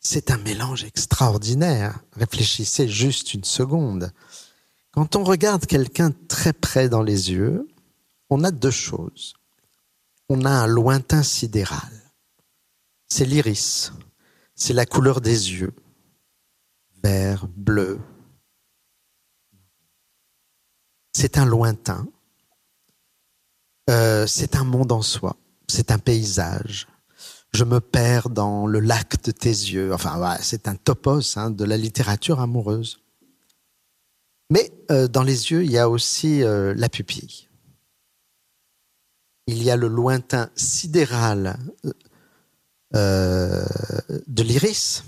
c'est 0.00 0.30
un 0.30 0.38
mélange 0.38 0.84
extraordinaire. 0.84 2.00
Réfléchissez 2.12 2.88
juste 2.88 3.34
une 3.34 3.44
seconde. 3.44 4.12
Quand 4.92 5.16
on 5.16 5.24
regarde 5.24 5.66
quelqu'un 5.66 6.12
très 6.28 6.52
près 6.52 6.88
dans 6.88 7.02
les 7.02 7.32
yeux, 7.32 7.68
on 8.28 8.44
a 8.44 8.50
deux 8.50 8.70
choses. 8.70 9.34
On 10.28 10.44
a 10.44 10.50
un 10.50 10.66
lointain 10.66 11.22
sidéral. 11.22 12.12
C'est 13.08 13.24
l'iris. 13.24 13.92
C'est 14.54 14.74
la 14.74 14.86
couleur 14.86 15.20
des 15.20 15.52
yeux. 15.52 15.74
Vert, 17.02 17.46
bleu, 17.48 17.98
c'est 21.12 21.38
un 21.38 21.44
lointain, 21.44 22.06
euh, 23.88 24.26
c'est 24.26 24.56
un 24.56 24.64
monde 24.64 24.92
en 24.92 25.02
soi, 25.02 25.36
c'est 25.68 25.90
un 25.90 25.98
paysage. 25.98 26.86
Je 27.52 27.64
me 27.64 27.80
perds 27.80 28.30
dans 28.30 28.66
le 28.66 28.80
lac 28.80 29.22
de 29.24 29.32
tes 29.32 29.48
yeux. 29.48 29.92
Enfin, 29.92 30.36
c'est 30.40 30.68
un 30.68 30.76
topos 30.76 31.36
hein, 31.36 31.50
de 31.50 31.64
la 31.64 31.76
littérature 31.76 32.40
amoureuse. 32.40 33.00
Mais 34.50 34.72
euh, 34.90 35.08
dans 35.08 35.22
les 35.22 35.50
yeux, 35.50 35.64
il 35.64 35.70
y 35.70 35.78
a 35.78 35.88
aussi 35.88 36.42
euh, 36.42 36.74
la 36.76 36.88
pupille. 36.88 37.48
Il 39.46 39.62
y 39.62 39.70
a 39.70 39.76
le 39.76 39.88
lointain 39.88 40.50
sidéral 40.54 41.58
de 42.92 44.42
l'iris. 44.42 45.04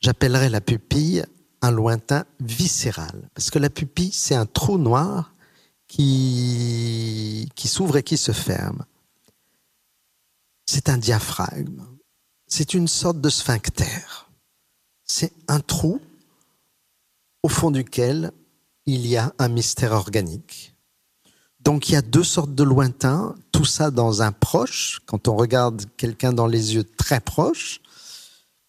J'appellerais 0.00 0.50
la 0.50 0.60
pupille 0.60 1.24
un 1.62 1.70
lointain 1.70 2.24
viscéral. 2.40 3.28
Parce 3.34 3.50
que 3.50 3.58
la 3.58 3.70
pupille, 3.70 4.12
c'est 4.12 4.34
un 4.34 4.46
trou 4.46 4.78
noir 4.78 5.34
qui, 5.88 7.48
qui 7.54 7.68
s'ouvre 7.68 7.96
et 7.98 8.02
qui 8.02 8.16
se 8.16 8.32
ferme. 8.32 8.84
C'est 10.72 10.88
un 10.88 10.98
diaphragme. 10.98 11.84
C'est 12.46 12.74
une 12.74 12.86
sorte 12.86 13.20
de 13.20 13.28
sphincter. 13.28 14.06
C'est 15.04 15.32
un 15.48 15.58
trou 15.58 16.00
au 17.42 17.48
fond 17.48 17.72
duquel 17.72 18.30
il 18.86 19.04
y 19.04 19.16
a 19.16 19.34
un 19.40 19.48
mystère 19.48 19.90
organique. 19.90 20.76
Donc 21.58 21.88
il 21.88 21.94
y 21.94 21.96
a 21.96 22.02
deux 22.02 22.22
sortes 22.22 22.54
de 22.54 22.62
lointains, 22.62 23.34
tout 23.50 23.64
ça 23.64 23.90
dans 23.90 24.22
un 24.22 24.30
proche. 24.30 25.00
Quand 25.06 25.26
on 25.26 25.34
regarde 25.34 25.86
quelqu'un 25.96 26.32
dans 26.32 26.46
les 26.46 26.76
yeux 26.76 26.84
très 26.84 27.18
proches, 27.18 27.80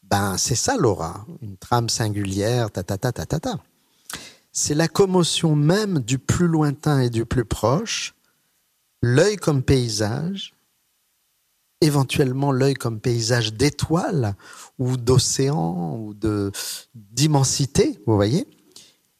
ben, 0.01 0.37
c'est 0.39 0.55
ça 0.55 0.77
l'aura, 0.77 1.27
une 1.43 1.57
trame 1.57 1.87
singulière, 1.87 2.71
ta 2.71 2.81
ta 2.81 2.97
ta 2.97 3.11
ta 3.11 3.27
ta 3.27 3.39
ta. 3.39 3.59
C'est 4.51 4.73
la 4.73 4.87
commotion 4.87 5.55
même 5.55 5.99
du 5.99 6.17
plus 6.17 6.47
lointain 6.47 7.01
et 7.01 7.11
du 7.11 7.25
plus 7.27 7.45
proche, 7.45 8.15
l'œil 9.03 9.35
comme 9.35 9.61
paysage, 9.61 10.55
éventuellement 11.81 12.51
l'œil 12.51 12.75
comme 12.75 12.99
paysage 12.99 13.53
d'étoiles 13.53 14.35
ou 14.79 14.97
d'océan 14.97 15.97
ou 15.97 16.13
d'immensité, 16.93 17.99
vous 18.05 18.15
voyez, 18.15 18.47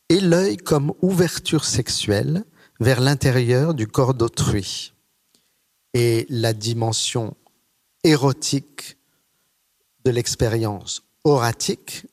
et 0.09 0.20
l'œil 0.20 0.57
comme 0.57 0.93
ouverture 1.01 1.66
sexuelle 1.66 2.43
vers 2.80 3.01
l'intérieur 3.01 3.74
du 3.74 3.88
corps 3.88 4.14
d'autrui. 4.14 4.93
Et 5.93 6.26
la 6.30 6.53
dimension 6.53 7.36
érotique 8.03 8.97
de 10.05 10.12
l'expérience 10.12 11.03
oratique 11.24 12.07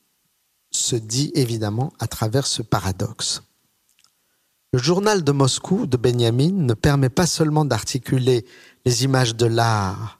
se 0.71 0.97
dit 0.97 1.31
évidemment 1.35 1.93
à 1.99 2.07
travers 2.07 2.47
ce 2.47 2.63
paradoxe. 2.63 3.43
Le 4.73 4.79
journal 4.79 5.25
de 5.25 5.33
Moscou 5.33 5.87
de 5.87 5.97
Benjamin 5.97 6.53
ne 6.53 6.75
permet 6.75 7.09
pas 7.09 7.27
seulement 7.27 7.65
d'articuler 7.65 8.45
les 8.85 9.05
images 9.05 9.35
de 9.35 9.47
l'art 9.47 10.18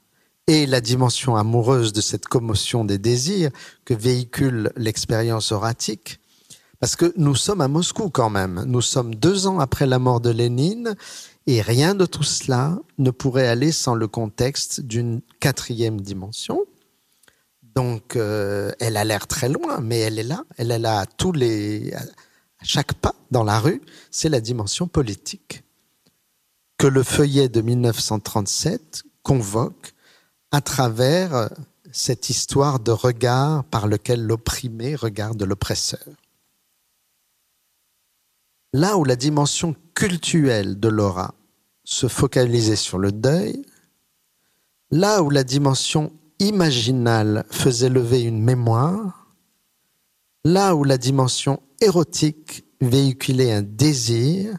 et 0.49 0.65
la 0.65 0.81
dimension 0.81 1.35
amoureuse 1.35 1.93
de 1.93 2.01
cette 2.01 2.25
commotion 2.25 2.83
des 2.83 2.97
désirs 2.97 3.51
que 3.85 3.93
véhicule 3.93 4.71
l'expérience 4.75 5.51
oratique, 5.51 6.19
parce 6.79 6.95
que 6.95 7.13
nous 7.17 7.35
sommes 7.35 7.61
à 7.61 7.67
Moscou 7.67 8.09
quand 8.09 8.31
même. 8.31 8.63
Nous 8.65 8.81
sommes 8.81 9.13
deux 9.13 9.45
ans 9.45 9.59
après 9.59 9.85
la 9.85 9.99
mort 9.99 10.21
de 10.21 10.31
Lénine 10.31 10.95
et 11.45 11.61
rien 11.61 11.93
de 11.93 12.07
tout 12.07 12.23
cela 12.23 12.79
ne 12.97 13.11
pourrait 13.11 13.47
aller 13.47 13.71
sans 13.71 13.93
le 13.93 14.07
contexte 14.07 14.81
d'une 14.81 15.21
quatrième 15.39 16.01
dimension, 16.01 16.65
donc, 17.75 18.17
euh, 18.17 18.71
elle 18.79 18.97
a 18.97 19.05
l'air 19.05 19.27
très 19.27 19.47
loin, 19.47 19.79
mais 19.79 19.99
elle 19.99 20.19
est 20.19 20.23
là. 20.23 20.43
Elle 20.57 20.71
est 20.71 20.79
là 20.79 20.99
à 20.99 21.05
tous 21.05 21.31
les, 21.31 21.93
à 21.93 22.01
chaque 22.63 22.93
pas 22.93 23.15
dans 23.31 23.45
la 23.45 23.59
rue. 23.59 23.81
C'est 24.11 24.27
la 24.27 24.41
dimension 24.41 24.87
politique 24.87 25.63
que 26.77 26.87
le 26.87 27.03
feuillet 27.03 27.47
de 27.47 27.61
1937 27.61 29.03
convoque 29.23 29.93
à 30.51 30.61
travers 30.61 31.49
cette 31.91 32.29
histoire 32.29 32.79
de 32.79 32.91
regard 32.91 33.63
par 33.65 33.87
lequel 33.87 34.25
l'opprimé 34.25 34.95
regarde 34.95 35.41
l'oppresseur. 35.43 36.05
Là 38.73 38.97
où 38.97 39.03
la 39.03 39.15
dimension 39.15 39.75
cultuelle 39.95 40.79
de 40.79 40.87
l'aura 40.87 41.33
se 41.83 42.07
focalisait 42.07 42.75
sur 42.75 42.99
le 42.99 43.11
deuil, 43.11 43.65
là 44.91 45.23
où 45.23 45.29
la 45.29 45.43
dimension 45.43 46.11
imaginal 46.39 47.45
faisait 47.49 47.89
lever 47.89 48.21
une 48.21 48.43
mémoire, 48.43 49.35
là 50.45 50.75
où 50.75 50.83
la 50.83 50.97
dimension 50.97 51.61
érotique 51.81 52.65
véhiculait 52.81 53.51
un 53.51 53.61
désir, 53.61 54.57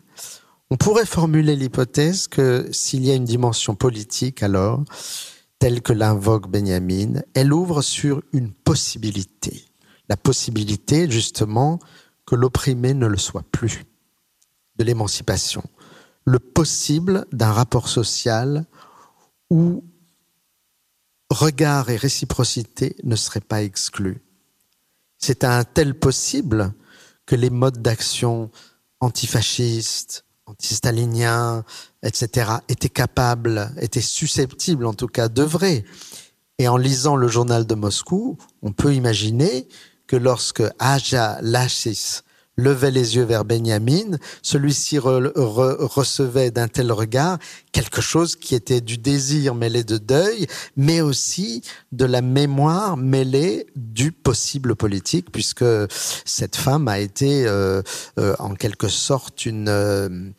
On 0.72 0.76
pourrait 0.76 1.06
formuler 1.06 1.56
l'hypothèse 1.56 2.28
que 2.28 2.68
s'il 2.70 3.04
y 3.04 3.10
a 3.10 3.14
une 3.14 3.24
dimension 3.24 3.74
politique, 3.74 4.40
alors, 4.44 4.84
telle 5.60 5.82
que 5.82 5.92
l'invoque 5.92 6.48
Benjamin, 6.48 7.20
elle 7.34 7.52
ouvre 7.52 7.82
sur 7.82 8.22
une 8.32 8.50
possibilité. 8.50 9.64
La 10.08 10.16
possibilité, 10.16 11.08
justement, 11.08 11.78
que 12.26 12.34
l'opprimé 12.34 12.94
ne 12.94 13.06
le 13.06 13.18
soit 13.18 13.44
plus, 13.52 13.84
de 14.76 14.84
l'émancipation. 14.84 15.62
Le 16.24 16.38
possible 16.38 17.26
d'un 17.32 17.52
rapport 17.52 17.88
social 17.88 18.66
où 19.50 19.84
regard 21.28 21.90
et 21.90 21.96
réciprocité 21.96 22.96
ne 23.04 23.14
seraient 23.14 23.40
pas 23.40 23.62
exclus. 23.62 24.22
C'est 25.18 25.44
un 25.44 25.62
tel 25.64 25.94
possible 25.94 26.72
que 27.26 27.36
les 27.36 27.50
modes 27.50 27.82
d'action 27.82 28.50
antifascistes, 29.00 30.24
anti-staliniens, 30.50 31.64
etc., 32.02 32.52
étaient 32.68 32.88
capables, 32.88 33.70
étaient 33.80 34.00
susceptibles 34.00 34.86
en 34.86 34.94
tout 34.94 35.06
cas 35.06 35.28
d'œuvrer. 35.28 35.84
Et 36.58 36.68
en 36.68 36.76
lisant 36.76 37.16
le 37.16 37.28
journal 37.28 37.66
de 37.66 37.74
Moscou, 37.74 38.36
on 38.62 38.72
peut 38.72 38.94
imaginer 38.94 39.66
que 40.06 40.16
lorsque 40.16 40.62
Aja 40.78 41.38
Lachis 41.40 42.20
levait 42.56 42.90
les 42.90 43.16
yeux 43.16 43.24
vers 43.24 43.44
Benjamin, 43.44 44.18
celui-ci 44.42 44.98
recevait 44.98 46.50
d'un 46.50 46.68
tel 46.68 46.92
regard 46.92 47.38
quelque 47.72 48.00
chose 48.00 48.36
qui 48.36 48.54
était 48.54 48.80
du 48.80 48.98
désir 48.98 49.54
mêlé 49.54 49.84
de 49.84 49.98
deuil, 49.98 50.46
mais 50.76 51.00
aussi 51.00 51.62
de 51.92 52.04
la 52.04 52.20
mémoire 52.20 52.96
mêlée 52.96 53.66
du 53.76 54.12
possible 54.12 54.76
politique, 54.76 55.30
puisque 55.32 55.64
cette 56.24 56.56
femme 56.56 56.88
a 56.88 56.98
été 56.98 57.46
euh, 57.46 57.82
euh, 58.18 58.34
en 58.38 58.54
quelque 58.54 58.88
sorte 58.88 59.46
une 59.46 59.68
euh, 59.68 60.32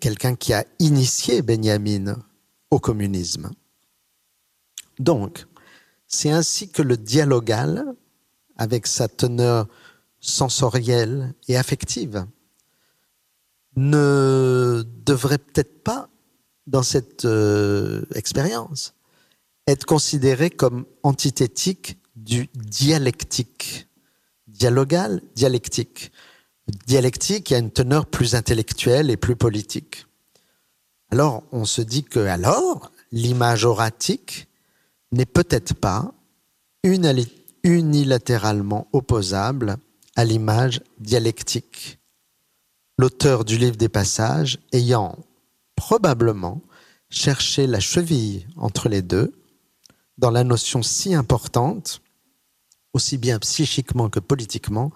quelqu'un 0.00 0.34
qui 0.34 0.52
a 0.52 0.64
initié 0.78 1.42
Benjamin 1.42 2.16
au 2.70 2.78
communisme. 2.78 3.50
Donc, 4.98 5.46
c'est 6.06 6.30
ainsi 6.30 6.68
que 6.68 6.82
le 6.82 6.96
dialogal, 6.96 7.94
avec 8.56 8.86
sa 8.86 9.08
teneur 9.08 9.66
sensorielle 10.20 11.34
et 11.48 11.56
affective 11.56 12.26
ne 13.76 14.82
devrait 15.04 15.38
peut-être 15.38 15.82
pas, 15.82 16.08
dans 16.66 16.82
cette 16.82 17.24
euh, 17.24 18.04
expérience, 18.14 18.94
être 19.66 19.86
considéré 19.86 20.50
comme 20.50 20.84
antithétique 21.02 21.98
du 22.16 22.48
dialectique. 22.54 23.88
Dialogal, 24.46 25.22
dialectique. 25.34 26.12
Dialectique 26.86 27.50
a 27.52 27.58
une 27.58 27.70
teneur 27.70 28.06
plus 28.06 28.34
intellectuelle 28.34 29.10
et 29.10 29.16
plus 29.16 29.36
politique. 29.36 30.06
Alors, 31.10 31.42
on 31.50 31.64
se 31.64 31.82
dit 31.82 32.04
que 32.04 32.20
alors, 32.20 32.92
l'image 33.10 33.64
oratique 33.64 34.48
n'est 35.12 35.26
peut-être 35.26 35.74
pas 35.74 36.14
unilatéralement 36.84 38.88
opposable 38.92 39.76
à 40.20 40.24
l'image 40.26 40.82
dialectique. 40.98 41.98
L'auteur 42.98 43.46
du 43.46 43.56
livre 43.56 43.76
des 43.76 43.88
passages 43.88 44.58
ayant 44.70 45.18
probablement 45.76 46.60
cherché 47.08 47.66
la 47.66 47.80
cheville 47.80 48.46
entre 48.58 48.90
les 48.90 49.00
deux 49.00 49.32
dans 50.18 50.30
la 50.30 50.44
notion 50.44 50.82
si 50.82 51.14
importante, 51.14 52.02
aussi 52.92 53.16
bien 53.16 53.38
psychiquement 53.38 54.10
que 54.10 54.20
politiquement, 54.20 54.92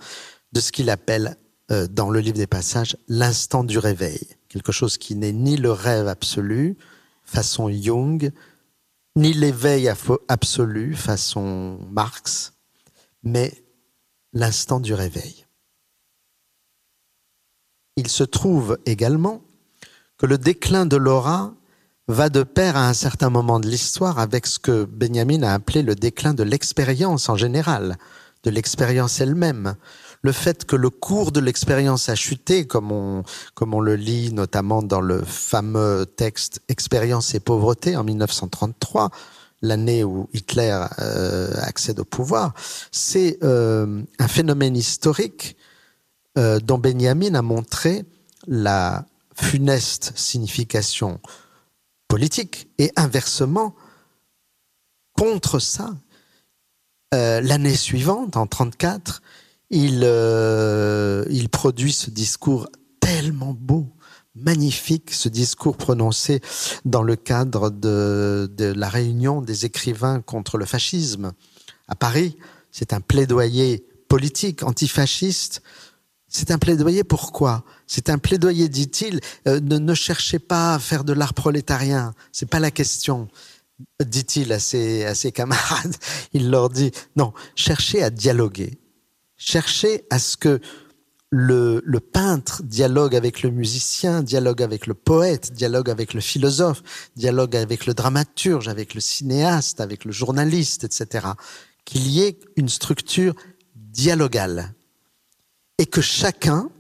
de 0.53 0.61
ce 0.61 0.73
qu'il 0.73 0.91
appelle 0.91 1.39
euh, 1.71 1.87
dans 1.87 2.11
le 2.11 2.21
livre 2.21 2.37
des 2.37 2.47
passages 2.47 2.99
l'instant 3.09 3.65
du 3.65 3.79
réveil, 3.79 4.21
quelque 4.51 4.73
chose 4.73 4.99
qui 4.99 5.15
n'est 5.15 5.33
ni 5.33 5.57
le 5.57 5.73
rêve 5.73 6.07
absolu, 6.07 6.77
façon 7.25 7.73
Jung, 7.73 8.31
ni 9.17 9.33
l'éveil 9.33 9.91
absolu, 10.29 10.95
façon 10.95 11.79
Marx, 11.91 12.53
mais 13.23 13.64
l'instant 14.35 14.81
du 14.81 14.93
réveil. 14.93 15.47
Il 17.97 18.09
se 18.09 18.25
trouve 18.25 18.79
également 18.87 19.43
que 20.19 20.27
le 20.27 20.37
déclin 20.37 20.85
de 20.85 20.97
l'aura 20.97 21.55
va 22.09 22.29
de 22.29 22.43
pair 22.43 22.77
à 22.77 22.89
un 22.89 22.93
certain 22.93 23.31
moment 23.31 23.61
de 23.61 23.69
l'histoire 23.69 24.19
avec 24.19 24.47
ce 24.47 24.59
que 24.59 24.85
Benjamin 24.85 25.43
a 25.43 25.55
appelé 25.55 25.83
le 25.83 25.95
déclin 25.95 26.35
de 26.35 26.43
l'expérience 26.43 27.29
en 27.29 27.37
général, 27.37 27.97
de 28.43 28.51
l'expérience 28.51 29.21
elle-même. 29.21 29.77
Le 30.23 30.33
fait 30.33 30.65
que 30.65 30.77
le 30.77 30.91
cours 30.91 31.33
de 31.33 31.41
l'expérience 31.41 32.09
a 32.09 32.15
chuté, 32.15 32.67
comme 32.67 32.93
on, 32.93 33.23
comme 33.55 33.75
on 33.75 33.81
le 33.81 33.95
lit 33.95 34.33
notamment 34.33 34.83
dans 34.83 35.01
le 35.01 35.23
fameux 35.23 36.07
texte 36.07 36.61
Expérience 36.69 37.35
et 37.35 37.41
pauvreté 37.41 37.97
en 37.97 38.05
1933, 38.05 39.11
l'année 39.65 40.05
où 40.05 40.29
Hitler 40.33 40.87
euh, 40.99 41.53
accède 41.63 41.99
au 41.99 42.05
pouvoir, 42.05 42.55
c'est 42.93 43.39
euh, 43.43 44.03
un 44.19 44.29
phénomène 44.29 44.77
historique 44.77 45.57
euh, 46.39 46.61
dont 46.61 46.79
Benjamin 46.79 47.35
a 47.35 47.43
montré 47.43 48.05
la 48.47 49.07
funeste 49.35 50.13
signification 50.17 51.21
politique 52.07 52.69
et 52.79 52.93
inversement, 52.97 53.75
contre 55.17 55.59
ça, 55.59 55.95
l'année 57.13 57.77
suivante, 57.77 58.37
en 58.37 58.47
1934, 58.47 59.23
il, 59.71 60.03
il 61.31 61.49
produit 61.49 61.93
ce 61.93 62.11
discours 62.11 62.69
tellement 62.99 63.55
beau 63.57 63.87
magnifique 64.35 65.13
ce 65.13 65.29
discours 65.29 65.77
prononcé 65.77 66.41
dans 66.85 67.03
le 67.03 67.17
cadre 67.17 67.71
de, 67.71 68.49
la 68.59 68.89
réunion 68.89 69.41
des 69.41 69.65
écrivains 69.65 70.21
contre 70.21 70.59
le 70.59 70.65
fascisme 70.65 71.33
à 71.89 71.95
Paris. 71.95 72.37
C'est 72.71 72.93
un 72.93 73.01
plaidoyer 73.01 73.87
politique, 74.09 74.63
antifasciste. 74.63 75.63
C'est 76.29 76.51
un 76.51 76.59
plaidoyer 76.59 77.05
pourquoi? 77.05 77.65
C'est 77.87 78.11
un 78.11 78.19
plaidoyer, 78.19 78.69
dit-il, 78.69 79.21
euh, 79.47 79.61
ne, 79.61 79.95
cherchez 79.95 80.41
pas 80.41 80.75
à 80.75 80.79
faire 80.81 81.05
de 81.05 81.13
l'art 81.13 81.35
prolétarien. 81.35 82.13
C'est 82.33 82.49
pas 82.49 82.59
la 82.59 82.73
question, 82.73 83.29
dit-il 84.05 84.53
à 84.53 84.59
ses, 84.59 85.05
à 85.05 85.15
ses 85.15 85.31
camarades. 85.31 85.95
Il 86.33 86.51
leur 86.51 86.71
dit 86.71 86.91
non, 87.15 87.33
cherchez 87.55 88.03
à 88.03 88.11
dialoguer. 88.11 88.79
Cherchez 89.37 90.07
à 90.11 90.19
ce 90.19 90.37
que 90.37 90.61
le, 91.37 91.99
peintre 91.99 92.63
dialogue 92.63 93.17
avec 93.17 93.43
le 93.43 93.51
musicien, 93.51 94.23
dialogue 94.23 94.63
avec 94.63 94.87
le 94.87 94.95
poète, 94.95 95.53
dialogue 95.53 95.91
avec 95.91 96.15
le 96.15 96.21
philosophe, 96.21 96.83
dialogue 97.17 97.57
avec 97.57 97.87
le 97.87 97.95
dramaturge, 97.95 98.69
avec 98.69 98.95
le 98.95 99.01
cinéaste, 99.01 99.81
avec 99.81 100.05
le 100.05 100.13
journaliste, 100.13 100.85
etc. 100.85 101.27
Qu'il 101.85 102.07
y 102.07 102.23
ait 102.23 102.39
une 102.57 102.69
structure 102.69 103.35
dialogale. 103.75 104.75
Et 105.79 105.87
que 105.87 106.01
chacun, 106.01 106.71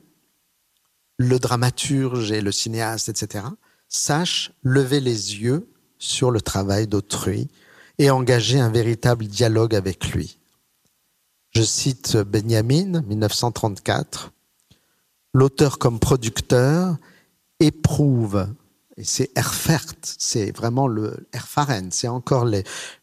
le 1.16 1.40
dramaturge 1.40 2.30
et 2.30 2.40
le 2.40 2.52
cinéaste, 2.52 3.08
etc., 3.08 3.44
sache 3.88 4.52
lever 4.62 5.00
les 5.00 5.36
yeux 5.36 5.68
sur 5.98 6.30
le 6.30 6.40
travail 6.40 6.86
d'autrui 6.86 7.48
et 7.98 8.10
engager 8.10 8.60
un 8.60 8.70
véritable 8.70 9.26
dialogue 9.26 9.74
avec 9.74 10.12
lui. 10.12 10.38
Je 11.50 11.62
cite 11.62 12.16
Benjamin, 12.16 13.02
1934, 13.02 14.32
l'auteur 15.34 15.78
comme 15.78 15.98
producteur 15.98 16.96
éprouve, 17.60 18.48
et 18.96 19.04
c'est 19.04 19.36
erfert, 19.36 19.84
c'est 20.02 20.56
vraiment 20.56 20.86
le 20.86 21.28
erfaren, 21.32 21.90
c'est 21.90 22.08
encore 22.08 22.46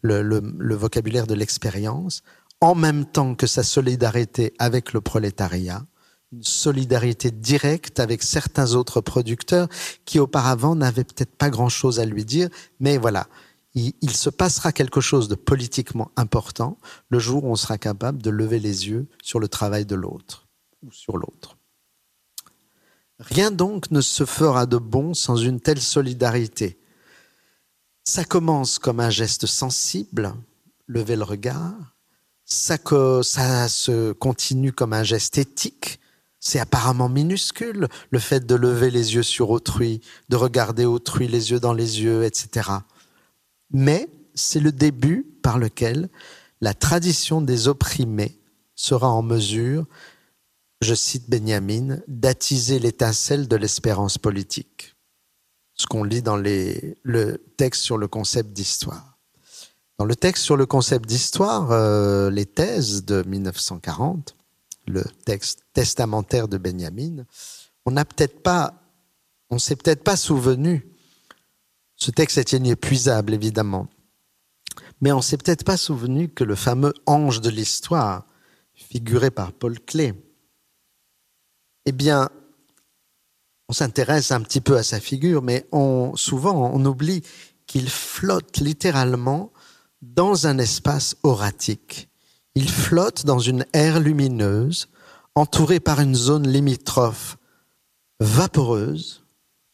le, 0.01 0.75
vocabulaire 0.75 1.27
de 1.27 1.35
l'expérience, 1.35 2.23
en 2.61 2.73
même 2.73 3.05
temps 3.05 3.35
que 3.35 3.47
sa 3.47 3.63
solidarité 3.63 4.53
avec 4.57 4.93
le 4.93 5.01
prolétariat, 5.01 5.85
une 6.31 6.43
solidarité 6.43 7.29
directe 7.29 7.99
avec 7.99 8.23
certains 8.23 8.75
autres 8.75 9.01
producteurs 9.01 9.67
qui 10.05 10.17
auparavant 10.17 10.75
n'avaient 10.75 11.03
peut-être 11.03 11.35
pas 11.35 11.49
grand-chose 11.49 11.99
à 11.99 12.05
lui 12.05 12.23
dire, 12.23 12.47
mais 12.79 12.97
voilà, 12.97 13.27
il, 13.73 13.93
il, 14.01 14.11
se 14.11 14.29
passera 14.29 14.71
quelque 14.71 15.01
chose 15.01 15.27
de 15.27 15.35
politiquement 15.35 16.11
important 16.15 16.77
le 17.09 17.19
jour 17.19 17.43
où 17.43 17.51
on 17.51 17.55
sera 17.55 17.77
capable 17.77 18.21
de 18.21 18.29
lever 18.29 18.59
les 18.59 18.87
yeux 18.87 19.07
sur 19.21 19.39
le 19.39 19.49
travail 19.49 19.85
de 19.85 19.95
l'autre 19.95 20.47
ou 20.83 20.91
sur 20.91 21.17
l'autre. 21.17 21.57
Rien 23.21 23.51
donc 23.51 23.91
ne 23.91 24.01
se 24.01 24.25
fera 24.25 24.65
de 24.65 24.77
bon 24.77 25.13
sans 25.13 25.35
une 25.35 25.59
telle 25.59 25.81
solidarité. 25.81 26.79
Ça 28.03 28.25
commence 28.25 28.79
comme 28.79 28.99
un 28.99 29.11
geste 29.11 29.45
sensible, 29.45 30.33
lever 30.87 31.15
le 31.15 31.23
regard. 31.23 31.95
Ça, 32.45 32.77
se 33.69 34.11
continue 34.13 34.73
comme 34.73 34.93
un 34.93 35.03
geste 35.03 35.37
éthique. 35.37 35.99
C'est 36.39 36.59
apparemment 36.59 37.09
minuscule, 37.09 37.87
le 38.09 38.19
fait 38.19 38.45
de 38.47 38.55
lever 38.55 38.89
les 38.89 39.13
yeux 39.13 39.23
sur 39.23 39.51
autrui, 39.51 40.01
de 40.29 40.35
regarder 40.35 40.85
autrui 40.85 41.27
les 41.27 41.51
yeux 41.51 41.59
dans 41.59 41.73
les 41.73 42.01
yeux, 42.01 42.23
etc. 42.23 42.69
Mais 43.69 44.09
c'est 44.33 44.59
le 44.59 44.71
début 44.71 45.27
par 45.43 45.59
lequel 45.59 46.09
la 46.59 46.73
tradition 46.73 47.39
des 47.41 47.67
opprimés 47.67 48.39
sera 48.75 49.09
en 49.09 49.21
mesure 49.21 49.85
je 50.81 50.95
cite 50.95 51.29
Benjamin, 51.29 51.99
d'attiser 52.07 52.79
l'étincelle 52.79 53.47
de 53.47 53.55
l'espérance 53.55 54.17
politique. 54.17 54.95
Ce 55.75 55.85
qu'on 55.85 56.03
lit 56.03 56.21
dans 56.21 56.37
le 56.37 57.37
texte 57.57 57.83
sur 57.83 57.97
le 57.97 58.07
concept 58.07 58.51
d'histoire. 58.51 59.17
Dans 59.99 60.05
le 60.05 60.15
texte 60.15 60.43
sur 60.43 60.57
le 60.57 60.65
concept 60.65 61.07
d'histoire, 61.07 61.71
euh, 61.71 62.31
les 62.31 62.47
thèses 62.47 63.05
de 63.05 63.21
1940, 63.21 64.35
le 64.87 65.03
texte 65.25 65.63
testamentaire 65.73 66.47
de 66.47 66.57
Benjamin, 66.57 67.23
on 67.85 67.91
n'a 67.91 68.03
peut-être 68.03 68.41
pas, 68.41 68.81
on 69.51 69.59
s'est 69.59 69.75
peut-être 69.75 70.03
pas 70.03 70.15
souvenu. 70.15 70.87
Ce 71.95 72.09
texte 72.09 72.39
est 72.39 72.53
inépuisable, 72.53 73.35
évidemment. 73.35 73.87
Mais 75.01 75.11
on 75.11 75.21
s'est 75.21 75.37
peut-être 75.37 75.63
pas 75.63 75.77
souvenu 75.77 76.29
que 76.29 76.43
le 76.43 76.55
fameux 76.55 76.93
ange 77.05 77.39
de 77.41 77.51
l'histoire, 77.51 78.25
figuré 78.73 79.29
par 79.29 79.53
Paul 79.53 79.79
Klee, 79.79 80.13
eh 81.85 81.91
bien, 81.91 82.29
on 83.69 83.73
s'intéresse 83.73 84.31
un 84.31 84.41
petit 84.41 84.61
peu 84.61 84.77
à 84.77 84.83
sa 84.83 84.99
figure, 84.99 85.41
mais 85.41 85.65
on, 85.71 86.15
souvent 86.15 86.71
on 86.73 86.85
oublie 86.85 87.23
qu'il 87.67 87.89
flotte 87.89 88.57
littéralement 88.57 89.51
dans 90.01 90.47
un 90.47 90.57
espace 90.57 91.15
oratique. 91.23 92.09
Il 92.55 92.69
flotte 92.69 93.25
dans 93.25 93.39
une 93.39 93.65
aire 93.73 93.99
lumineuse, 93.99 94.89
entouré 95.35 95.79
par 95.79 96.01
une 96.01 96.15
zone 96.15 96.47
limitrophe 96.47 97.37
vaporeuse, 98.19 99.23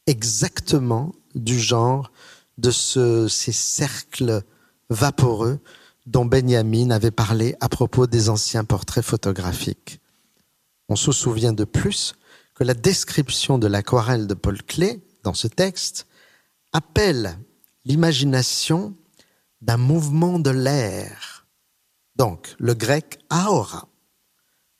exactement 0.06 1.14
du 1.34 1.60
genre 1.60 2.12
de 2.58 2.72
ce, 2.72 3.28
ces 3.28 3.52
cercles 3.52 4.44
vaporeux 4.90 5.60
dont 6.06 6.26
Benjamin 6.26 6.92
avait 6.92 7.12
parlé 7.12 7.56
à 7.60 7.68
propos 7.68 8.08
des 8.08 8.30
anciens 8.30 8.64
portraits 8.64 9.04
photographiques. 9.04 10.00
On 10.90 10.96
se 10.96 11.12
souvient 11.12 11.54
de 11.54 11.64
plus 11.64 12.16
que 12.56 12.64
la 12.64 12.74
description 12.74 13.58
de 13.58 13.68
l'aquarelle 13.68 14.28
de 14.28 14.34
Paul 14.34 14.62
Klee 14.64 15.02
dans 15.24 15.34
ce 15.34 15.48
texte 15.48 16.08
appelle 16.72 17.38
l'imagination 17.86 18.96
d'un 19.62 19.78
mouvement 19.78 20.40
de 20.40 20.50
l'air. 20.50 21.46
Donc, 22.16 22.56
le 22.58 22.74
grec 22.74 23.20
aora, 23.30 23.88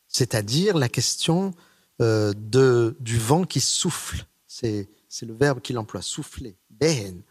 c'est-à-dire 0.08 0.78
la 0.78 0.90
question 0.90 1.54
euh, 2.02 2.34
du 2.34 3.18
vent 3.18 3.44
qui 3.44 3.62
souffle. 3.62 4.26
C'est, 4.48 4.90
le 5.22 5.34
verbe 5.34 5.62
qu'il 5.62 5.78
emploie, 5.78 6.02
souffler. 6.02 6.58
Ben, 6.70 7.22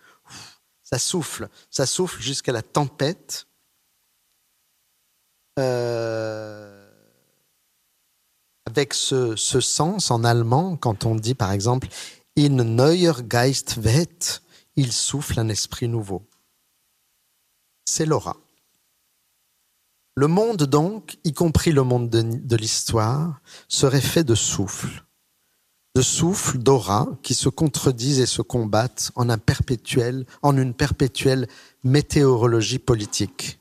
ça 0.83 0.99
souffle, 0.99 1.49
ça 1.70 1.87
souffle 1.87 2.20
jusqu'à 2.20 2.53
la 2.53 2.62
tempête. 2.62 3.47
Euh, 5.59 6.76
avec 8.67 8.93
ce, 8.93 9.37
sens 9.37 10.11
en 10.11 10.25
allemand, 10.25 10.77
quand 10.77 11.07
on 11.07 11.14
dit 11.14 11.35
par 11.35 11.53
exemple 11.53 11.89
In 12.39 12.62
neuer 12.62 13.12
Geist 13.27 13.79
weht, 13.83 14.43
il 14.75 14.93
souffle 14.93 15.41
un 15.41 15.49
esprit 15.49 15.89
nouveau. 15.89 16.23
C'est 17.87 18.05
l'aura. 18.05 18.37
Le 20.17 20.27
monde 20.27 20.64
donc, 20.64 21.19
y 21.25 21.33
compris 21.33 21.73
le 21.73 21.83
monde 21.83 22.11
de, 22.11 22.57
l'histoire, 22.57 23.41
serait 23.69 24.01
fait 24.01 24.25
de 24.25 24.35
souffle, 24.35 25.05
de 25.95 26.03
souffle, 26.03 26.59
d'aura 26.59 27.09
qui 27.23 27.35
se 27.35 27.49
contredisent 27.49 28.21
et 28.21 28.27
se 28.27 28.43
combattent 28.43 29.12
en 29.14 29.29
en 29.31 30.57
une 30.57 30.75
perpétuelle 30.75 31.49
météorologie 31.85 32.79
politique. 32.79 33.61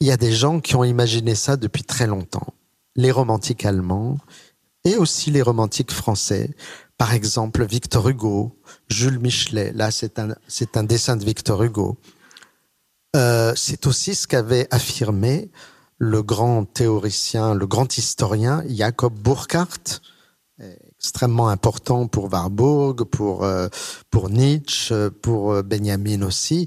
Il 0.00 0.06
y 0.06 0.12
a 0.12 0.16
des 0.16 0.32
gens 0.32 0.60
qui 0.60 0.76
ont 0.76 0.84
imaginé 0.84 1.34
ça 1.34 1.56
depuis 1.56 1.84
très 1.84 2.06
longtemps 2.06 2.54
les 2.96 3.10
romantiques 3.10 3.64
allemands 3.64 4.18
et 4.84 4.96
aussi 4.96 5.30
les 5.30 5.42
romantiques 5.42 5.92
français. 5.92 6.50
Par 6.98 7.14
exemple, 7.14 7.64
Victor 7.64 8.08
Hugo, 8.08 8.58
Jules 8.88 9.18
Michelet. 9.18 9.72
Là, 9.72 9.90
c'est 9.90 10.18
un, 10.18 10.84
dessin 10.84 11.16
de 11.16 11.24
Victor 11.24 11.62
Hugo. 11.62 11.98
Euh, 13.16 13.52
c'est 13.56 13.86
aussi 13.86 14.14
ce 14.14 14.26
qu'avait 14.26 14.68
affirmé 14.70 15.50
le 15.98 16.22
grand 16.22 16.64
théoricien, 16.64 17.54
le 17.54 17.66
grand 17.66 17.96
historien 17.98 18.62
Jacob 18.68 19.12
Burckhardt, 19.14 20.00
extrêmement 21.00 21.48
important 21.48 22.08
pour 22.08 22.30
Warburg, 22.30 23.04
pour, 23.04 23.42
euh, 23.44 23.68
pour 24.10 24.28
Nietzsche, 24.28 25.08
pour 25.22 25.52
euh, 25.52 25.62
Benjamin 25.62 26.20
aussi, 26.20 26.66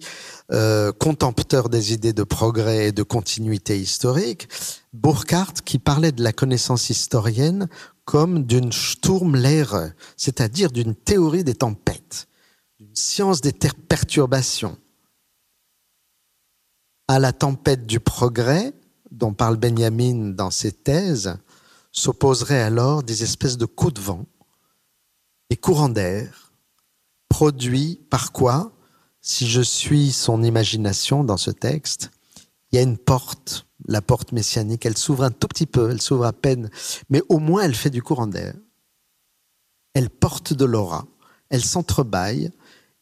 euh, 0.52 0.92
contempteur 0.92 1.70
des 1.70 1.94
idées 1.94 2.14
de 2.14 2.24
progrès 2.24 2.88
et 2.88 2.92
de 2.92 3.04
continuité 3.04 3.80
historique. 3.80 4.50
Burckhardt 4.92 5.62
qui 5.64 5.78
parlait 5.78 6.12
de 6.12 6.24
la 6.24 6.34
connaissance 6.34 6.90
historienne 6.90 7.68
comme 8.06 8.44
d'une 8.44 8.72
Sturmlehre, 8.72 9.92
c'est-à-dire 10.18 10.72
d'une 10.72 10.96
théorie 10.96 11.44
des 11.44 11.56
tempêtes, 11.56 12.28
d'une 12.80 12.96
science 12.96 13.40
des 13.40 13.54
perturbations. 13.54 14.78
À 17.08 17.20
la 17.20 17.34
tempête 17.34 17.86
du 17.86 18.00
progrès, 18.00 18.74
dont 19.12 19.34
parle 19.34 19.58
Benjamin 19.58 20.32
dans 20.32 20.50
ses 20.50 20.72
thèses, 20.72 21.38
s'opposeraient 21.94 22.62
alors 22.62 23.04
des 23.04 23.24
espèces 23.24 23.58
de 23.58 23.66
coups 23.66 23.94
de 23.94 24.02
vent, 24.02 24.26
des 25.50 25.56
courants 25.56 25.90
d'air, 25.90 26.52
produits 27.30 28.02
par 28.10 28.34
quoi, 28.34 28.74
si 29.22 29.48
je 29.48 29.62
suis 29.62 30.12
son 30.12 30.44
imagination 30.44 31.24
dans 31.24 31.38
ce 31.38 31.52
texte, 31.52 32.12
il 32.72 32.76
y 32.76 32.80
a 32.80 32.82
une 32.82 32.98
porte, 32.98 33.68
la 33.88 34.02
porte 34.02 34.34
messianique, 34.34 34.86
elle 34.86 34.98
s'ouvre 34.98 35.24
un 35.24 35.32
tout 35.32 35.48
petit 35.48 35.68
peu, 35.68 35.92
elle 35.92 36.02
s'ouvre 36.02 36.26
à 36.26 36.34
peine, 36.34 36.70
mais 37.10 37.22
au 37.30 37.38
moins 37.38 37.64
elle 37.64 37.76
fait 37.76 37.90
du 37.92 38.02
courant 38.02 38.28
d'air. 38.28 38.56
Elle 39.94 40.10
porte 40.10 40.54
de 40.54 40.66
l'aura, 40.66 41.06
elle 41.50 41.64
s'entrebâille, 41.64 42.52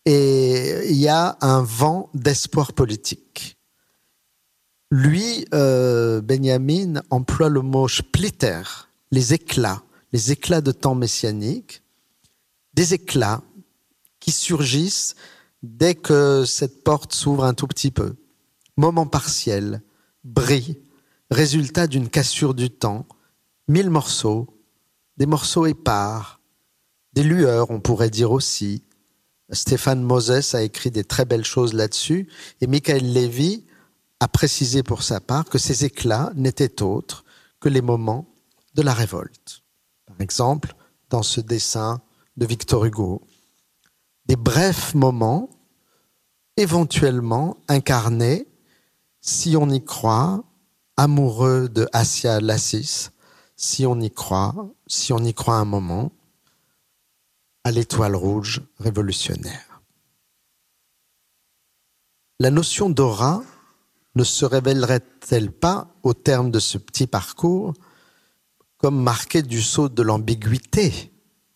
et 0.05 0.89
il 0.89 0.97
y 0.97 1.07
a 1.07 1.37
un 1.41 1.63
vent 1.63 2.09
d'espoir 2.13 2.73
politique. 2.73 3.57
Lui, 4.91 5.45
euh, 5.53 6.19
Benjamin, 6.19 7.01
emploie 7.09 7.47
le 7.47 7.61
mot 7.61 7.87
splitter, 7.87 8.61
les 9.09 9.33
éclats, 9.33 9.83
les 10.11 10.33
éclats 10.33 10.59
de 10.59 10.73
temps 10.73 10.95
messianique, 10.95 11.81
des 12.73 12.93
éclats 12.93 13.41
qui 14.19 14.31
surgissent 14.31 15.15
dès 15.63 15.95
que 15.95 16.43
cette 16.45 16.83
porte 16.83 17.13
s'ouvre 17.13 17.45
un 17.45 17.53
tout 17.53 17.67
petit 17.67 17.89
peu. 17.89 18.15
Moment 18.75 19.05
partiel, 19.05 19.81
bris, 20.25 20.77
résultat 21.29 21.87
d'une 21.87 22.09
cassure 22.09 22.53
du 22.53 22.69
temps, 22.69 23.07
mille 23.69 23.89
morceaux, 23.89 24.61
des 25.15 25.25
morceaux 25.25 25.67
épars, 25.67 26.41
des 27.13 27.23
lueurs, 27.23 27.71
on 27.71 27.79
pourrait 27.79 28.09
dire 28.09 28.33
aussi. 28.33 28.83
Stéphane 29.51 30.03
Moses 30.03 30.53
a 30.53 30.63
écrit 30.63 30.91
des 30.91 31.05
très 31.05 31.23
belles 31.23 31.45
choses 31.45 31.73
là-dessus, 31.73 32.27
et 32.59 32.67
Michael 32.67 33.13
Levy 33.13 33.63
a 34.21 34.27
précisé 34.27 34.83
pour 34.83 35.01
sa 35.01 35.19
part 35.19 35.45
que 35.45 35.57
ces 35.57 35.83
éclats 35.83 36.31
n'étaient 36.35 36.83
autres 36.83 37.25
que 37.59 37.69
les 37.69 37.81
moments 37.81 38.27
de 38.75 38.83
la 38.83 38.93
révolte. 38.93 39.63
Par 40.05 40.21
exemple, 40.21 40.75
dans 41.09 41.23
ce 41.23 41.41
dessin 41.41 42.03
de 42.37 42.45
Victor 42.45 42.85
Hugo, 42.85 43.23
des 44.27 44.35
brefs 44.35 44.93
moments 44.93 45.49
éventuellement 46.55 47.57
incarnés, 47.67 48.47
si 49.21 49.57
on 49.57 49.67
y 49.71 49.83
croit, 49.83 50.43
amoureux 50.97 51.67
de 51.67 51.89
Assia 51.91 52.39
Lassis, 52.39 53.09
si 53.55 53.87
on 53.87 53.99
y 53.99 54.11
croit, 54.11 54.71
si 54.85 55.13
on 55.13 55.23
y 55.23 55.33
croit 55.33 55.55
un 55.55 55.65
moment, 55.65 56.11
à 57.63 57.71
l'étoile 57.71 58.15
rouge 58.15 58.61
révolutionnaire. 58.79 59.81
La 62.39 62.51
notion 62.51 62.91
d'aura 62.91 63.43
ne 64.15 64.23
se 64.23 64.45
révélerait-elle 64.45 65.51
pas, 65.51 65.95
au 66.03 66.13
terme 66.13 66.51
de 66.51 66.59
ce 66.59 66.77
petit 66.77 67.07
parcours, 67.07 67.73
comme 68.77 69.01
marquée 69.01 69.41
du 69.41 69.61
saut 69.61 69.89
de 69.89 70.01
l'ambiguïté? 70.01 71.11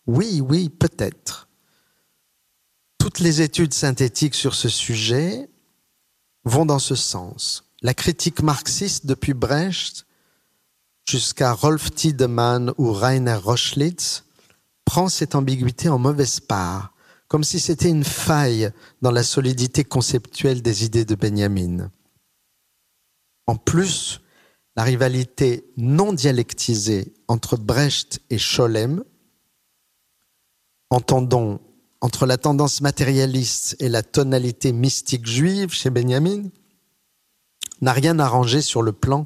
Oui, 0.06 0.40
oui, 0.40 0.68
peut-être. 0.68 1.48
Toutes 2.98 3.18
les 3.18 3.42
études 3.42 3.74
synthétiques 3.74 4.34
sur 4.34 4.54
ce 4.54 4.68
sujet 4.68 5.50
vont 6.44 6.66
dans 6.66 6.78
ce 6.78 6.94
sens. 6.94 7.64
La 7.82 7.94
critique 7.94 8.42
marxiste 8.42 9.06
depuis 9.06 9.34
Brecht 9.34 10.06
jusqu'à 11.08 11.52
Rolf 11.52 11.92
Tiedemann 11.92 12.72
ou 12.78 12.92
Rainer 12.92 13.34
Rochlitz 13.34 14.24
prend 14.84 15.08
cette 15.08 15.34
ambiguïté 15.34 15.88
en 15.88 15.98
mauvaise 15.98 16.40
part, 16.40 16.94
comme 17.28 17.44
si 17.44 17.60
c'était 17.60 17.90
une 17.90 18.04
faille 18.04 18.70
dans 19.02 19.10
la 19.10 19.22
solidité 19.22 19.84
conceptuelle 19.84 20.62
des 20.62 20.84
idées 20.84 21.04
de 21.04 21.14
Benjamin. 21.14 21.90
En 23.46 23.56
plus, 23.56 24.20
la 24.76 24.82
rivalité 24.82 25.64
non 25.76 26.12
dialectisée 26.12 27.14
entre 27.28 27.56
Brecht 27.56 28.20
et 28.30 28.38
Scholem, 28.38 29.04
entendons 30.90 31.60
entre 32.00 32.26
la 32.26 32.36
tendance 32.36 32.80
matérialiste 32.82 33.76
et 33.80 33.88
la 33.88 34.02
tonalité 34.02 34.72
mystique 34.72 35.26
juive 35.26 35.72
chez 35.72 35.90
Benjamin, 35.90 36.44
n'a 37.80 37.92
rien 37.92 38.18
arrangé 38.18 38.60
sur 38.60 38.82
le 38.82 38.92
plan 38.92 39.24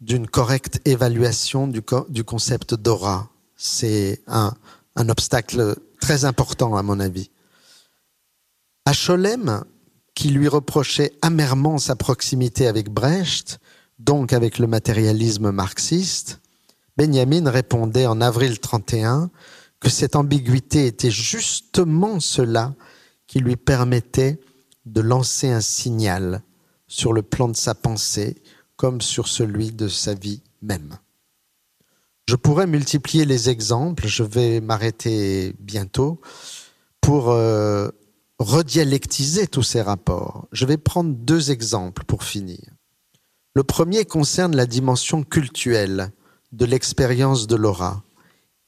d'une 0.00 0.26
correcte 0.26 0.80
évaluation 0.84 1.68
du, 1.68 1.82
concept 2.24 2.74
d'aura. 2.74 3.30
C'est 3.56 4.22
un, 4.26 4.54
un 4.96 5.08
obstacle 5.08 5.76
très 6.00 6.24
important 6.24 6.76
à 6.76 6.82
mon 6.82 7.00
avis. 7.00 7.30
À 8.84 8.92
Scholem, 8.92 9.64
qui 10.14 10.28
lui 10.28 10.48
reprochait 10.48 11.12
amèrement 11.22 11.78
sa 11.78 11.96
proximité 11.96 12.66
avec 12.66 12.90
Brecht, 12.90 13.60
donc 13.98 14.32
avec 14.32 14.58
le 14.58 14.66
matérialisme 14.66 15.50
marxiste, 15.50 16.40
Benjamin 16.96 17.48
répondait 17.48 18.06
en 18.06 18.20
avril 18.20 18.58
31 18.58 19.30
que 19.80 19.88
cette 19.88 20.16
ambiguïté 20.16 20.86
était 20.86 21.10
justement 21.10 22.20
cela 22.20 22.74
qui 23.26 23.40
lui 23.40 23.56
permettait 23.56 24.38
de 24.84 25.00
lancer 25.00 25.48
un 25.48 25.60
signal 25.60 26.42
sur 26.86 27.12
le 27.12 27.22
plan 27.22 27.48
de 27.48 27.56
sa 27.56 27.74
pensée 27.74 28.36
comme 28.76 29.00
sur 29.00 29.28
celui 29.28 29.72
de 29.72 29.88
sa 29.88 30.14
vie 30.14 30.42
même. 30.60 30.98
Je 32.28 32.36
pourrais 32.36 32.66
multiplier 32.66 33.24
les 33.24 33.50
exemples, 33.50 34.06
je 34.06 34.22
vais 34.22 34.60
m'arrêter 34.60 35.54
bientôt, 35.58 36.20
pour 37.00 37.30
euh, 37.30 37.88
redialectiser 38.42 39.46
tous 39.46 39.62
ces 39.62 39.82
rapports. 39.82 40.48
Je 40.52 40.66
vais 40.66 40.76
prendre 40.76 41.14
deux 41.14 41.50
exemples 41.50 42.04
pour 42.04 42.24
finir. 42.24 42.60
Le 43.54 43.64
premier 43.64 44.04
concerne 44.04 44.56
la 44.56 44.66
dimension 44.66 45.22
cultuelle 45.22 46.10
de 46.52 46.64
l'expérience 46.64 47.46
de 47.46 47.56
Laura. 47.56 48.02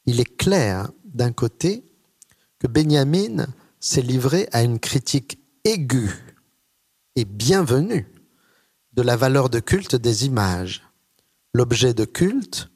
Il 0.07 0.20
est 0.20 0.37
clair, 0.37 0.91
d'un 1.05 1.33
côté, 1.33 1.85
que 2.59 2.66
Benjamin 2.66 3.47
s'est 3.81 4.03
livré 4.03 4.49
à 4.53 4.62
une 4.62 4.79
critique 4.79 5.39
aiguë 5.64 6.35
et 7.16 7.25
bienvenue 7.25 8.07
de 8.93 9.03
la 9.03 9.16
valeur 9.16 9.51
de 9.51 9.61
culte 9.61 9.97
des 9.97 10.27
images. 10.27 10.83
L'objet 11.53 11.95
de 11.95 12.05
culte 12.05 12.68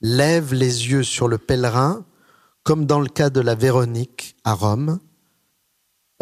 lève 0.00 0.52
les 0.52 0.90
yeux 0.90 1.02
sur 1.02 1.28
le 1.28 1.38
pèlerin, 1.38 2.04
comme 2.62 2.86
dans 2.86 3.00
le 3.00 3.08
cas 3.08 3.30
de 3.30 3.40
la 3.40 3.54
Véronique 3.54 4.36
à 4.44 4.54
Rome, 4.54 5.00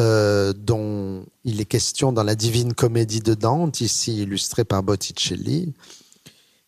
euh, 0.00 0.52
dont 0.52 1.24
il 1.44 1.60
est 1.60 1.66
question 1.66 2.12
dans 2.12 2.24
la 2.24 2.34
Divine 2.34 2.74
Comédie 2.74 3.20
de 3.20 3.34
Dante, 3.34 3.80
ici 3.80 4.22
illustrée 4.22 4.64
par 4.64 4.82
Botticelli. 4.82 5.74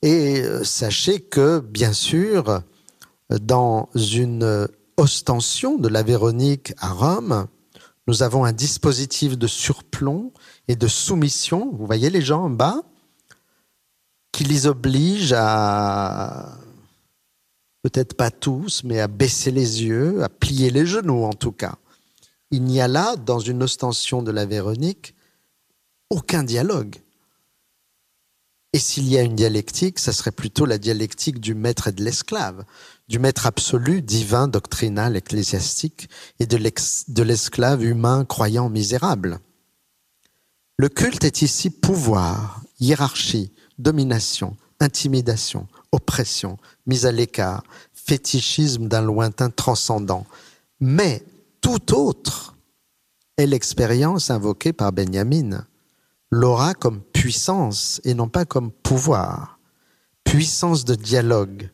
Et 0.02 0.42
euh, 0.42 0.62
sachez 0.64 1.20
que, 1.20 1.60
bien 1.60 1.92
sûr, 1.92 2.60
dans 3.30 3.88
une 3.94 4.68
ostension 4.96 5.78
de 5.78 5.88
la 5.88 6.02
Véronique 6.02 6.74
à 6.78 6.92
Rome, 6.92 7.46
nous 8.06 8.22
avons 8.22 8.44
un 8.44 8.52
dispositif 8.52 9.38
de 9.38 9.46
surplomb 9.46 10.32
et 10.68 10.76
de 10.76 10.88
soumission. 10.88 11.70
Vous 11.72 11.86
voyez 11.86 12.10
les 12.10 12.22
gens 12.22 12.44
en 12.44 12.50
bas? 12.50 12.82
Qui 14.32 14.44
les 14.44 14.66
obligent 14.66 15.34
à, 15.36 16.58
peut-être 17.82 18.14
pas 18.14 18.30
tous, 18.30 18.82
mais 18.84 19.00
à 19.00 19.08
baisser 19.08 19.50
les 19.50 19.84
yeux, 19.84 20.22
à 20.22 20.28
plier 20.28 20.70
les 20.70 20.86
genoux 20.86 21.24
en 21.24 21.32
tout 21.32 21.52
cas. 21.52 21.76
Il 22.52 22.64
n'y 22.64 22.80
a 22.80 22.86
là, 22.86 23.16
dans 23.16 23.40
une 23.40 23.62
ostension 23.62 24.22
de 24.22 24.30
la 24.30 24.44
Véronique, 24.44 25.14
aucun 26.10 26.44
dialogue. 26.44 26.96
Et 28.74 28.78
s'il 28.78 29.08
y 29.08 29.16
a 29.18 29.22
une 29.22 29.34
dialectique, 29.34 29.98
ça 29.98 30.12
serait 30.12 30.32
plutôt 30.32 30.66
la 30.66 30.78
dialectique 30.78 31.40
du 31.40 31.54
maître 31.54 31.88
et 31.88 31.92
de 31.92 32.04
l'esclave, 32.04 32.64
du 33.08 33.18
maître 33.18 33.46
absolu, 33.46 34.02
divin, 34.02 34.48
doctrinal, 34.48 35.16
ecclésiastique, 35.16 36.08
et 36.40 36.46
de 36.46 37.22
l'esclave 37.22 37.82
humain, 37.82 38.26
croyant, 38.26 38.68
misérable. 38.68 39.40
Le 40.76 40.88
culte 40.90 41.24
est 41.24 41.42
ici 41.42 41.70
pouvoir, 41.70 42.60
hiérarchie, 42.80 43.52
domination, 43.78 44.56
intimidation, 44.80 45.68
oppression, 45.90 46.58
mise 46.86 47.06
à 47.06 47.12
l'écart, 47.12 47.64
fétichisme 47.94 48.88
d'un 48.88 49.02
lointain 49.02 49.48
transcendant. 49.48 50.26
Mais 50.80 51.24
tout 51.62 51.94
autre 51.94 52.56
est 53.38 53.46
l'expérience 53.46 54.30
invoquée 54.30 54.74
par 54.74 54.92
Benjamin. 54.92 55.66
L'aura 56.30 56.74
comme 56.74 57.00
puissance 57.00 58.00
et 58.04 58.12
non 58.12 58.28
pas 58.28 58.44
comme 58.44 58.70
pouvoir. 58.70 59.58
Puissance 60.24 60.84
de 60.84 60.94
dialogue, 60.94 61.70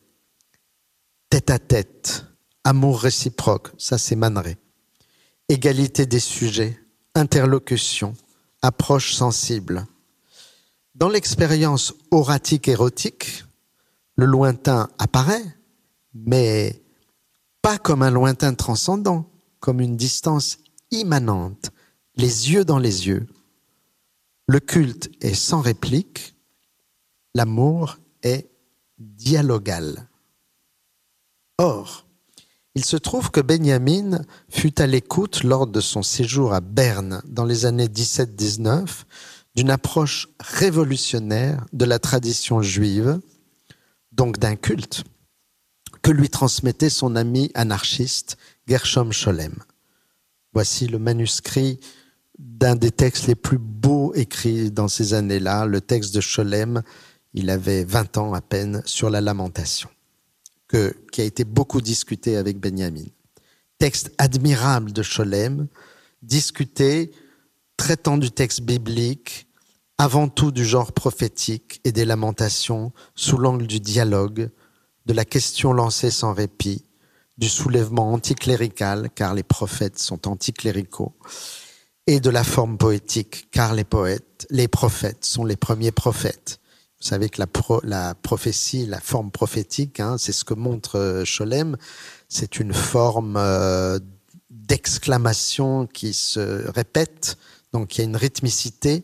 tête 1.29 1.49
à 1.49 1.59
tête, 1.59 2.25
amour 2.63 3.01
réciproque, 3.01 3.69
ça 3.77 3.97
c'est 3.97 4.15
Manet. 4.15 4.57
Égalité 5.49 6.05
des 6.05 6.19
sujets, 6.19 6.79
interlocution, 7.15 8.13
approche 8.61 9.13
sensible. 9.13 9.85
Dans 10.95 11.09
l'expérience 11.09 11.93
oratique 12.11 12.67
érotique, 12.67 13.45
le 14.15 14.25
lointain 14.25 14.89
apparaît, 14.97 15.57
mais 16.13 16.83
pas 17.61 17.77
comme 17.77 18.01
un 18.01 18.11
lointain 18.11 18.53
transcendant, 18.53 19.28
comme 19.59 19.81
une 19.81 19.97
distance 19.97 20.57
immanente, 20.91 21.71
les 22.15 22.51
yeux 22.51 22.65
dans 22.65 22.79
les 22.79 23.07
yeux, 23.07 23.27
le 24.47 24.59
culte 24.59 25.11
est 25.21 25.35
sans 25.35 25.61
réplique, 25.61 26.35
l'amour 27.35 27.97
est 28.23 28.49
dialogal. 28.97 30.07
Or, 31.57 32.05
il 32.75 32.85
se 32.85 32.97
trouve 32.97 33.31
que 33.31 33.41
Benjamin 33.41 34.21
fut 34.49 34.81
à 34.81 34.87
l'écoute 34.87 35.43
lors 35.43 35.67
de 35.67 35.81
son 35.81 36.01
séjour 36.01 36.53
à 36.53 36.61
Berne 36.61 37.21
dans 37.25 37.45
les 37.45 37.65
années 37.65 37.87
17-19 37.87 39.03
d'une 39.55 39.69
approche 39.69 40.29
révolutionnaire 40.39 41.65
de 41.73 41.85
la 41.85 41.99
tradition 41.99 42.61
juive, 42.61 43.19
donc 44.11 44.37
d'un 44.37 44.55
culte, 44.55 45.03
que 46.01 46.11
lui 46.11 46.29
transmettait 46.29 46.89
son 46.89 47.15
ami 47.15 47.51
anarchiste 47.53 48.37
Gershom 48.67 49.11
Scholem. 49.11 49.55
Voici 50.53 50.87
le 50.87 50.99
manuscrit 50.99 51.79
d'un 52.37 52.75
des 52.75 52.91
textes 52.91 53.27
les 53.27 53.35
plus 53.35 53.57
beaux 53.57 54.13
écrits 54.15 54.71
dans 54.71 54.87
ces 54.87 55.13
années-là, 55.13 55.65
le 55.65 55.81
texte 55.81 56.15
de 56.15 56.21
Scholem, 56.21 56.81
il 57.33 57.49
avait 57.49 57.83
20 57.83 58.17
ans 58.17 58.33
à 58.33 58.41
peine, 58.41 58.81
sur 58.85 59.09
la 59.09 59.21
lamentation, 59.21 59.89
qui 60.69 61.21
a 61.21 61.23
été 61.23 61.43
beaucoup 61.43 61.81
discuté 61.81 62.37
avec 62.37 62.59
Benjamin. 62.59 63.05
Texte 63.77 64.11
admirable 64.17 64.91
de 64.93 65.03
Scholem, 65.03 65.67
discuté, 66.21 67.11
traitant 67.77 68.17
du 68.17 68.31
texte 68.31 68.61
biblique, 68.61 69.47
avant 69.97 70.29
tout 70.29 70.51
du 70.51 70.63
genre 70.63 70.93
prophétique 70.93 71.81
et 71.83 71.91
des 71.91 72.05
lamentations, 72.05 72.93
sous 73.15 73.37
l'angle 73.37 73.67
du 73.67 73.81
dialogue, 73.81 74.49
de 75.09 75.13
la 75.15 75.25
question 75.25 75.73
lancée 75.73 76.11
sans 76.11 76.35
répit, 76.35 76.85
du 77.39 77.49
soulèvement 77.49 78.13
anticlérical, 78.13 79.09
car 79.15 79.33
les 79.33 79.41
prophètes 79.41 79.97
sont 79.97 80.27
anticléricaux, 80.27 81.15
et 82.05 82.19
de 82.19 82.29
la 82.29 82.43
forme 82.43 82.77
poétique, 82.77 83.49
car 83.49 83.73
les 83.73 83.83
poètes, 83.83 84.45
les 84.51 84.67
prophètes 84.67 85.25
sont 85.25 85.45
les 85.45 85.55
premiers 85.55 85.91
prophètes. 85.91 86.59
Vous 87.01 87.07
savez 87.07 87.27
que 87.29 87.41
la, 87.41 88.13
prophétie, 88.13 88.85
la 88.85 88.99
forme 88.99 89.31
prophétique, 89.31 89.99
hein, 89.99 90.17
c'est 90.19 90.31
ce 90.31 90.43
que 90.43 90.53
montre 90.53 90.99
euh, 90.99 91.25
Scholem, 91.25 91.75
c'est 92.27 92.59
une 92.59 92.73
forme 92.73 93.35
euh, 93.35 93.97
d'exclamation 94.51 95.87
qui 95.87 96.13
se 96.13 96.69
répète, 96.69 97.39
donc 97.73 97.97
il 97.97 98.01
y 98.01 98.03
a 98.03 98.05
une 98.05 98.15
rythmicité 98.15 99.03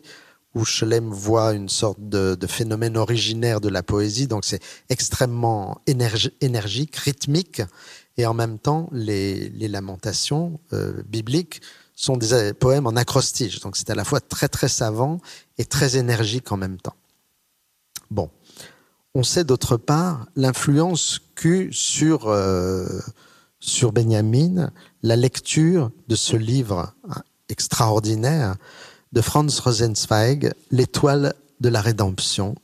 où 0.56 0.64
Scholem 0.64 1.10
voit 1.10 1.52
une 1.52 1.68
sorte 1.68 2.00
de, 2.00 2.46
phénomène 2.48 2.96
originaire 2.96 3.60
de 3.60 3.68
la 3.68 3.82
poésie, 3.82 4.26
donc 4.26 4.46
c'est 4.46 4.62
extrêmement 4.88 5.82
énergique, 5.86 6.96
rythmique, 6.96 7.60
et 8.16 8.24
en 8.24 8.32
même 8.32 8.58
temps 8.58 8.88
les, 8.90 9.50
lamentations 9.68 10.58
euh, 10.72 11.02
bibliques 11.06 11.60
sont 11.94 12.16
des 12.16 12.54
poèmes 12.54 12.86
en 12.86 12.96
acrostiche. 12.96 13.60
Donc 13.60 13.76
c'est 13.76 13.90
à 13.90 13.94
la 13.94 14.04
fois 14.04 14.20
très 14.20 14.48
très 14.48 14.68
savant 14.68 15.20
et 15.58 15.66
très 15.66 15.98
énergique 15.98 16.50
en 16.50 16.56
même 16.56 16.78
temps. 16.78 16.96
Bon. 18.10 18.30
On 19.14 19.22
sait 19.22 19.44
d'autre 19.44 19.76
part 19.76 20.26
l'influence 20.36 21.20
qu'eut 21.34 21.70
sur, 21.72 22.28
euh, 22.28 22.86
sur 23.60 23.92
Benjamin 23.92 24.70
la 25.02 25.16
lecture 25.16 25.90
de 26.08 26.16
ce 26.16 26.36
livre 26.36 26.94
extraordinaire 27.48 28.56
de 29.12 29.20
Franz 29.20 29.60
Rosenzweig, 29.60 30.52
L'étoile 30.70 31.34
de 31.60 31.68
la 31.68 31.80
rédemption, 31.80 32.54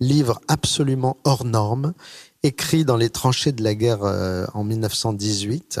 livre 0.00 0.40
absolument 0.48 1.16
hors 1.24 1.44
norme, 1.44 1.94
écrit 2.42 2.84
dans 2.84 2.96
les 2.96 3.10
tranchées 3.10 3.52
de 3.52 3.62
la 3.62 3.74
guerre 3.74 4.04
euh, 4.04 4.46
en 4.54 4.64
1918 4.64 5.80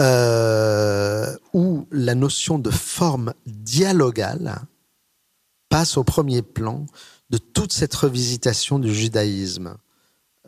euh, 0.00 1.36
où 1.52 1.86
la 1.90 2.14
notion 2.14 2.58
de 2.58 2.70
forme 2.70 3.34
dialogale 3.46 4.62
passe 5.68 5.96
au 5.96 6.04
premier 6.04 6.42
plan 6.42 6.86
de 7.28 7.38
toute 7.38 7.72
cette 7.72 7.94
revisitation 7.94 8.78
du 8.78 8.92
judaïsme. 8.94 9.76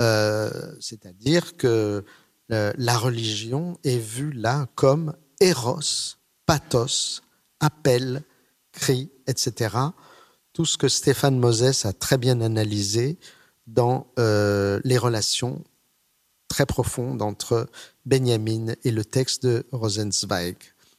Euh, 0.00 0.50
c'est-à-dire 0.80 1.56
que 1.56 2.04
la 2.48 2.98
religion 2.98 3.78
est 3.82 3.96
vue 3.96 4.32
là 4.32 4.66
comme 4.74 5.14
éros, 5.40 5.80
pathos, 6.44 7.22
appel, 7.60 8.22
cri, 8.72 9.10
etc. 9.26 9.76
Tout 10.52 10.64
ce 10.64 10.76
que 10.76 10.88
Stéphane 10.88 11.38
Moses 11.38 11.84
a 11.84 11.92
très 11.92 12.18
bien 12.18 12.40
analysé 12.40 13.18
dans 13.66 14.12
euh, 14.18 14.80
les 14.84 14.98
relations 14.98 15.62
très 16.48 16.66
profondes 16.66 17.22
entre 17.22 17.68
Benjamin 18.04 18.74
et 18.84 18.90
le 18.90 19.04
texte 19.04 19.46
de 19.46 19.66
Rosenzweig, 19.72 20.56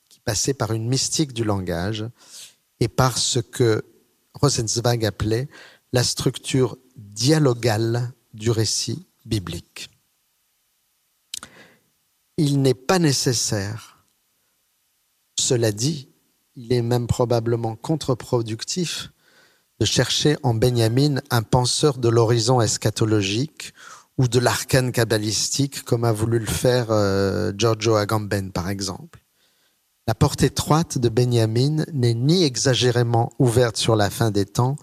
qui 0.10 0.20
passait 0.20 0.54
par 0.54 0.72
une 0.72 0.88
mystique 0.88 1.34
du 1.34 1.44
langage 1.44 2.06
et 2.80 2.88
par 2.88 3.18
ce 3.18 3.40
que 3.40 3.86
Rosenzweig 4.34 5.06
appelait 5.06 5.48
la 5.92 6.04
structure 6.04 6.78
dialogale 6.96 8.12
du 8.34 8.50
récit 8.50 9.06
biblique. 9.26 9.90
Il 12.38 12.62
n'est 12.62 12.74
pas 12.74 12.98
nécessaire, 12.98 14.06
cela 15.40 15.72
dit, 15.72 16.10
il 16.56 16.74
est 16.74 16.82
même 16.82 17.08
probablement 17.08 17.76
contre-productif 17.76 19.12
de 19.80 19.86
chercher 19.86 20.38
en 20.44 20.54
Benjamin 20.54 21.16
un 21.30 21.42
penseur 21.42 21.98
de 21.98 22.10
l'horizon 22.10 22.62
eschatologique 22.62 23.74
ou 24.18 24.28
de 24.28 24.40
l'arcane 24.40 24.92
kabbalistique 24.92 25.84
comme 25.84 26.04
a 26.04 26.12
voulu 26.12 26.40
le 26.40 26.46
faire 26.46 26.88
euh, 26.92 27.52
Giorgio 27.58 27.96
Agamben 27.96 28.52
par 28.52 28.70
exemple. 28.70 29.20
La 30.06 30.14
porte 30.14 30.44
étroite 30.44 30.98
de 30.98 31.10
Benjamin 31.10 31.86
n'est 31.94 32.14
ni 32.14 32.44
exagérément 32.44 33.32
ouverte 33.40 33.78
sur 33.78 33.96
la 33.96 34.10
fin 34.10 34.32
des 34.32 34.46
temps, 34.46 34.76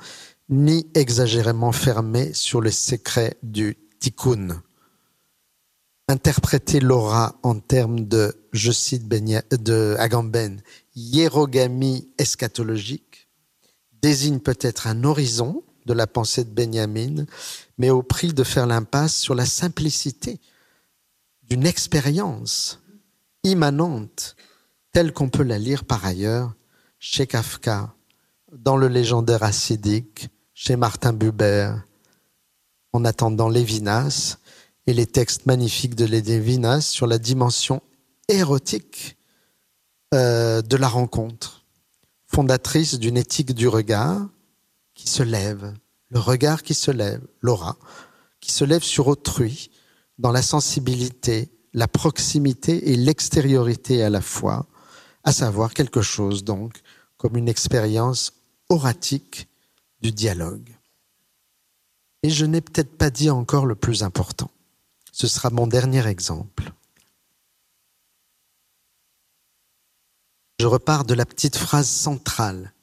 ni 0.48 0.86
exagérément 0.94 1.72
fermée 1.72 2.32
sur 2.32 2.60
le 2.60 2.70
secret 2.70 3.36
du 3.42 3.76
tikkun. 4.00 4.62
Interpréter 6.08 6.80
l'aura 6.80 7.38
en 7.42 7.60
termes 7.60 8.08
de, 8.08 8.34
je 8.52 8.72
cite 8.72 9.06
de 9.06 9.94
Agamben, 9.98 10.60
hiérogamie 10.94 12.08
eschatologique, 12.18 13.28
désigne 14.02 14.40
peut-être 14.40 14.86
un 14.86 15.04
horizon 15.04 15.62
de 15.86 15.92
la 15.92 16.06
pensée 16.06 16.44
de 16.44 16.50
Benjamin, 16.50 17.24
mais 17.78 17.90
au 17.90 18.02
prix 18.02 18.32
de 18.32 18.44
faire 18.44 18.66
l'impasse 18.66 19.16
sur 19.16 19.34
la 19.34 19.46
simplicité 19.46 20.40
d'une 21.42 21.66
expérience 21.66 22.80
immanente 23.42 24.36
telle 24.92 25.12
qu'on 25.12 25.28
peut 25.28 25.42
la 25.42 25.58
lire 25.58 25.84
par 25.84 26.04
ailleurs 26.04 26.54
chez 26.98 27.26
Kafka, 27.26 27.94
dans 28.52 28.76
le 28.76 28.88
légendaire 28.88 29.42
acidique, 29.42 30.28
chez 30.52 30.76
Martin 30.76 31.12
Buber, 31.12 31.72
en 32.92 33.04
attendant 33.04 33.48
Lévinas 33.48 34.38
et 34.86 34.92
les 34.92 35.06
textes 35.06 35.46
magnifiques 35.46 35.94
de 35.94 36.04
Lévinas 36.04 36.82
sur 36.82 37.06
la 37.06 37.18
dimension 37.18 37.80
érotique 38.28 39.16
euh, 40.14 40.62
de 40.62 40.76
la 40.76 40.88
rencontre, 40.88 41.64
fondatrice 42.26 42.98
d'une 42.98 43.16
éthique 43.16 43.54
du 43.54 43.68
regard 43.68 44.28
qui 44.94 45.08
se 45.08 45.22
lève, 45.22 45.74
le 46.08 46.18
regard 46.18 46.62
qui 46.62 46.74
se 46.74 46.90
lève, 46.90 47.22
l'aura, 47.40 47.76
qui 48.40 48.52
se 48.52 48.64
lève 48.64 48.82
sur 48.82 49.06
autrui 49.06 49.70
dans 50.18 50.32
la 50.32 50.42
sensibilité, 50.42 51.50
la 51.72 51.88
proximité 51.88 52.90
et 52.90 52.96
l'extériorité 52.96 54.02
à 54.02 54.10
la 54.10 54.20
fois, 54.20 54.66
à 55.24 55.32
savoir 55.32 55.74
quelque 55.74 56.02
chose 56.02 56.44
donc 56.44 56.80
comme 57.16 57.36
une 57.36 57.48
expérience 57.48 58.32
oratique 58.68 59.48
du 60.00 60.10
dialogue. 60.10 60.76
Et 62.22 62.30
je 62.30 62.44
n'ai 62.46 62.60
peut-être 62.60 62.96
pas 62.96 63.10
dit 63.10 63.30
encore 63.30 63.66
le 63.66 63.74
plus 63.74 64.02
important. 64.02 64.50
Ce 65.12 65.26
sera 65.26 65.50
mon 65.50 65.66
dernier 65.66 66.06
exemple. 66.06 66.72
Je 70.60 70.66
repars 70.66 71.06
de 71.06 71.14
la 71.14 71.24
petite 71.24 71.56
phrase 71.56 71.88
centrale 71.88 72.74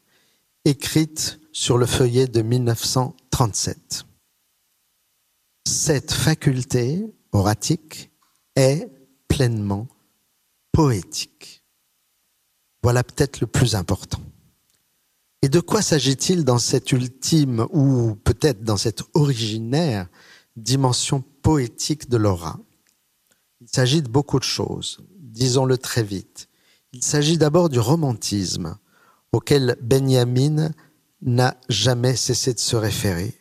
écrite 0.65 1.39
sur 1.51 1.77
le 1.77 1.85
feuillet 1.85 2.25
de 2.25 2.41
1937. 2.41 4.03
Cette 5.63 6.11
faculté 6.11 7.05
oratique 7.33 8.09
est 8.55 8.89
pleinement 9.27 9.87
poétique. 10.71 11.61
Voilà 12.81 13.03
peut-être 13.03 13.41
le 13.41 13.45
plus 13.45 13.75
important. 13.75 14.23
Et 15.43 15.47
de 15.47 15.59
quoi 15.59 15.83
s'agit-il 15.83 16.45
dans 16.45 16.57
cette 16.57 16.91
ultime 16.91 17.67
ou 17.69 18.15
peut-être 18.15 18.63
dans 18.63 18.77
cette 18.77 19.03
originaire 19.13 20.07
dimension 20.55 21.21
poétique 21.43 22.09
de 22.09 22.17
l'aura? 22.17 22.59
Il 23.61 23.69
s'agit 23.69 24.01
de 24.01 24.09
beaucoup 24.09 24.39
de 24.39 24.43
choses, 24.43 25.05
disons-le 25.19 25.77
très 25.77 26.01
vite. 26.01 26.49
Il 26.93 27.03
s'agit 27.03 27.37
d'abord 27.37 27.69
du 27.69 27.79
romantisme 27.79 28.77
auquel 29.31 29.77
Benjamin 29.81 30.71
n'a 31.21 31.57
jamais 31.69 32.15
cessé 32.15 32.53
de 32.53 32.59
se 32.59 32.75
référer. 32.75 33.35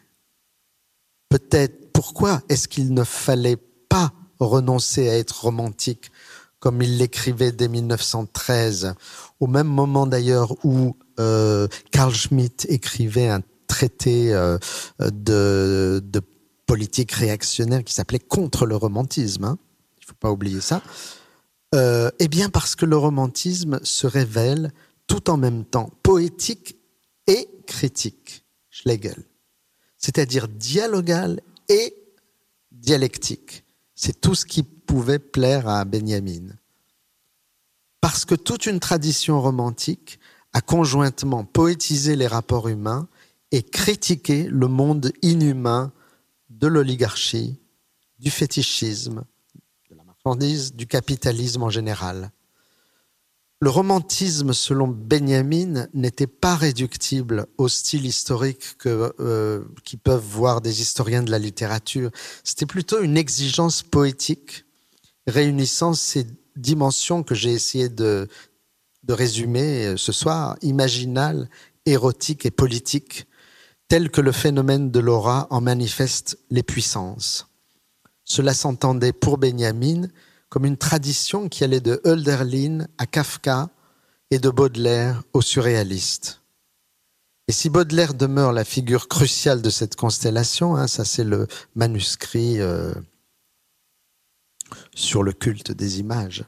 Peut-être 1.29 1.93
pourquoi 1.93 2.43
est-ce 2.49 2.69
qu'il 2.69 2.93
ne 2.93 3.05
fallait 3.05 3.59
pas 3.89 4.13
renoncer 4.39 5.09
à 5.09 5.17
être 5.17 5.43
romantique 5.43 6.11
comme 6.59 6.83
il 6.83 6.99
l'écrivait 6.99 7.53
dès 7.53 7.69
1913, 7.69 8.95
au 9.41 9.47
même 9.47 9.67
moment 9.67 10.07
d'ailleurs 10.07 10.55
où 10.65 10.97
euh, 11.21 11.69
Carl 11.93 12.13
Schmitt 12.13 12.67
écrivait 12.69 13.29
un 13.29 13.41
traité 13.67 14.33
euh, 14.33 14.59
de, 15.01 16.03
politique 16.67 17.13
réactionnaire 17.13 17.85
qui 17.85 17.95
s'appelait 17.95 18.19
Contre 18.19 18.67
le 18.67 18.75
romantisme. 18.75 19.57
Il 19.99 20.03
ne 20.03 20.07
faut 20.09 20.17
pas 20.19 20.33
oublier 20.33 20.61
ça. 20.61 20.83
Euh, 21.75 22.11
eh 22.19 22.29
bien 22.29 22.49
parce 22.49 22.77
que 22.77 22.87
le 22.87 22.97
romantisme 22.97 23.81
se 23.83 24.07
révèle 24.07 24.73
tout 25.07 25.31
en 25.31 25.37
même 25.37 25.65
temps 25.65 25.91
poétique 26.03 26.77
et 27.27 27.49
critique, 27.67 28.45
Schlegel, 28.71 29.25
c'est-à-dire 29.99 30.49
dialogal 30.49 31.41
et 31.69 31.95
dialectique. 32.71 33.65
C'est 33.95 34.21
tout 34.21 34.35
ce 34.35 34.47
qui 34.47 34.63
pouvait 34.63 35.19
plaire 35.19 35.69
à 35.69 35.85
Benjamin. 35.85 36.55
Parce 38.01 38.25
que 38.25 38.35
toute 38.35 38.67
une 38.67 38.79
tradition 38.79 39.41
romantique 39.41 40.21
a 40.53 40.61
conjointement 40.61 41.45
poétisé 41.45 42.15
les 42.15 42.27
rapports 42.27 42.69
humains 42.69 43.09
et 43.51 43.63
critiqué 43.63 44.45
le 44.45 44.69
monde 44.69 45.13
inhumain 45.23 45.93
de 46.51 46.67
l'oligarchie, 46.67 47.59
du 48.19 48.31
fétichisme, 48.31 49.25
du 50.35 50.87
capitalisme 50.87 51.63
en 51.63 51.71
général. 51.71 52.33
Le 53.61 53.71
romantisme, 53.71 54.53
selon 54.53 54.89
Benjamin, 54.89 55.87
n'était 55.95 56.27
pas 56.27 56.57
réductible 56.57 57.47
au 57.57 57.69
style 57.69 58.05
historique 58.05 58.77
que, 58.77 59.15
euh, 59.21 59.65
qui 59.85 59.97
peuvent 59.97 60.23
voir 60.23 60.61
des 60.61 60.83
historiens 60.83 61.23
de 61.23 61.31
la 61.31 61.39
littérature. 61.39 62.11
C'était 62.45 62.67
plutôt 62.67 63.01
une 63.01 63.17
exigence 63.17 63.83
poétique 63.83 64.65
réunissant 65.27 65.95
ces 65.95 66.27
dimensions 66.57 67.23
que 67.23 67.35
j'ai 67.35 67.53
essayé 67.53 67.89
de, 67.89 68.29
résumer 69.09 69.95
ce 69.97 70.11
soir, 70.11 70.57
imaginale, 70.63 71.49
érotique 71.87 72.45
et 72.45 72.51
politique, 72.51 73.27
telles 73.89 74.11
que 74.11 74.21
le 74.21 74.33
phénomène 74.33 74.91
de 74.91 74.99
l'aura 74.99 75.47
en 75.51 75.61
manifeste 75.61 76.39
les 76.51 76.65
puissances. 76.65 77.47
Cela 78.27 78.55
s'entendait 78.55 79.13
pour 79.13 79.39
Benjamin 79.39 80.09
comme 80.49 80.67
une 80.67 80.77
tradition 80.77 81.49
qui 81.49 81.65
allait 81.65 81.81
de 81.81 82.01
Hölderlin 82.05 82.87
à 82.99 83.07
Kafka 83.07 83.71
et 84.31 84.39
de 84.39 84.51
Baudelaire 84.51 85.23
au 85.33 85.41
surréaliste. 85.41 86.43
Et 87.49 87.53
si 87.53 87.71
Baudelaire 87.71 88.15
demeure 88.15 88.53
la 88.53 88.65
figure 88.65 89.07
cruciale 89.07 89.63
de 89.63 89.71
cette 89.71 89.95
constellation, 89.95 90.75
hein, 90.75 90.89
ça 90.89 91.05
c'est 91.05 91.23
le 91.23 91.47
manuscrit 91.77 92.61
euh, 92.61 92.93
sur 94.93 95.23
le 95.23 95.33
culte 95.33 95.71
des 95.71 96.01
images, 96.01 96.45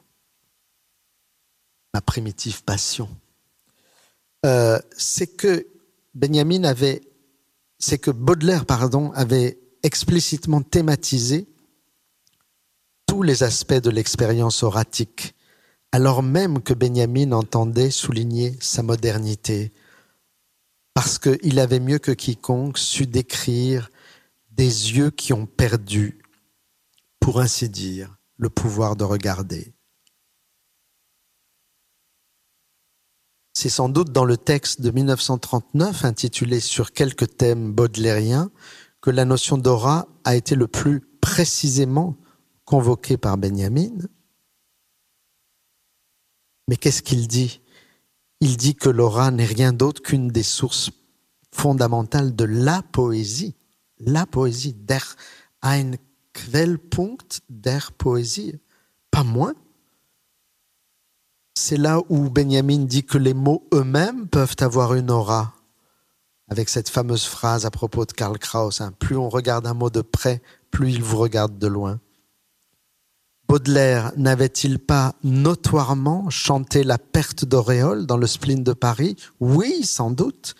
ma 1.94 2.00
primitive 2.00 2.64
passion, 2.64 3.08
euh, 4.44 4.80
c'est 4.96 5.28
que 5.28 5.68
Benjamin 6.14 6.64
avait, 6.64 7.02
c'est 7.78 7.98
que 7.98 8.10
Baudelaire, 8.10 8.66
pardon, 8.66 9.12
avait 9.12 9.60
explicitement 9.84 10.62
thématisé 10.62 11.46
les 13.22 13.42
aspects 13.42 13.74
de 13.74 13.90
l'expérience 13.90 14.62
oratique, 14.62 15.34
alors 15.92 16.22
même 16.22 16.62
que 16.62 16.74
Benjamin 16.74 17.32
entendait 17.32 17.90
souligner 17.90 18.56
sa 18.60 18.82
modernité, 18.82 19.72
parce 20.94 21.18
qu'il 21.18 21.58
avait 21.60 21.80
mieux 21.80 21.98
que 21.98 22.12
quiconque 22.12 22.78
su 22.78 23.06
décrire 23.06 23.90
des 24.50 24.96
yeux 24.96 25.10
qui 25.10 25.32
ont 25.32 25.46
perdu, 25.46 26.18
pour 27.20 27.40
ainsi 27.40 27.68
dire, 27.68 28.16
le 28.36 28.50
pouvoir 28.50 28.96
de 28.96 29.04
regarder. 29.04 29.72
C'est 33.54 33.68
sans 33.68 33.88
doute 33.88 34.12
dans 34.12 34.24
le 34.24 34.36
texte 34.36 34.80
de 34.80 34.90
1939 34.90 36.04
intitulé 36.04 36.60
Sur 36.60 36.92
quelques 36.92 37.36
thèmes 37.36 37.72
baudelairiens 37.72 38.50
que 39.00 39.10
la 39.10 39.24
notion 39.24 39.58
d'aura 39.58 40.06
a 40.24 40.36
été 40.36 40.54
le 40.54 40.68
plus 40.68 41.00
précisément 41.20 42.16
convoqué 42.68 43.16
par 43.16 43.38
Benjamin. 43.38 43.96
Mais 46.68 46.76
qu'est-ce 46.76 47.02
qu'il 47.02 47.26
dit? 47.26 47.62
Il 48.40 48.58
dit 48.58 48.74
que 48.74 48.90
l'aura 48.90 49.30
n'est 49.30 49.46
rien 49.46 49.72
d'autre 49.72 50.02
qu'une 50.02 50.28
des 50.28 50.42
sources 50.42 50.90
fondamentales 51.50 52.36
de 52.36 52.44
la 52.44 52.82
poésie. 52.82 53.54
la 54.00 54.26
poésie, 54.26 54.74
der 54.74 55.02
ein 55.60 55.96
Quellpunkt 56.34 57.40
der 57.48 57.90
Poésie, 57.92 58.60
pas 59.10 59.24
moins. 59.24 59.54
C'est 61.54 61.78
là 61.78 62.00
où 62.10 62.30
Benjamin 62.30 62.84
dit 62.84 63.04
que 63.04 63.18
les 63.18 63.34
mots 63.34 63.66
eux-mêmes 63.72 64.28
peuvent 64.28 64.56
avoir 64.60 64.94
une 64.94 65.10
aura. 65.10 65.54
Avec 66.48 66.68
cette 66.68 66.90
fameuse 66.90 67.24
phrase 67.24 67.66
à 67.66 67.70
propos 67.70 68.04
de 68.04 68.12
Karl 68.12 68.38
Kraus, 68.38 68.80
hein, 68.80 68.92
plus 68.92 69.16
on 69.16 69.28
regarde 69.28 69.66
un 69.66 69.74
mot 69.74 69.90
de 69.90 70.02
près, 70.02 70.42
plus 70.70 70.92
il 70.92 71.02
vous 71.02 71.16
regarde 71.16 71.58
de 71.58 71.66
loin. 71.66 71.98
Baudelaire 73.48 74.12
n'avait-il 74.18 74.78
pas 74.78 75.14
notoirement 75.24 76.28
chanté 76.28 76.84
la 76.84 76.98
perte 76.98 77.46
d'auréole 77.46 78.04
dans 78.04 78.18
le 78.18 78.26
spleen 78.26 78.62
de 78.62 78.74
Paris? 78.74 79.16
Oui, 79.40 79.84
sans 79.84 80.10
doute. 80.10 80.54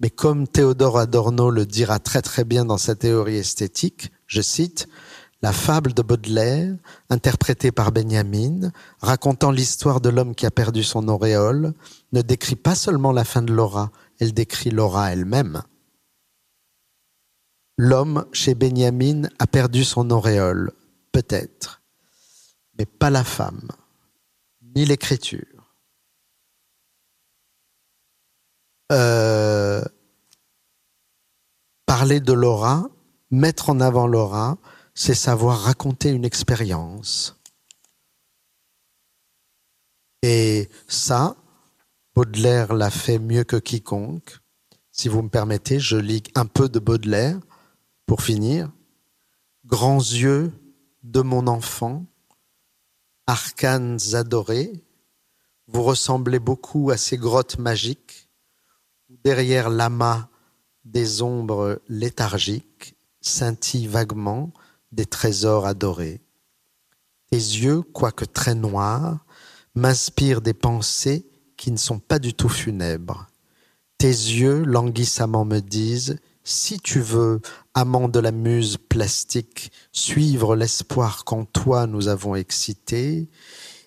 Mais 0.00 0.10
comme 0.10 0.48
Théodore 0.48 0.98
Adorno 0.98 1.50
le 1.50 1.66
dira 1.66 2.00
très 2.00 2.20
très 2.20 2.42
bien 2.42 2.64
dans 2.64 2.78
sa 2.78 2.96
théorie 2.96 3.36
esthétique, 3.36 4.10
je 4.26 4.42
cite, 4.42 4.88
la 5.40 5.52
fable 5.52 5.94
de 5.94 6.02
Baudelaire, 6.02 6.74
interprétée 7.10 7.70
par 7.70 7.92
Benjamin, 7.92 8.72
racontant 9.00 9.52
l'histoire 9.52 10.00
de 10.00 10.08
l'homme 10.08 10.34
qui 10.34 10.44
a 10.44 10.50
perdu 10.50 10.82
son 10.82 11.06
auréole, 11.06 11.72
ne 12.12 12.22
décrit 12.22 12.56
pas 12.56 12.74
seulement 12.74 13.12
la 13.12 13.24
fin 13.24 13.42
de 13.42 13.52
Laura, 13.52 13.92
elle 14.18 14.34
décrit 14.34 14.70
Laura 14.70 15.12
elle-même. 15.12 15.62
L'homme, 17.78 18.24
chez 18.32 18.56
Benjamin, 18.56 19.28
a 19.38 19.46
perdu 19.46 19.84
son 19.84 20.10
auréole, 20.10 20.72
peut-être 21.12 21.81
pas 22.86 23.10
la 23.10 23.24
femme, 23.24 23.68
ni 24.74 24.84
l'écriture. 24.84 25.74
Euh, 28.92 29.82
parler 31.86 32.20
de 32.20 32.32
Laura, 32.32 32.88
mettre 33.30 33.70
en 33.70 33.80
avant 33.80 34.06
Laura, 34.06 34.58
c'est 34.94 35.14
savoir 35.14 35.60
raconter 35.60 36.10
une 36.10 36.24
expérience. 36.24 37.38
Et 40.22 40.68
ça, 40.86 41.36
Baudelaire 42.14 42.74
l'a 42.74 42.90
fait 42.90 43.18
mieux 43.18 43.44
que 43.44 43.56
quiconque. 43.56 44.38
Si 44.90 45.08
vous 45.08 45.22
me 45.22 45.30
permettez, 45.30 45.80
je 45.80 45.96
lis 45.96 46.22
un 46.34 46.44
peu 46.44 46.68
de 46.68 46.78
Baudelaire 46.78 47.40
pour 48.06 48.22
finir. 48.22 48.70
Grands 49.64 49.98
yeux 49.98 50.52
de 51.02 51.22
mon 51.22 51.46
enfant, 51.46 52.04
arcanes 53.26 53.98
adorés, 54.14 54.72
vous 55.68 55.82
ressemblez 55.82 56.38
beaucoup 56.38 56.90
à 56.90 56.96
ces 56.96 57.16
grottes 57.16 57.58
magiques 57.58 58.28
où 59.08 59.16
derrière 59.24 59.70
l'amas 59.70 60.28
des 60.84 61.22
ombres 61.22 61.80
léthargiques 61.88 62.96
scintillent 63.20 63.86
vaguement 63.86 64.52
des 64.90 65.06
trésors 65.06 65.66
adorés. 65.66 66.20
Tes 67.30 67.36
yeux, 67.36 67.82
quoique 67.82 68.24
très 68.24 68.54
noirs, 68.54 69.24
m'inspirent 69.74 70.42
des 70.42 70.54
pensées 70.54 71.26
qui 71.56 71.70
ne 71.70 71.76
sont 71.76 71.98
pas 71.98 72.18
du 72.18 72.34
tout 72.34 72.48
funèbres. 72.48 73.28
Tes 73.96 74.08
yeux 74.08 74.64
languissamment 74.64 75.44
me 75.44 75.60
disent 75.60 76.18
si 76.44 76.80
tu 76.80 77.00
veux, 77.00 77.40
amant 77.74 78.08
de 78.08 78.18
la 78.18 78.32
muse 78.32 78.78
plastique, 78.88 79.72
suivre 79.92 80.56
l'espoir 80.56 81.24
qu'en 81.24 81.44
toi 81.44 81.86
nous 81.86 82.08
avons 82.08 82.34
excité, 82.34 83.28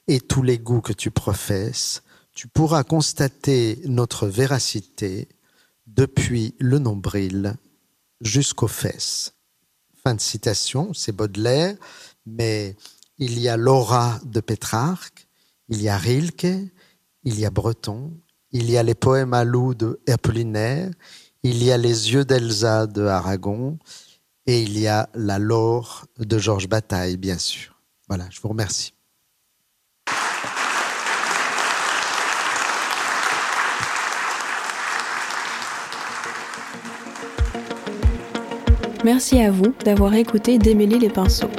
et 0.07 0.19
tous 0.19 0.43
les 0.43 0.57
goûts 0.57 0.81
que 0.81 0.93
tu 0.93 1.11
professes, 1.11 2.03
tu 2.33 2.47
pourras 2.47 2.83
constater 2.83 3.79
notre 3.85 4.27
véracité 4.27 5.27
depuis 5.87 6.53
le 6.59 6.79
nombril 6.79 7.55
jusqu'aux 8.21 8.67
fesses. 8.67 9.33
Fin 10.03 10.15
de 10.15 10.21
citation, 10.21 10.93
c'est 10.93 11.11
Baudelaire, 11.11 11.75
mais 12.25 12.75
il 13.17 13.39
y 13.39 13.47
a 13.47 13.57
l'aura 13.57 14.19
de 14.25 14.41
Pétrarque, 14.41 15.27
il 15.69 15.81
y 15.81 15.89
a 15.89 15.97
Rilke, 15.97 16.47
il 17.23 17.39
y 17.39 17.45
a 17.45 17.49
Breton, 17.49 18.13
il 18.51 18.69
y 18.69 18.77
a 18.77 18.83
les 18.83 18.95
poèmes 18.95 19.33
à 19.33 19.43
loup 19.43 19.73
de 19.73 19.99
Apollinaire, 20.07 20.91
il 21.47 21.63
y 21.63 21.71
a 21.71 21.77
les 21.77 22.11
yeux 22.11 22.25
d'Elsa 22.25 22.87
de 22.87 23.03
Aragon 23.05 23.77
et 24.47 24.63
il 24.63 24.79
y 24.79 24.87
a 24.87 25.09
la 25.13 25.37
Laure 25.37 26.05
de 26.17 26.39
Georges 26.39 26.67
Bataille, 26.67 27.17
bien 27.17 27.37
sûr. 27.37 27.79
Voilà, 28.07 28.25
je 28.31 28.41
vous 28.41 28.49
remercie. 28.49 28.93
Merci 39.03 39.39
à 39.39 39.51
vous 39.51 39.71
d'avoir 39.85 40.15
écouté 40.15 40.57
Démêler 40.57 40.97
les 40.97 41.09
pinceaux. 41.09 41.51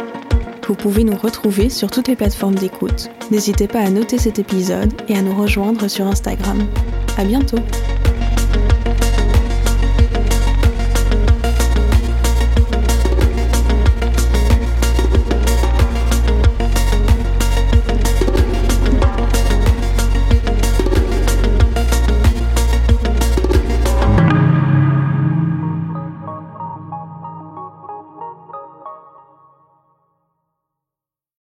Vous 0.67 0.75
pouvez 0.75 1.05
nous 1.05 1.17
retrouver 1.17 1.71
sur 1.71 1.93
toutes 1.93 2.09
les 2.09 2.17
plateformes 2.17 2.57
d'écoute. 2.57 3.09
N'hésitez 3.31 3.69
pas 3.69 3.83
à 3.83 3.91
noter 3.91 4.19
cet 4.19 4.41
épisode 4.41 4.93
et 5.07 5.17
à 5.17 5.23
nous 5.23 5.41
rejoindre 5.41 5.87
sur 5.87 6.09
Instagram. 6.09 6.67
À 7.17 7.25
bientôt! 7.25 7.61